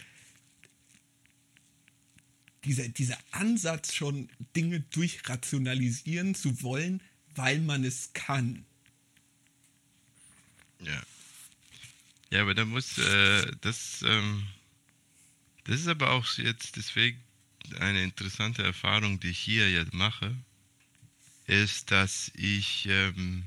[2.64, 7.02] dieser, dieser Ansatz schon, Dinge durchrationalisieren zu wollen,
[7.34, 8.64] weil man es kann.
[10.80, 11.02] Ja.
[12.30, 14.46] Ja, aber da muss, äh, das, ähm,
[15.64, 17.20] das ist aber auch jetzt deswegen
[17.78, 20.34] eine interessante Erfahrung, die ich hier jetzt mache,
[21.46, 23.44] ist, dass ich ähm,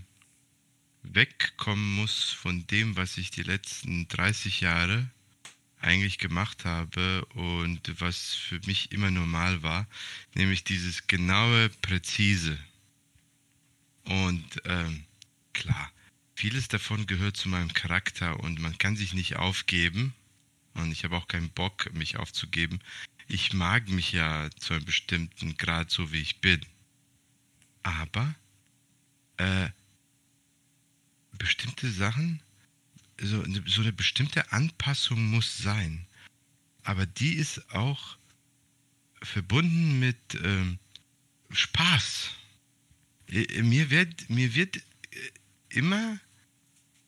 [1.03, 5.10] wegkommen muss von dem, was ich die letzten 30 Jahre
[5.84, 9.88] eigentlich gemacht habe und was für mich immer normal war,
[10.34, 12.58] nämlich dieses genaue, präzise.
[14.06, 15.04] Und ähm,
[15.54, 15.92] klar,
[16.36, 20.14] vieles davon gehört zu meinem Charakter und man kann sich nicht aufgeben.
[20.74, 22.80] Und ich habe auch keinen Bock, mich aufzugeben.
[23.28, 26.62] Ich mag mich ja zu einem bestimmten Grad so, wie ich bin.
[27.84, 28.34] Aber
[29.38, 29.70] äh,
[31.38, 32.42] bestimmte Sachen
[33.22, 36.06] so eine, so eine bestimmte Anpassung muss sein.
[36.84, 38.18] Aber die ist auch
[39.22, 40.80] verbunden mit ähm,
[41.52, 42.31] Spaß.
[43.30, 44.81] Mir wird, mir wird äh,
[45.69, 46.19] immer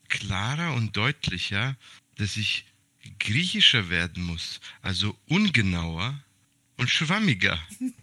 [0.08, 1.76] klarer und deutlicher,
[2.18, 2.66] dass ich
[3.20, 6.24] griechischer werden muss, also ungenauer
[6.78, 7.60] und schwammiger.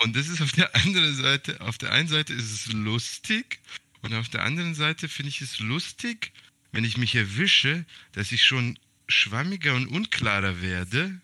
[0.00, 3.58] Und das ist auf der anderen Seite, auf der einen Seite ist es lustig
[4.00, 6.30] und auf der anderen Seite finde ich es lustig,
[6.72, 8.78] wenn ich mich erwische, dass ich schon
[9.08, 11.20] schwammiger und unklarer werde,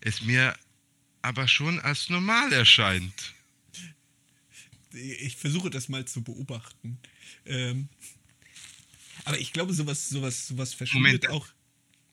[0.00, 0.56] es mir
[1.22, 3.34] aber schon als normal erscheint.
[4.92, 6.98] Ich versuche das mal zu beobachten.
[7.46, 7.88] Ähm,
[9.24, 11.46] aber ich glaube, sowas, sowas, sowas verschwindet auch.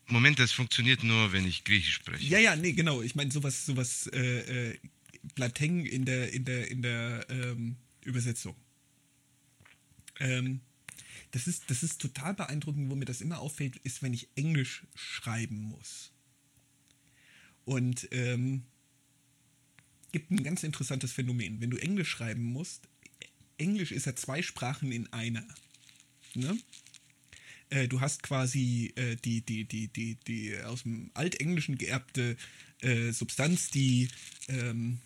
[0.06, 2.24] Moment, das funktioniert nur, wenn ich Griechisch spreche.
[2.24, 3.02] Ja, ja, nee, genau.
[3.02, 4.78] Ich meine, sowas, sowas äh, äh,
[5.34, 8.56] bleibt hängen in der, in der, in der ähm, Übersetzung.
[10.20, 10.60] Ähm,
[11.30, 14.84] das ist, das ist total beeindruckend, wo mir das immer auffällt, ist, wenn ich Englisch
[14.94, 16.12] schreiben muss.
[17.64, 18.64] Und ähm,
[20.12, 21.60] gibt ein ganz interessantes Phänomen.
[21.60, 22.88] Wenn du Englisch schreiben musst,
[23.58, 25.46] Englisch ist ja zwei Sprachen in einer.
[26.34, 26.58] Ne?
[27.70, 32.36] Äh, du hast quasi äh, die, die, die, die, die aus dem Altenglischen geerbte
[32.80, 34.08] äh, Substanz, die,
[34.48, 34.98] ähm,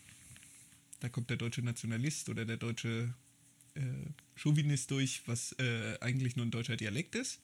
[1.00, 3.12] da kommt der deutsche Nationalist oder der deutsche
[3.74, 3.80] äh,
[4.34, 7.40] Chauvinist durch, was äh, eigentlich nur ein deutscher Dialekt ist.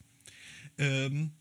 [0.77, 1.31] Ähm,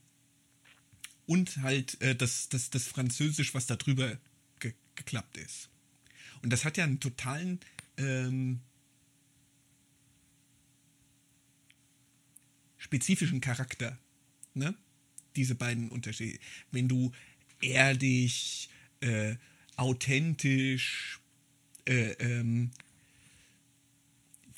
[1.27, 4.19] und halt äh, das, das, das Französisch, was da drüber
[4.61, 5.69] ge geklappt ist.
[6.43, 7.61] Und das hat ja einen totalen
[7.97, 8.61] ähm,
[12.77, 13.99] spezifischen Charakter.
[14.55, 14.75] Ne?
[15.37, 16.39] Diese beiden Unterschiede.
[16.71, 17.13] Wenn du
[17.61, 18.71] ehrlich,
[19.01, 19.37] äh,
[19.77, 21.21] authentisch,
[21.87, 22.71] äh, ähm,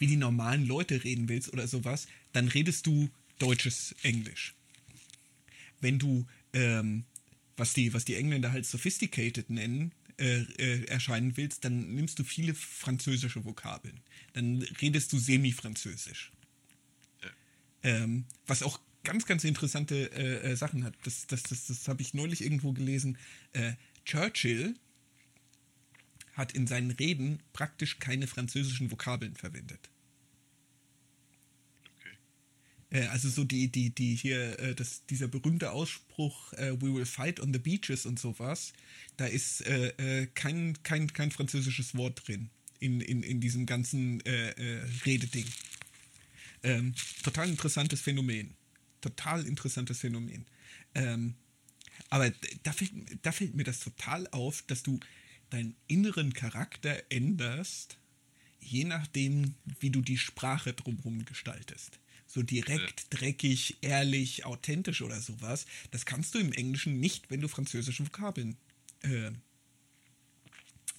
[0.01, 3.09] wie die normalen Leute reden willst oder sowas, dann redest du
[3.39, 4.55] deutsches Englisch.
[5.81, 7.05] Wenn du, ähm,
[7.57, 12.25] was, die, was die Engländer halt sophisticated nennen, äh, äh, erscheinen willst, dann nimmst du
[12.25, 14.01] viele französische Vokabeln.
[14.33, 16.33] Dann redest du semi-französisch.
[17.23, 17.31] Ja.
[17.83, 20.95] Ähm, was auch ganz, ganz interessante äh, äh Sachen hat.
[21.05, 23.19] Das, das, das, das habe ich neulich irgendwo gelesen.
[23.53, 23.75] Äh,
[24.05, 24.75] Churchill
[26.41, 29.91] hat in seinen Reden praktisch keine französischen Vokabeln verwendet.
[31.99, 33.03] Okay.
[33.03, 37.05] Äh, also so die, die, die hier, äh, das, dieser berühmte Ausspruch, äh, we will
[37.05, 38.73] fight on the beaches und sowas,
[39.19, 39.63] da ist
[40.35, 42.49] kein, kein, kein französisches Wort drin
[42.79, 44.23] in, in, in diesem ganzen
[45.05, 45.45] Rededing.
[46.63, 48.55] Ähm, total interessantes Phänomen.
[49.03, 50.47] Total interessantes Phänomen.
[50.95, 51.35] Ähm,
[52.09, 52.93] aber da fällt,
[53.23, 54.99] da fällt mir das total auf, dass du
[55.51, 57.99] deinen inneren Charakter änderst,
[58.61, 61.99] je nachdem, wie du die Sprache drumherum gestaltest.
[62.27, 65.67] So direkt, dreckig, ehrlich, authentisch oder sowas.
[65.91, 68.57] Das kannst du im Englischen nicht, wenn du französische Vokabeln
[69.03, 69.33] äh,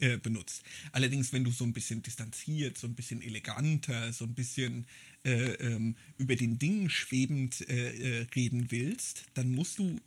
[0.01, 0.63] äh, benutzt.
[0.91, 4.87] Allerdings, wenn du so ein bisschen distanziert, so ein bisschen eleganter, so ein bisschen
[5.23, 10.01] äh, ähm, über den Dingen schwebend äh, äh, reden willst, dann musst du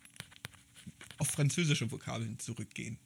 [1.18, 2.98] auf französische Vokabeln zurückgehen.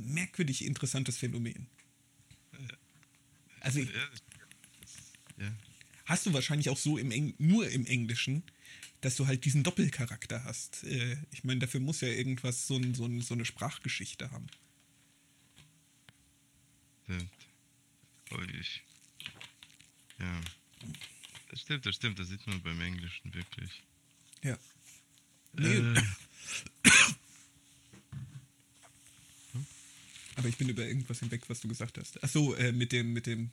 [0.00, 1.66] Merkwürdig interessantes Phänomen.
[3.60, 3.90] Also ich,
[5.38, 5.52] Ja.
[6.06, 8.42] hast du wahrscheinlich auch so im Eng nur im Englischen,
[9.02, 10.84] dass du halt diesen Doppelcharakter hast.
[10.84, 14.46] Äh, ich meine, dafür muss ja irgendwas so, ein, so, ein, so eine Sprachgeschichte haben.
[17.04, 17.30] Stimmt.
[18.32, 18.82] Oh, ich.
[20.18, 20.40] Ja.
[21.50, 23.82] Das stimmt, das stimmt, das sieht man beim Englischen wirklich.
[24.42, 24.56] Ja.
[25.54, 26.02] Nee, Äh,
[30.40, 32.18] aber ich bin über irgendwas hinweg, was du gesagt hast.
[32.24, 33.50] Ach so, äh, mit dem, mit dem.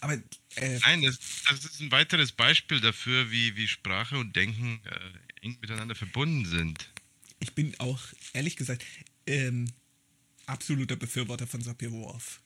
[0.00, 0.14] Aber
[0.54, 1.18] äh, nein, das,
[1.50, 6.46] das ist ein weiteres Beispiel dafür, wie, wie Sprache und Denken äh, eng miteinander verbunden
[6.46, 6.88] sind.
[7.40, 8.00] ich bin auch,
[8.32, 8.84] ehrlich gesagt,
[9.26, 9.66] ähm,
[10.46, 12.40] absoluter Befürworter von Sapir-Whorf.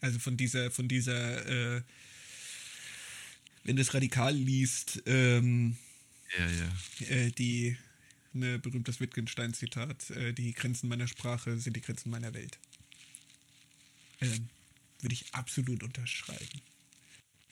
[0.00, 1.82] Also von dieser, von dieser, äh,
[3.64, 5.76] wenn du es radikal liest, ähm,
[6.38, 7.06] Ja, ja.
[7.08, 7.76] äh, die,
[8.32, 12.58] ne, berühmtes Wittgenstein-Zitat, äh, die Grenzen meiner Sprache sind die Grenzen meiner Welt.
[14.20, 14.48] Ähm,
[15.00, 16.60] Würde ich absolut unterschreiben.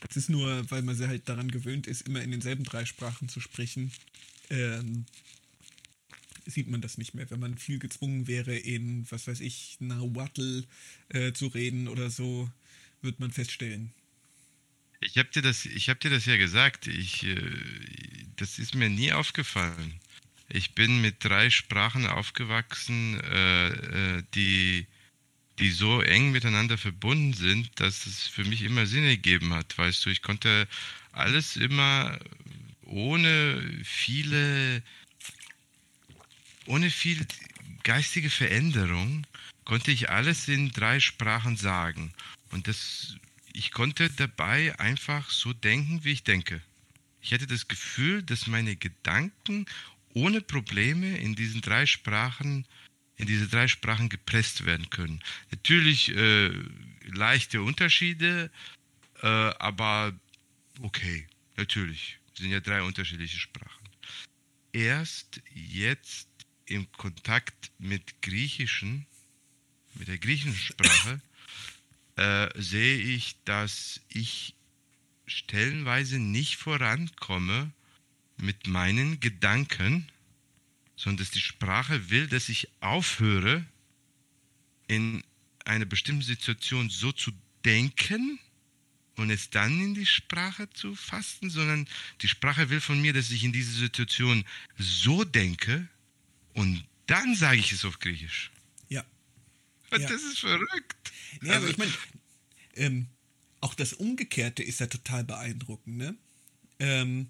[0.09, 3.29] Es ist nur, weil man sie halt daran gewöhnt ist, immer in denselben drei Sprachen
[3.29, 3.93] zu sprechen,
[4.51, 5.07] ähm,
[6.47, 7.31] sieht man das nicht mehr.
[7.31, 10.65] Wenn man viel gezwungen wäre, in, was weiß ich, Nahuatl
[11.11, 12.51] äh, zu reden oder so,
[13.01, 13.93] wird man feststellen.
[15.01, 16.87] Ich habe dir das, habe dir das ja gesagt.
[16.87, 17.41] Ich, äh,
[18.37, 19.95] das ist mir nie aufgefallen.
[20.49, 24.87] Ich bin mit drei Sprachen aufgewachsen, äh, äh, die,
[25.59, 29.77] die so eng miteinander verbunden sind, dass es für mich immer Sinn ergeben hat.
[29.77, 30.67] Weißt du, ich konnte
[31.13, 32.19] alles immer
[32.85, 34.83] ohne viele,
[36.67, 37.27] ohne viel
[37.83, 39.27] geistige Veränderung
[39.65, 42.13] konnte ich alles in drei Sprachen sagen.
[42.51, 43.17] Und das,
[43.53, 46.61] ich konnte dabei einfach so denken, wie ich denke.
[47.21, 49.67] Ich hatte das Gefühl, dass meine Gedanken
[50.15, 52.67] ohne Probleme in diesen drei Sprachen,
[53.23, 55.23] in diese drei Sprachen gepresst werden können.
[55.53, 56.51] Natürlich äh,
[57.05, 58.51] leichte Unterschiede,
[59.23, 60.13] äh, aber
[60.81, 62.19] okay, natürlich.
[62.35, 63.89] Es sind ja drei unterschiedliche Sprachen.
[64.73, 66.29] Erst jetzt
[66.67, 69.07] im Kontakt mit Griechischen,
[69.95, 71.21] mit der griechischen Sprache,
[72.17, 74.57] äh, sehe ich, dass ich
[75.27, 77.71] stellenweise nicht vorankomme
[78.37, 80.09] mit meinen Gedanken,
[81.03, 83.65] sondern dass die Sprache will, dass ich aufhöre,
[84.87, 85.25] in
[85.65, 87.33] einer bestimmten Situation so zu
[87.65, 88.39] denken
[89.17, 91.89] und es dann in die Sprache zu fassen, sondern
[92.21, 94.45] die Sprache will von mir, dass ich in dieser Situation
[94.79, 95.89] so denke
[96.55, 98.53] und dann sage ich es auf Griechisch.
[98.89, 99.05] Ja.
[99.91, 100.09] Und Ja.
[100.09, 101.13] das ist verrückt.
[101.43, 101.93] Aber Also- ich meine,
[102.75, 103.09] ähm,
[103.61, 106.15] auch das Umgekehrte ist ja total beeindruckend, ne?
[106.79, 107.29] Ähm,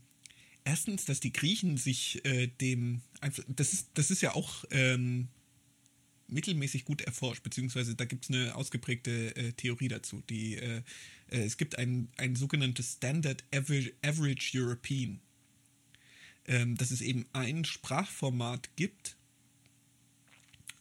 [0.64, 5.28] erstens, dass die Griechen sich äh, dem einfach, das ist, das ist ja auch ähm,
[6.28, 10.22] mittelmäßig gut erforscht, beziehungsweise da gibt es eine ausgeprägte äh, Theorie dazu.
[10.28, 10.82] Die, äh,
[11.30, 15.20] äh, es gibt ein, ein sogenanntes Standard Average, Average European,
[16.46, 19.16] ähm, dass es eben ein Sprachformat gibt,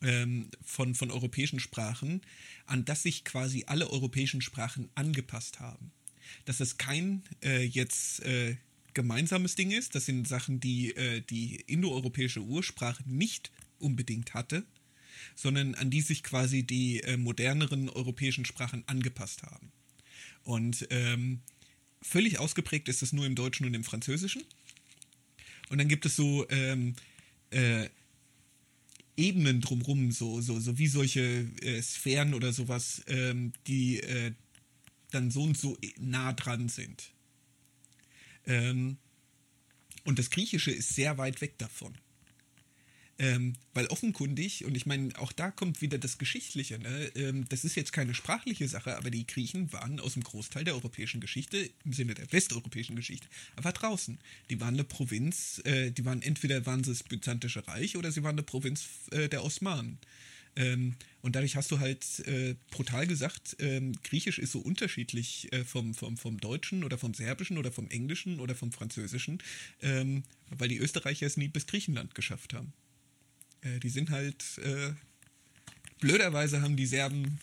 [0.02, 2.22] ähm, von, von europäischen Sprachen,
[2.66, 5.92] an das sich quasi alle europäischen Sprachen angepasst haben.
[6.46, 8.56] Dass das kein äh, jetzt äh,
[8.94, 14.64] gemeinsames Ding ist, das sind Sachen, die äh, die indoeuropäische Ursprache nicht unbedingt hatte,
[15.36, 19.72] sondern an die sich quasi die äh, moderneren europäischen Sprachen angepasst haben.
[20.44, 21.40] Und ähm,
[22.02, 24.44] völlig ausgeprägt ist es nur im Deutschen und im Französischen.
[25.70, 26.96] Und dann gibt es so ähm,
[27.52, 27.88] äh,
[29.18, 34.34] Ebenen drumrum, so, so, so wie solche äh, Sphären oder sowas, ähm, die äh,
[35.12, 37.12] dann so und so nah dran sind.
[38.46, 38.98] Ähm,
[40.04, 41.94] und das Griechische ist sehr weit weg davon.
[43.20, 47.12] Ähm, weil offenkundig, und ich meine, auch da kommt wieder das Geschichtliche, ne?
[47.14, 50.74] ähm, das ist jetzt keine sprachliche Sache, aber die Griechen waren aus dem Großteil der
[50.74, 54.18] europäischen Geschichte, im Sinne der westeuropäischen Geschichte, aber draußen.
[54.50, 58.24] Die waren eine Provinz, äh, die waren entweder waren sie das Byzantische Reich oder sie
[58.24, 60.00] waren eine Provinz äh, der Osmanen.
[60.56, 65.64] Ähm, und dadurch hast du halt äh, brutal gesagt, ähm, Griechisch ist so unterschiedlich äh,
[65.64, 69.42] vom, vom, vom Deutschen oder vom Serbischen oder vom Englischen oder vom Französischen,
[69.82, 72.74] ähm, weil die Österreicher es nie bis Griechenland geschafft haben.
[73.62, 74.94] Äh, die sind halt, äh,
[76.00, 77.40] blöderweise haben die Serben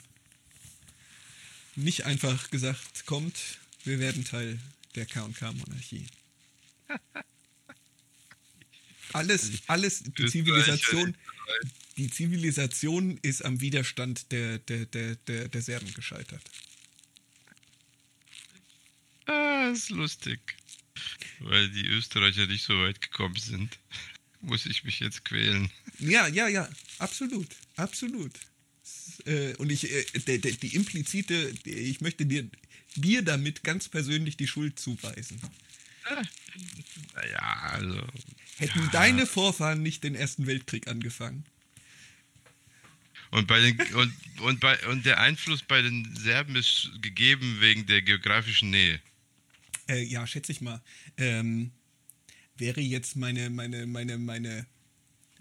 [1.76, 4.58] nicht einfach gesagt, kommt, wir werden Teil
[4.96, 6.06] der K&K-Monarchie.
[9.14, 11.14] Alles, alles, die Zivilisation,
[11.98, 16.42] die Zivilisation ist am Widerstand der, der, der, der, der Serben gescheitert.
[19.26, 20.40] Ah, ist lustig.
[21.40, 23.78] Weil die Österreicher nicht so weit gekommen sind.
[24.40, 25.70] muss ich mich jetzt quälen.
[25.98, 26.68] Ja, ja, ja,
[26.98, 28.32] absolut, absolut.
[29.26, 32.48] Äh, und ich, äh, die, die implizite, ich möchte dir,
[32.94, 35.40] dir damit ganz persönlich die Schuld zuweisen.
[37.14, 38.06] Naja, also.
[38.56, 38.90] Hätten ja.
[38.92, 41.44] deine Vorfahren nicht den Ersten Weltkrieg angefangen.
[43.30, 47.86] Und, bei den, und, und, bei, und der Einfluss bei den Serben ist gegeben wegen
[47.86, 49.00] der geografischen Nähe.
[49.88, 50.82] Äh, ja, schätze ich mal.
[51.16, 51.70] Ähm,
[52.56, 54.66] wäre jetzt meine, meine, meine, meine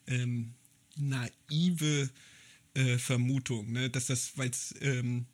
[0.08, 0.54] ähm,
[0.96, 2.10] naive
[2.74, 5.26] äh, Vermutung, ne, dass das, weil es ähm,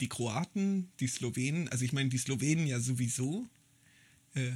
[0.00, 3.48] die Kroaten, die Slowenen, also ich meine die Slowenen ja sowieso.
[4.34, 4.52] Äh,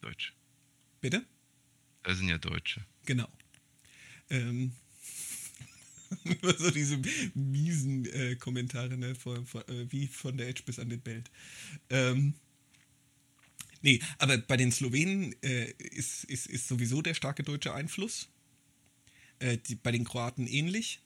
[0.00, 0.34] Deutsch.
[1.00, 1.24] Bitte?
[2.02, 2.84] Das sind ja Deutsche.
[3.06, 3.28] Genau.
[4.30, 4.72] Ähm,
[6.58, 7.00] so diese
[7.34, 11.30] miesen äh, Kommentare, ne, von, von, äh, wie von der Edge bis an den Belt.
[11.90, 12.34] Ähm,
[13.82, 18.28] nee, aber bei den Slowenen äh, ist, ist, ist sowieso der starke deutsche Einfluss.
[19.40, 21.00] Äh, die, bei den Kroaten ähnlich.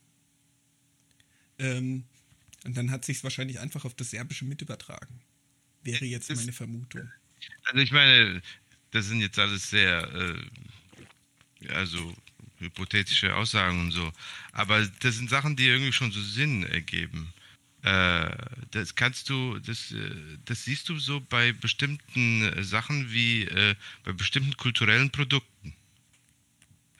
[1.58, 2.04] Ähm,
[2.64, 5.20] und dann hat sich wahrscheinlich einfach auf das Serbische mit übertragen.
[5.82, 7.10] Wäre jetzt Das- meine Vermutung.
[7.64, 8.40] Also ich meine,
[8.92, 10.08] das sind jetzt alles sehr,
[11.60, 12.14] äh, also
[12.62, 14.12] hypothetische Aussagen und so.
[14.52, 17.32] Aber das sind Sachen, die irgendwie schon so Sinn ergeben.
[17.82, 18.30] Äh,
[18.70, 20.14] das kannst du, das, äh,
[20.44, 23.74] das siehst du so bei bestimmten äh, Sachen wie äh,
[24.04, 25.74] bei bestimmten kulturellen Produkten.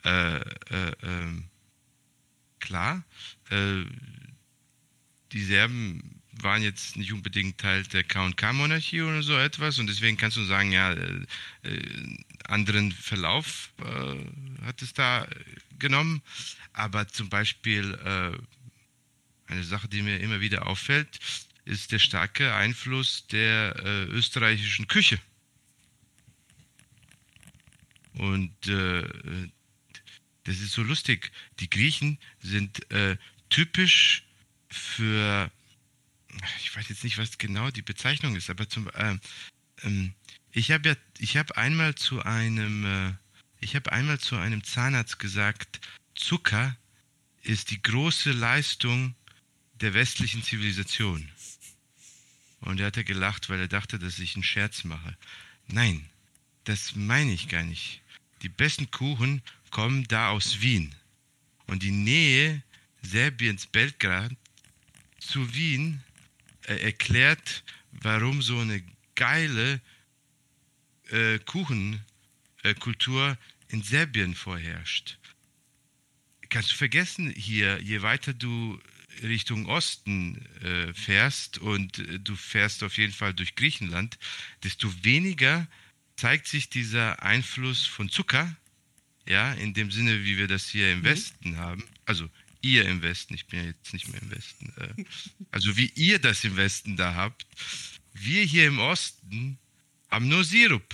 [0.03, 0.41] Äh, äh,
[1.03, 1.45] ähm,
[2.59, 3.03] klar,
[5.31, 10.37] die Serben waren jetzt nicht unbedingt Teil der K&K-Monarchie oder so etwas und deswegen kannst
[10.37, 10.95] du sagen, ja,
[12.49, 15.27] anderen Verlauf äh, hat es da äh,
[15.79, 16.21] genommen,
[16.73, 21.19] aber zum Beispiel äh, eine Sache, die mir immer wieder auffällt,
[21.65, 25.19] ist der starke Einfluss der äh, österreichischen Küche.
[28.13, 29.03] Und äh,
[30.43, 31.31] das ist so lustig.
[31.59, 33.17] Die Griechen sind äh,
[33.49, 34.23] typisch
[34.69, 35.49] für,
[36.59, 39.19] ich weiß jetzt nicht, was genau die Bezeichnung ist, aber zum, ähm,
[39.83, 40.13] ähm,
[40.53, 43.13] ich habe ja, ich habe einmal zu einem, äh,
[43.59, 45.81] ich habe einmal zu einem Zahnarzt gesagt,
[46.15, 46.77] Zucker
[47.41, 49.15] ist die große Leistung
[49.81, 51.27] der westlichen Zivilisation.
[52.61, 55.17] Und er hat er gelacht, weil er dachte, dass ich einen Scherz mache.
[55.67, 56.07] Nein,
[56.63, 58.01] das meine ich gar nicht.
[58.43, 60.93] Die besten Kuchen kommen da aus Wien.
[61.65, 62.61] Und die Nähe
[63.01, 64.31] Serbiens Belgrad
[65.19, 66.03] zu Wien
[66.67, 68.83] äh, erklärt, warum so eine
[69.15, 69.81] geile
[71.13, 73.37] äh, Kuchenkultur
[73.69, 75.17] in Serbien vorherrscht.
[76.49, 78.79] Kannst du vergessen hier, je weiter du
[79.21, 84.17] Richtung Osten äh, fährst und äh, du fährst auf jeden Fall durch Griechenland,
[84.63, 85.67] desto weniger
[86.15, 88.55] zeigt sich dieser Einfluss von Zucker,
[89.27, 91.03] ja, in dem Sinne, wie wir das hier im Mhm.
[91.05, 91.83] Westen haben.
[92.05, 92.29] Also
[92.61, 94.73] ihr im Westen, ich bin ja jetzt nicht mehr im Westen.
[94.77, 95.05] Äh,
[95.51, 97.45] also wie ihr das im Westen da habt.
[98.13, 99.57] Wir hier im Osten
[100.13, 100.93] haben nur Sirup.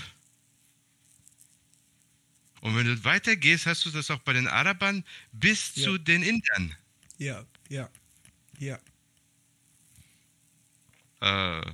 [2.62, 5.84] Und wenn du weitergehst, hast du das auch bei den Arabern bis Ja.
[5.84, 6.76] zu den Indern.
[7.18, 7.90] Ja, ja,
[8.60, 8.80] ja.
[11.22, 11.72] Äh,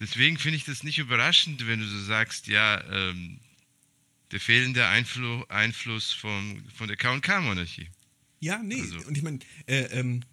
[0.00, 3.38] deswegen finde ich das nicht überraschend, wenn du so sagst, ja, ähm,
[4.30, 7.88] der fehlende Einflu Einfluss vom, von der K&K-Monarchie.
[8.40, 10.24] Ja, nee, Also- und ich meine, äh, ähm,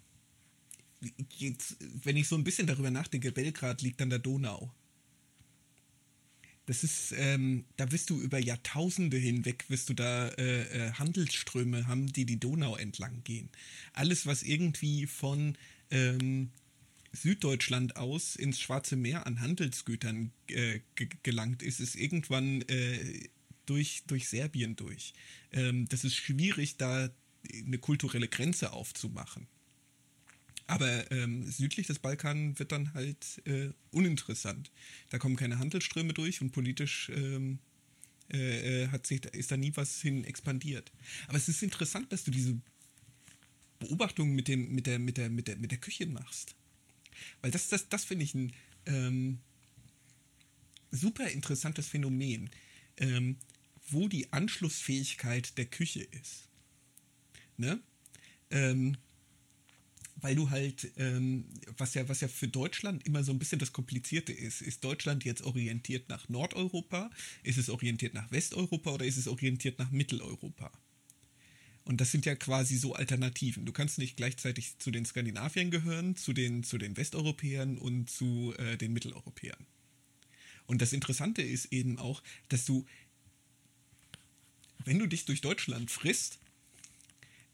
[1.36, 4.74] jetzt, wenn ich so ein bisschen darüber nachdenke, Belgrad liegt an der Donau.
[6.70, 11.88] Das ist, ähm, da wirst du über Jahrtausende hinweg, wirst du da äh, äh, Handelsströme
[11.88, 13.48] haben, die die Donau entlang gehen.
[13.92, 15.58] Alles, was irgendwie von
[15.90, 16.50] ähm,
[17.10, 23.28] Süddeutschland aus ins Schwarze Meer an Handelsgütern äh, ge gelangt ist, ist irgendwann äh,
[23.66, 25.12] durch, durch Serbien durch.
[25.50, 27.10] Ähm, das ist schwierig, da
[27.66, 29.48] eine kulturelle Grenze aufzumachen.
[30.70, 34.70] Aber ähm, südlich des Balkan wird dann halt äh, uninteressant.
[35.08, 37.58] Da kommen keine Handelsströme durch und politisch ähm,
[38.32, 40.92] äh, äh, hat sich, ist da nie was hin expandiert.
[41.26, 42.56] Aber es ist interessant, dass du diese
[43.80, 46.54] Beobachtung mit, dem, mit, der, mit, der, mit, der, mit der Küche machst.
[47.42, 48.52] Weil das, das, das finde ich ein
[48.86, 49.40] ähm,
[50.92, 52.48] super interessantes Phänomen,
[52.98, 53.38] ähm,
[53.88, 56.46] wo die Anschlussfähigkeit der Küche ist.
[57.56, 57.80] Ne?
[58.52, 58.96] Ähm,
[60.20, 61.44] weil du halt, ähm,
[61.76, 65.24] was ja, was ja für Deutschland immer so ein bisschen das Komplizierte ist, ist Deutschland
[65.24, 67.10] jetzt orientiert nach Nordeuropa,
[67.42, 70.70] ist es orientiert nach Westeuropa oder ist es orientiert nach Mitteleuropa?
[71.84, 73.64] Und das sind ja quasi so Alternativen.
[73.64, 78.54] Du kannst nicht gleichzeitig zu den Skandinaviern gehören, zu den, zu den Westeuropäern und zu
[78.58, 79.66] äh, den Mitteleuropäern.
[80.66, 82.86] Und das Interessante ist eben auch, dass du
[84.84, 86.38] wenn du dich durch Deutschland frisst,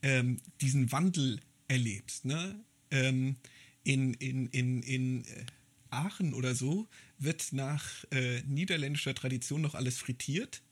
[0.03, 2.25] ähm, diesen Wandel erlebst.
[2.25, 2.65] Ne?
[2.91, 3.37] Ähm,
[3.85, 5.45] in, in, in, in äh,
[5.91, 6.89] Aachen oder so
[7.19, 10.63] wird nach äh, niederländischer Tradition noch alles frittiert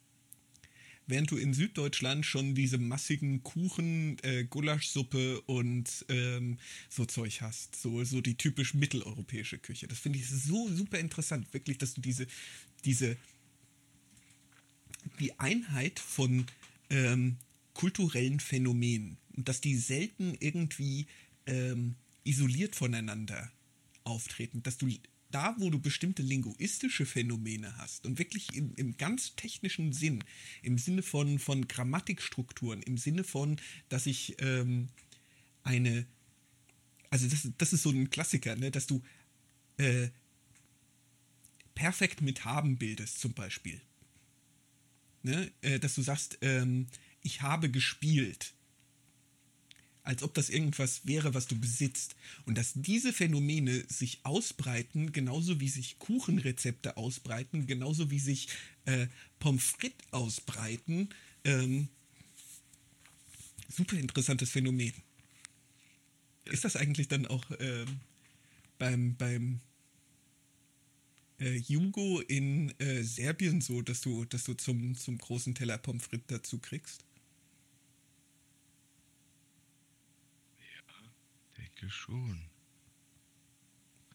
[1.06, 6.58] während du in Süddeutschland schon diese massigen Kuchen, äh, Gulaschsuppe und ähm,
[6.88, 7.76] so Zeug hast.
[7.76, 9.86] So, so die typisch mitteleuropäische Küche.
[9.86, 12.26] Das finde ich so super interessant, wirklich, dass du diese,
[12.84, 13.16] diese,
[15.20, 16.46] die Einheit von
[16.90, 17.36] ähm,
[17.74, 21.06] kulturellen Phänomenen und dass die selten irgendwie
[21.46, 23.50] ähm, isoliert voneinander
[24.04, 24.88] auftreten, dass du
[25.30, 30.22] da, wo du bestimmte linguistische Phänomene hast und wirklich im, im ganz technischen Sinn,
[30.62, 34.88] im Sinne von, von Grammatikstrukturen, im Sinne von, dass ich ähm,
[35.64, 36.06] eine,
[37.10, 39.02] also das, das ist so ein Klassiker, ne, dass du
[39.78, 40.08] äh,
[41.74, 43.80] perfekt mit haben bildest zum Beispiel.
[45.24, 46.86] Ne, äh, dass du sagst, ähm,
[47.22, 48.54] ich habe gespielt
[50.04, 52.14] als ob das irgendwas wäre, was du besitzt.
[52.44, 58.48] Und dass diese Phänomene sich ausbreiten, genauso wie sich Kuchenrezepte ausbreiten, genauso wie sich
[58.84, 59.06] äh,
[59.38, 61.08] Pommes frites ausbreiten.
[61.44, 61.88] Ähm,
[63.68, 64.92] super interessantes Phänomen.
[66.44, 68.00] Ist das eigentlich dann auch ähm,
[68.78, 69.60] beim, beim
[71.40, 76.04] äh, Jugo in äh, Serbien so, dass du, dass du zum, zum großen Teller Pommes
[76.04, 77.04] frites dazu kriegst?
[81.84, 82.40] Denke schon.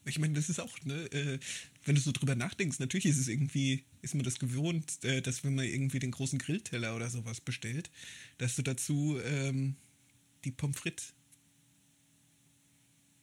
[0.06, 1.40] Ich meine, das ist auch, ne, äh,
[1.86, 5.44] wenn du so drüber nachdenkst, natürlich ist es irgendwie, ist man das gewohnt, äh, dass
[5.44, 7.92] wenn man irgendwie den großen Grillteller oder sowas bestellt,
[8.38, 9.76] dass du dazu ähm,
[10.46, 11.14] die Pommes frites.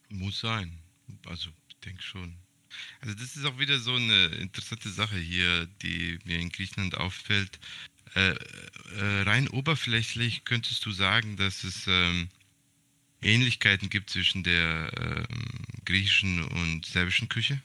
[0.09, 0.77] Muss sein.
[1.25, 2.35] Also, ich denke schon.
[3.01, 7.59] Also, das ist auch wieder so eine interessante Sache hier, die mir in Griechenland auffällt.
[8.15, 12.29] Äh, äh, rein oberflächlich könntest du sagen, dass es ähm,
[13.21, 17.61] Ähnlichkeiten gibt zwischen der ähm, griechischen und serbischen Küche.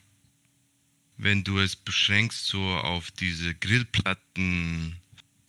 [1.17, 4.95] Wenn du es beschränkst so auf diese Grillplatten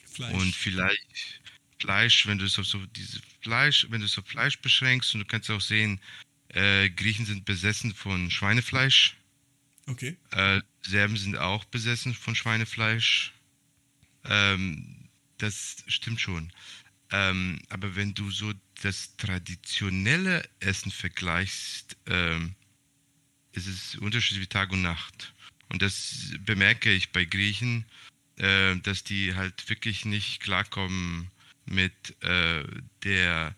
[0.04, 0.34] Fleisch.
[0.34, 1.40] und vielleicht
[1.80, 5.20] Fleisch, wenn du es auf so diese Fleisch, wenn du es auf Fleisch beschränkst und
[5.20, 6.00] du kannst auch sehen,
[6.48, 9.16] äh, Griechen sind besessen von Schweinefleisch.
[9.86, 10.16] Okay.
[10.30, 13.32] Äh, Serben sind auch besessen von Schweinefleisch.
[14.24, 15.08] Ähm,
[15.38, 16.52] das stimmt schon.
[17.14, 22.56] Ähm, aber wenn du so das traditionelle Essen vergleichst, ähm,
[23.52, 25.32] ist es unterschiedlich wie Tag und Nacht.
[25.68, 27.84] Und das bemerke ich bei Griechen,
[28.38, 31.30] äh, dass die halt wirklich nicht klarkommen
[31.66, 32.64] mit äh,
[33.04, 33.54] der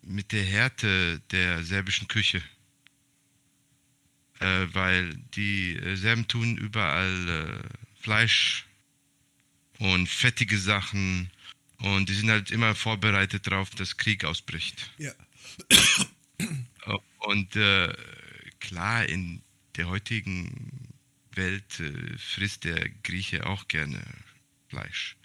[0.00, 2.42] mit der Härte der serbischen Küche.
[4.40, 8.64] Äh, weil die Serben tun überall äh, Fleisch
[9.78, 11.30] und fettige Sachen
[11.78, 14.90] und die sind halt immer vorbereitet darauf, dass Krieg ausbricht.
[14.98, 15.12] Ja.
[17.18, 17.92] Und äh,
[18.60, 19.42] klar, in
[19.76, 20.94] der heutigen
[21.32, 24.02] Welt äh, frisst der Grieche auch gerne
[24.68, 25.16] Fleisch.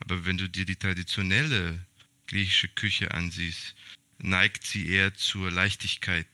[0.00, 1.86] Aber wenn du dir die traditionelle
[2.26, 3.74] griechische Küche ansiehst,
[4.18, 6.26] neigt sie eher zur Leichtigkeit.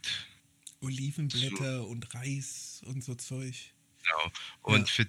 [0.81, 3.55] Olivenblätter zu, und Reis und so Zeug.
[4.03, 4.32] Genau.
[4.62, 4.95] Und ja.
[4.95, 5.07] für,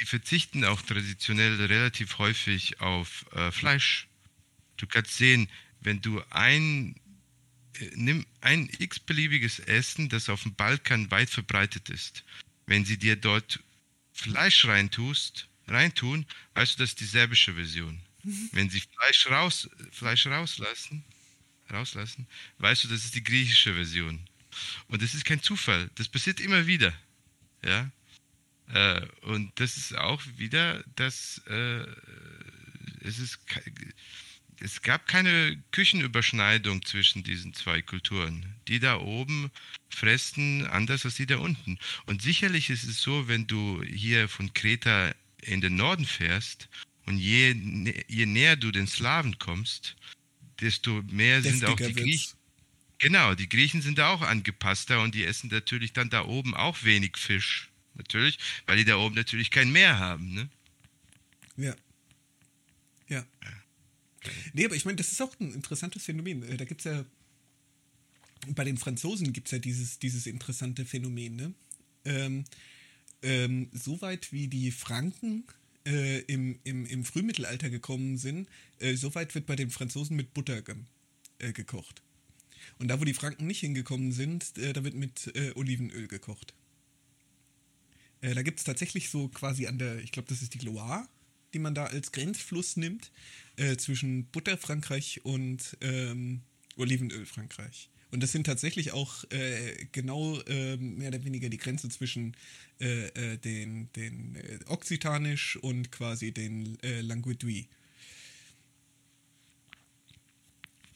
[0.00, 4.08] die verzichten auch traditionell relativ häufig auf äh, Fleisch.
[4.76, 5.48] Du kannst sehen,
[5.80, 6.94] wenn du ein,
[7.78, 12.24] äh, nimm ein x-beliebiges Essen, das auf dem Balkan weit verbreitet ist.
[12.66, 13.60] Wenn sie dir dort
[14.12, 18.00] Fleisch reintust, reintun, weißt du, das ist die serbische Version.
[18.22, 18.48] Mhm.
[18.52, 21.04] Wenn sie Fleisch, raus, Fleisch rauslassen,
[21.70, 22.26] rauslassen,
[22.58, 24.20] weißt du, das ist die griechische Version.
[24.88, 25.90] Und das ist kein Zufall.
[25.96, 26.92] Das passiert immer wieder.
[27.64, 27.90] Ja.
[28.72, 31.84] Äh, und das ist auch wieder, dass äh,
[33.02, 33.38] es ist
[34.60, 38.44] es gab keine Küchenüberschneidung zwischen diesen zwei Kulturen.
[38.66, 39.50] Die da oben
[39.88, 41.78] fressen anders als die da unten.
[42.06, 46.68] Und sicherlich ist es so, wenn du hier von Kreta in den Norden fährst
[47.06, 47.54] und je,
[48.08, 49.96] je näher du den Slawen kommst,
[50.60, 52.36] desto mehr sind auch die Griechen.
[52.98, 56.82] Genau, die Griechen sind da auch angepasster und die essen natürlich dann da oben auch
[56.82, 57.70] wenig Fisch.
[57.98, 60.32] Natürlich, weil die da oben natürlich kein Meer haben.
[60.32, 60.48] Ne?
[61.56, 61.76] Ja.
[63.08, 63.26] Ja.
[63.42, 64.32] ja.
[64.52, 66.42] Nee, aber ich meine, das ist auch ein interessantes Phänomen.
[66.44, 67.04] Äh, da gibt es ja,
[68.54, 71.54] bei den Franzosen gibt es ja dieses, dieses interessante Phänomen, ne?
[72.04, 72.44] Ähm,
[73.22, 75.44] ähm, soweit wie die Franken
[75.84, 78.48] äh, im, im, im Frühmittelalter gekommen sind,
[78.78, 80.76] äh, soweit wird bei den Franzosen mit Butter ge
[81.40, 82.02] äh, gekocht.
[82.78, 86.54] Und da, wo die Franken nicht hingekommen sind, äh, da wird mit äh, Olivenöl gekocht.
[88.20, 91.06] Da gibt es tatsächlich so quasi an der, ich glaube, das ist die Loire,
[91.54, 93.10] die man da als Grenzfluss nimmt
[93.56, 96.42] äh, zwischen Butterfrankreich und ähm,
[96.76, 97.90] Olivenölfrankreich.
[98.10, 102.34] Und das sind tatsächlich auch äh, genau äh, mehr oder weniger die Grenze zwischen
[102.80, 107.64] äh, äh den, den äh, Okzitanisch und quasi den äh, Languedois.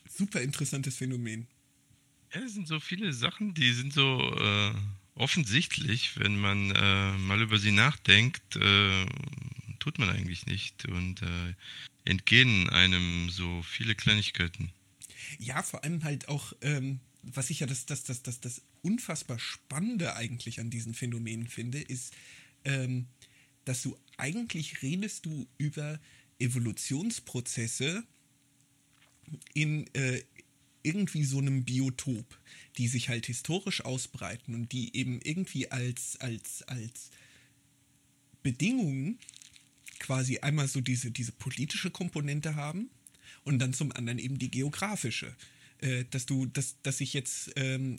[0.08, 1.46] Super interessantes Phänomen.
[2.34, 4.18] Ja, es sind so viele Sachen, die sind so
[5.14, 8.42] offensichtlich, wenn man mal über sie nachdenkt,
[9.78, 11.20] tut man eigentlich nicht und
[12.04, 14.72] entgehen einem so viele Kleinigkeiten.
[15.38, 19.38] Ja, vor allem halt auch, ähm, was ich ja das, das, das, das, das unfassbar
[19.38, 22.12] Spannende eigentlich an diesen Phänomenen finde, ist,
[22.64, 23.06] ähm,
[23.64, 26.00] dass du eigentlich redest du über
[26.38, 28.04] Evolutionsprozesse
[29.54, 30.22] in äh,
[30.82, 32.38] irgendwie so einem Biotop,
[32.78, 37.10] die sich halt historisch ausbreiten und die eben irgendwie als, als, als
[38.42, 39.18] Bedingungen
[39.98, 42.90] quasi einmal so diese, diese politische Komponente haben
[43.44, 45.36] und dann zum anderen eben die geografische.
[45.82, 47.98] Äh, dass du, dass, dass sich jetzt ähm,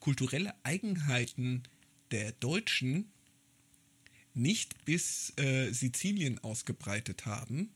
[0.00, 1.62] kulturelle Eigenheiten
[2.10, 3.10] der Deutschen
[4.34, 7.70] nicht bis äh, Sizilien ausgebreitet haben,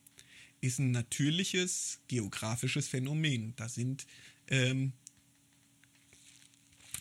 [0.64, 3.54] ist ein natürliches geografisches Phänomen.
[3.56, 4.06] Da sind,
[4.48, 4.92] ähm,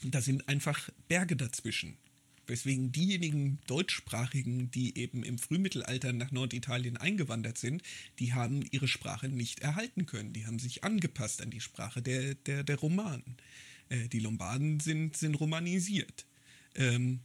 [0.04, 1.98] da sind einfach Berge dazwischen.
[2.46, 7.84] Weswegen diejenigen Deutschsprachigen, die eben im Frühmittelalter nach Norditalien eingewandert sind,
[8.20, 10.34] die haben ihre Sprache nicht erhalten können.
[10.34, 13.38] Die haben sich angepasst an die Sprache der, der, der Romanen.
[13.88, 16.26] Äh, die Lombarden sind, sind romanisiert.
[16.76, 17.22] Ähm,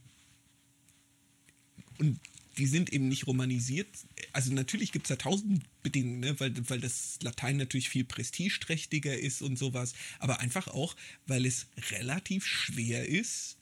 [1.97, 2.17] und
[2.59, 3.87] die sind eben nicht romanisiert.
[4.33, 6.39] Also natürlich gibt es da tausend Bedingungen, ne?
[6.41, 10.95] weil, weil das Latein natürlich viel prestigeträchtiger ist und sowas, aber einfach auch,
[11.25, 13.57] weil es relativ schwer ist,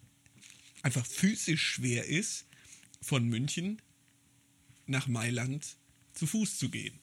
[0.81, 2.47] einfach physisch schwer ist,
[2.99, 3.81] von München
[4.87, 5.77] nach Mailand
[6.13, 6.99] zu Fuß zu gehen.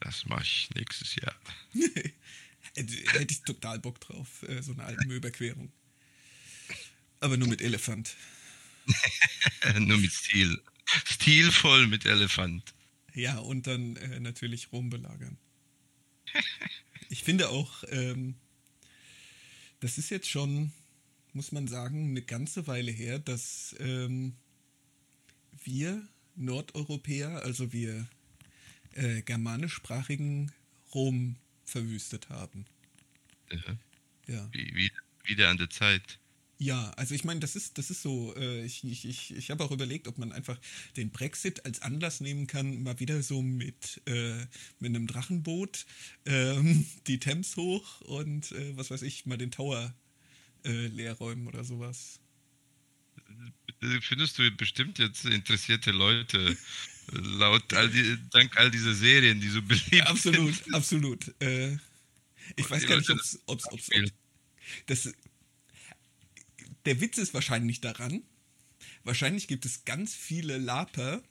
[0.00, 1.36] Das mache ich nächstes Jahr.
[2.74, 5.70] Hätte ich total Bock drauf, äh, so eine Alpenüberquerung.
[7.20, 8.16] Aber nur mit Elefant.
[9.78, 10.60] nur mit Stil.
[11.04, 12.74] Stilvoll mit Elefant.
[13.14, 15.38] Ja, und dann äh, natürlich Rom belagern.
[17.12, 18.36] Ich finde auch, ähm,
[19.80, 20.70] das ist jetzt schon,
[21.32, 24.36] muss man sagen, eine ganze Weile her, dass ähm,
[25.64, 26.06] wir
[26.36, 28.06] Nordeuropäer, also wir
[28.92, 30.52] äh, germanischsprachigen
[30.94, 31.34] Rom
[31.64, 32.64] verwüstet haben.
[33.50, 33.78] Ja.
[34.28, 34.48] ja.
[34.52, 34.92] Wie, wie,
[35.24, 36.20] wieder an der Zeit.
[36.62, 39.64] Ja, also ich meine, das ist, das ist so, äh, ich, ich, ich, ich habe
[39.64, 40.60] auch überlegt, ob man einfach
[40.94, 44.44] den Brexit als Anlass nehmen kann, mal wieder so mit, äh,
[44.78, 45.86] mit einem Drachenboot
[46.26, 49.94] ähm, die Thames hoch und äh, was weiß ich, mal den Tower
[50.66, 52.20] äh, leerräumen oder sowas.
[54.02, 56.58] Findest du bestimmt jetzt interessierte Leute,
[57.10, 60.74] laut all die, dank all dieser Serien, die so beliebt ja, absolut, sind?
[60.74, 61.42] Absolut, absolut.
[61.42, 61.78] Äh,
[62.56, 63.40] ich weiß gar nicht, ob es,
[64.84, 65.14] das
[66.86, 68.22] der Witz ist wahrscheinlich daran,
[69.04, 71.22] wahrscheinlich gibt es ganz viele Laper,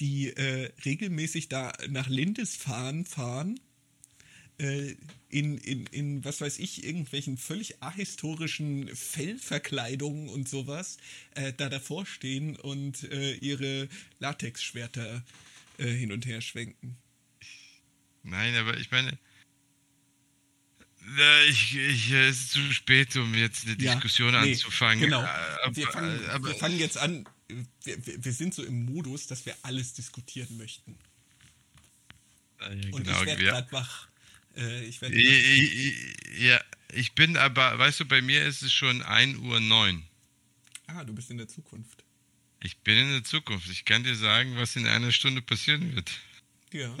[0.00, 3.60] die äh, regelmäßig da nach Lindisfarne fahren,
[4.58, 4.94] äh,
[5.28, 10.96] in, in, in, was weiß ich, irgendwelchen völlig ahistorischen Fellverkleidungen und sowas,
[11.34, 13.88] äh, da davor stehen und äh, ihre
[14.20, 15.24] Latexschwerter
[15.78, 16.96] äh, hin und her schwenken.
[18.22, 19.18] Nein, aber ich meine,
[21.48, 25.00] ich, ich, es ist zu spät, um jetzt eine Diskussion ja, nee, anzufangen.
[25.00, 25.20] Genau.
[25.20, 27.26] Aber, wir, fangen, aber, wir fangen jetzt an.
[27.84, 30.98] Wir, wir, sind so im Modus, dass wir alles diskutieren möchten.
[32.60, 34.08] Ja, Und genau, ich werde gerade wach.
[34.56, 36.60] Äh, ich werd ja,
[36.92, 40.02] ich bin aber, weißt du, bei mir ist es schon 1 Uhr 9.
[40.88, 42.04] Ah, du bist in der Zukunft.
[42.60, 43.68] Ich bin in der Zukunft.
[43.70, 46.10] Ich kann dir sagen, was in einer Stunde passieren wird.
[46.72, 46.94] Ja.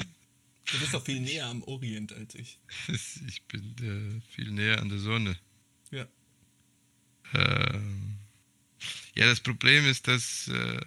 [0.70, 2.58] Du bist doch viel näher am Orient als ich.
[3.26, 5.38] Ich bin äh, viel näher an der Sonne.
[5.90, 6.06] Ja.
[7.34, 8.16] Ähm,
[9.14, 10.80] ja, das Problem ist, dass, äh,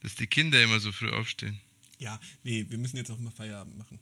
[0.00, 1.60] dass die Kinder immer so früh aufstehen.
[1.98, 3.98] Ja, nee, wir müssen jetzt auch mal Feierabend machen.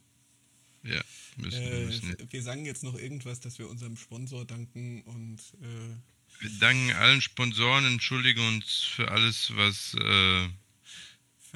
[0.82, 1.02] Ja,
[1.36, 2.32] müssen, äh, müssen wir.
[2.32, 5.38] Wir sagen jetzt noch irgendwas, dass wir unserem Sponsor danken und.
[5.62, 10.48] Äh, wir danken allen Sponsoren, entschuldigen uns für alles, was äh,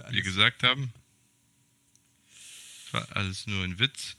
[0.03, 0.13] alles.
[0.13, 0.93] wir gesagt haben
[2.93, 4.17] war alles nur ein Witz.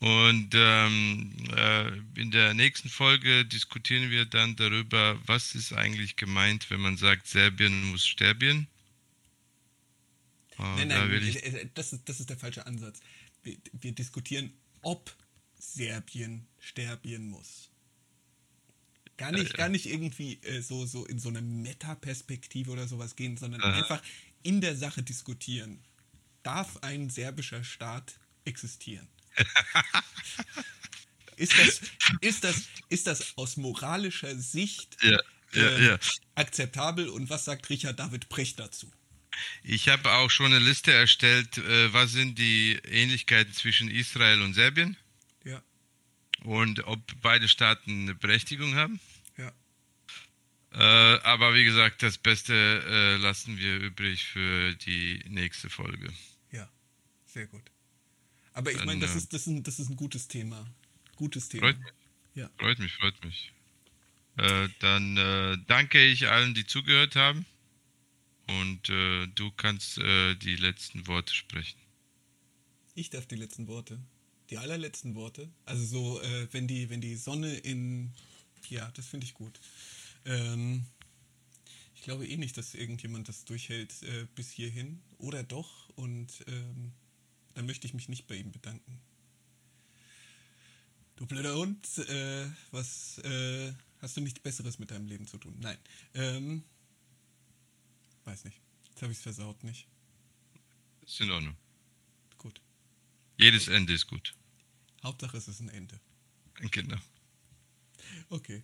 [0.00, 1.88] Und ähm, äh,
[2.20, 7.26] in der nächsten Folge diskutieren wir dann darüber, was ist eigentlich gemeint, wenn man sagt,
[7.26, 8.68] Serbien muss sterben.
[10.58, 11.42] nein, nein, da ich...
[11.42, 13.00] Äh, das, ist, das ist der falsche Ansatz.
[13.42, 14.52] Wir, wir diskutieren,
[14.82, 15.14] ob
[15.58, 17.70] Serbien sterben muss.
[19.16, 19.56] Gar nicht, ja, ja.
[19.56, 23.78] gar nicht irgendwie äh, so, so in so eine Metaperspektive oder sowas gehen, sondern Aha.
[23.78, 24.02] einfach
[24.42, 25.78] in der Sache diskutieren.
[26.44, 28.14] Darf ein serbischer Staat
[28.44, 29.08] existieren?
[31.36, 31.80] ist, das,
[32.20, 35.18] ist, das, ist das aus moralischer Sicht ja,
[35.54, 35.98] äh,
[36.34, 38.92] akzeptabel und was sagt Richard David Precht dazu?
[39.62, 44.54] Ich habe auch schon eine Liste erstellt, äh, was sind die Ähnlichkeiten zwischen Israel und
[44.54, 44.96] Serbien?
[45.44, 45.62] Ja.
[46.44, 49.00] Und ob beide Staaten eine Berechtigung haben?
[49.36, 49.52] Ja.
[50.72, 56.12] Äh, aber wie gesagt, das Beste äh, lassen wir übrig für die nächste Folge.
[57.34, 57.68] Sehr gut.
[58.52, 60.64] Aber ich meine, das, äh, ist, das, ist ein, das ist ein gutes Thema.
[61.16, 61.62] Gutes Thema.
[61.66, 61.92] Freut mich.
[62.36, 62.50] Ja.
[62.58, 63.52] Freut mich, freut mich.
[64.36, 67.44] Äh, dann äh, danke ich allen, die zugehört haben.
[68.46, 71.80] Und äh, du kannst äh, die letzten Worte sprechen.
[72.94, 73.98] Ich darf die letzten Worte.
[74.50, 75.50] Die allerletzten Worte.
[75.64, 78.12] Also so, äh, wenn die, wenn die Sonne in.
[78.68, 79.58] Ja, das finde ich gut.
[80.24, 80.84] Ähm,
[81.96, 83.92] ich glaube eh nicht, dass irgendjemand das durchhält
[84.36, 85.02] bis hierhin.
[85.18, 85.88] Oder doch.
[85.96, 86.92] Und ähm,
[87.54, 89.00] dann möchte ich mich nicht bei ihm bedanken.
[91.16, 95.56] Du blöder Hund, äh, was äh, hast du nichts Besseres mit deinem Leben zu tun?
[95.60, 95.78] Nein.
[96.14, 96.64] Ähm,
[98.24, 98.58] Weiß nicht.
[98.88, 99.86] Jetzt habe ich es versaut nicht.
[101.02, 101.56] Ist in Ordnung.
[102.38, 102.60] Gut.
[103.38, 104.34] Jedes Ende ist gut.
[105.02, 106.00] Hauptsache es ist ein Ende.
[106.70, 106.96] Genau.
[108.30, 108.62] Okay.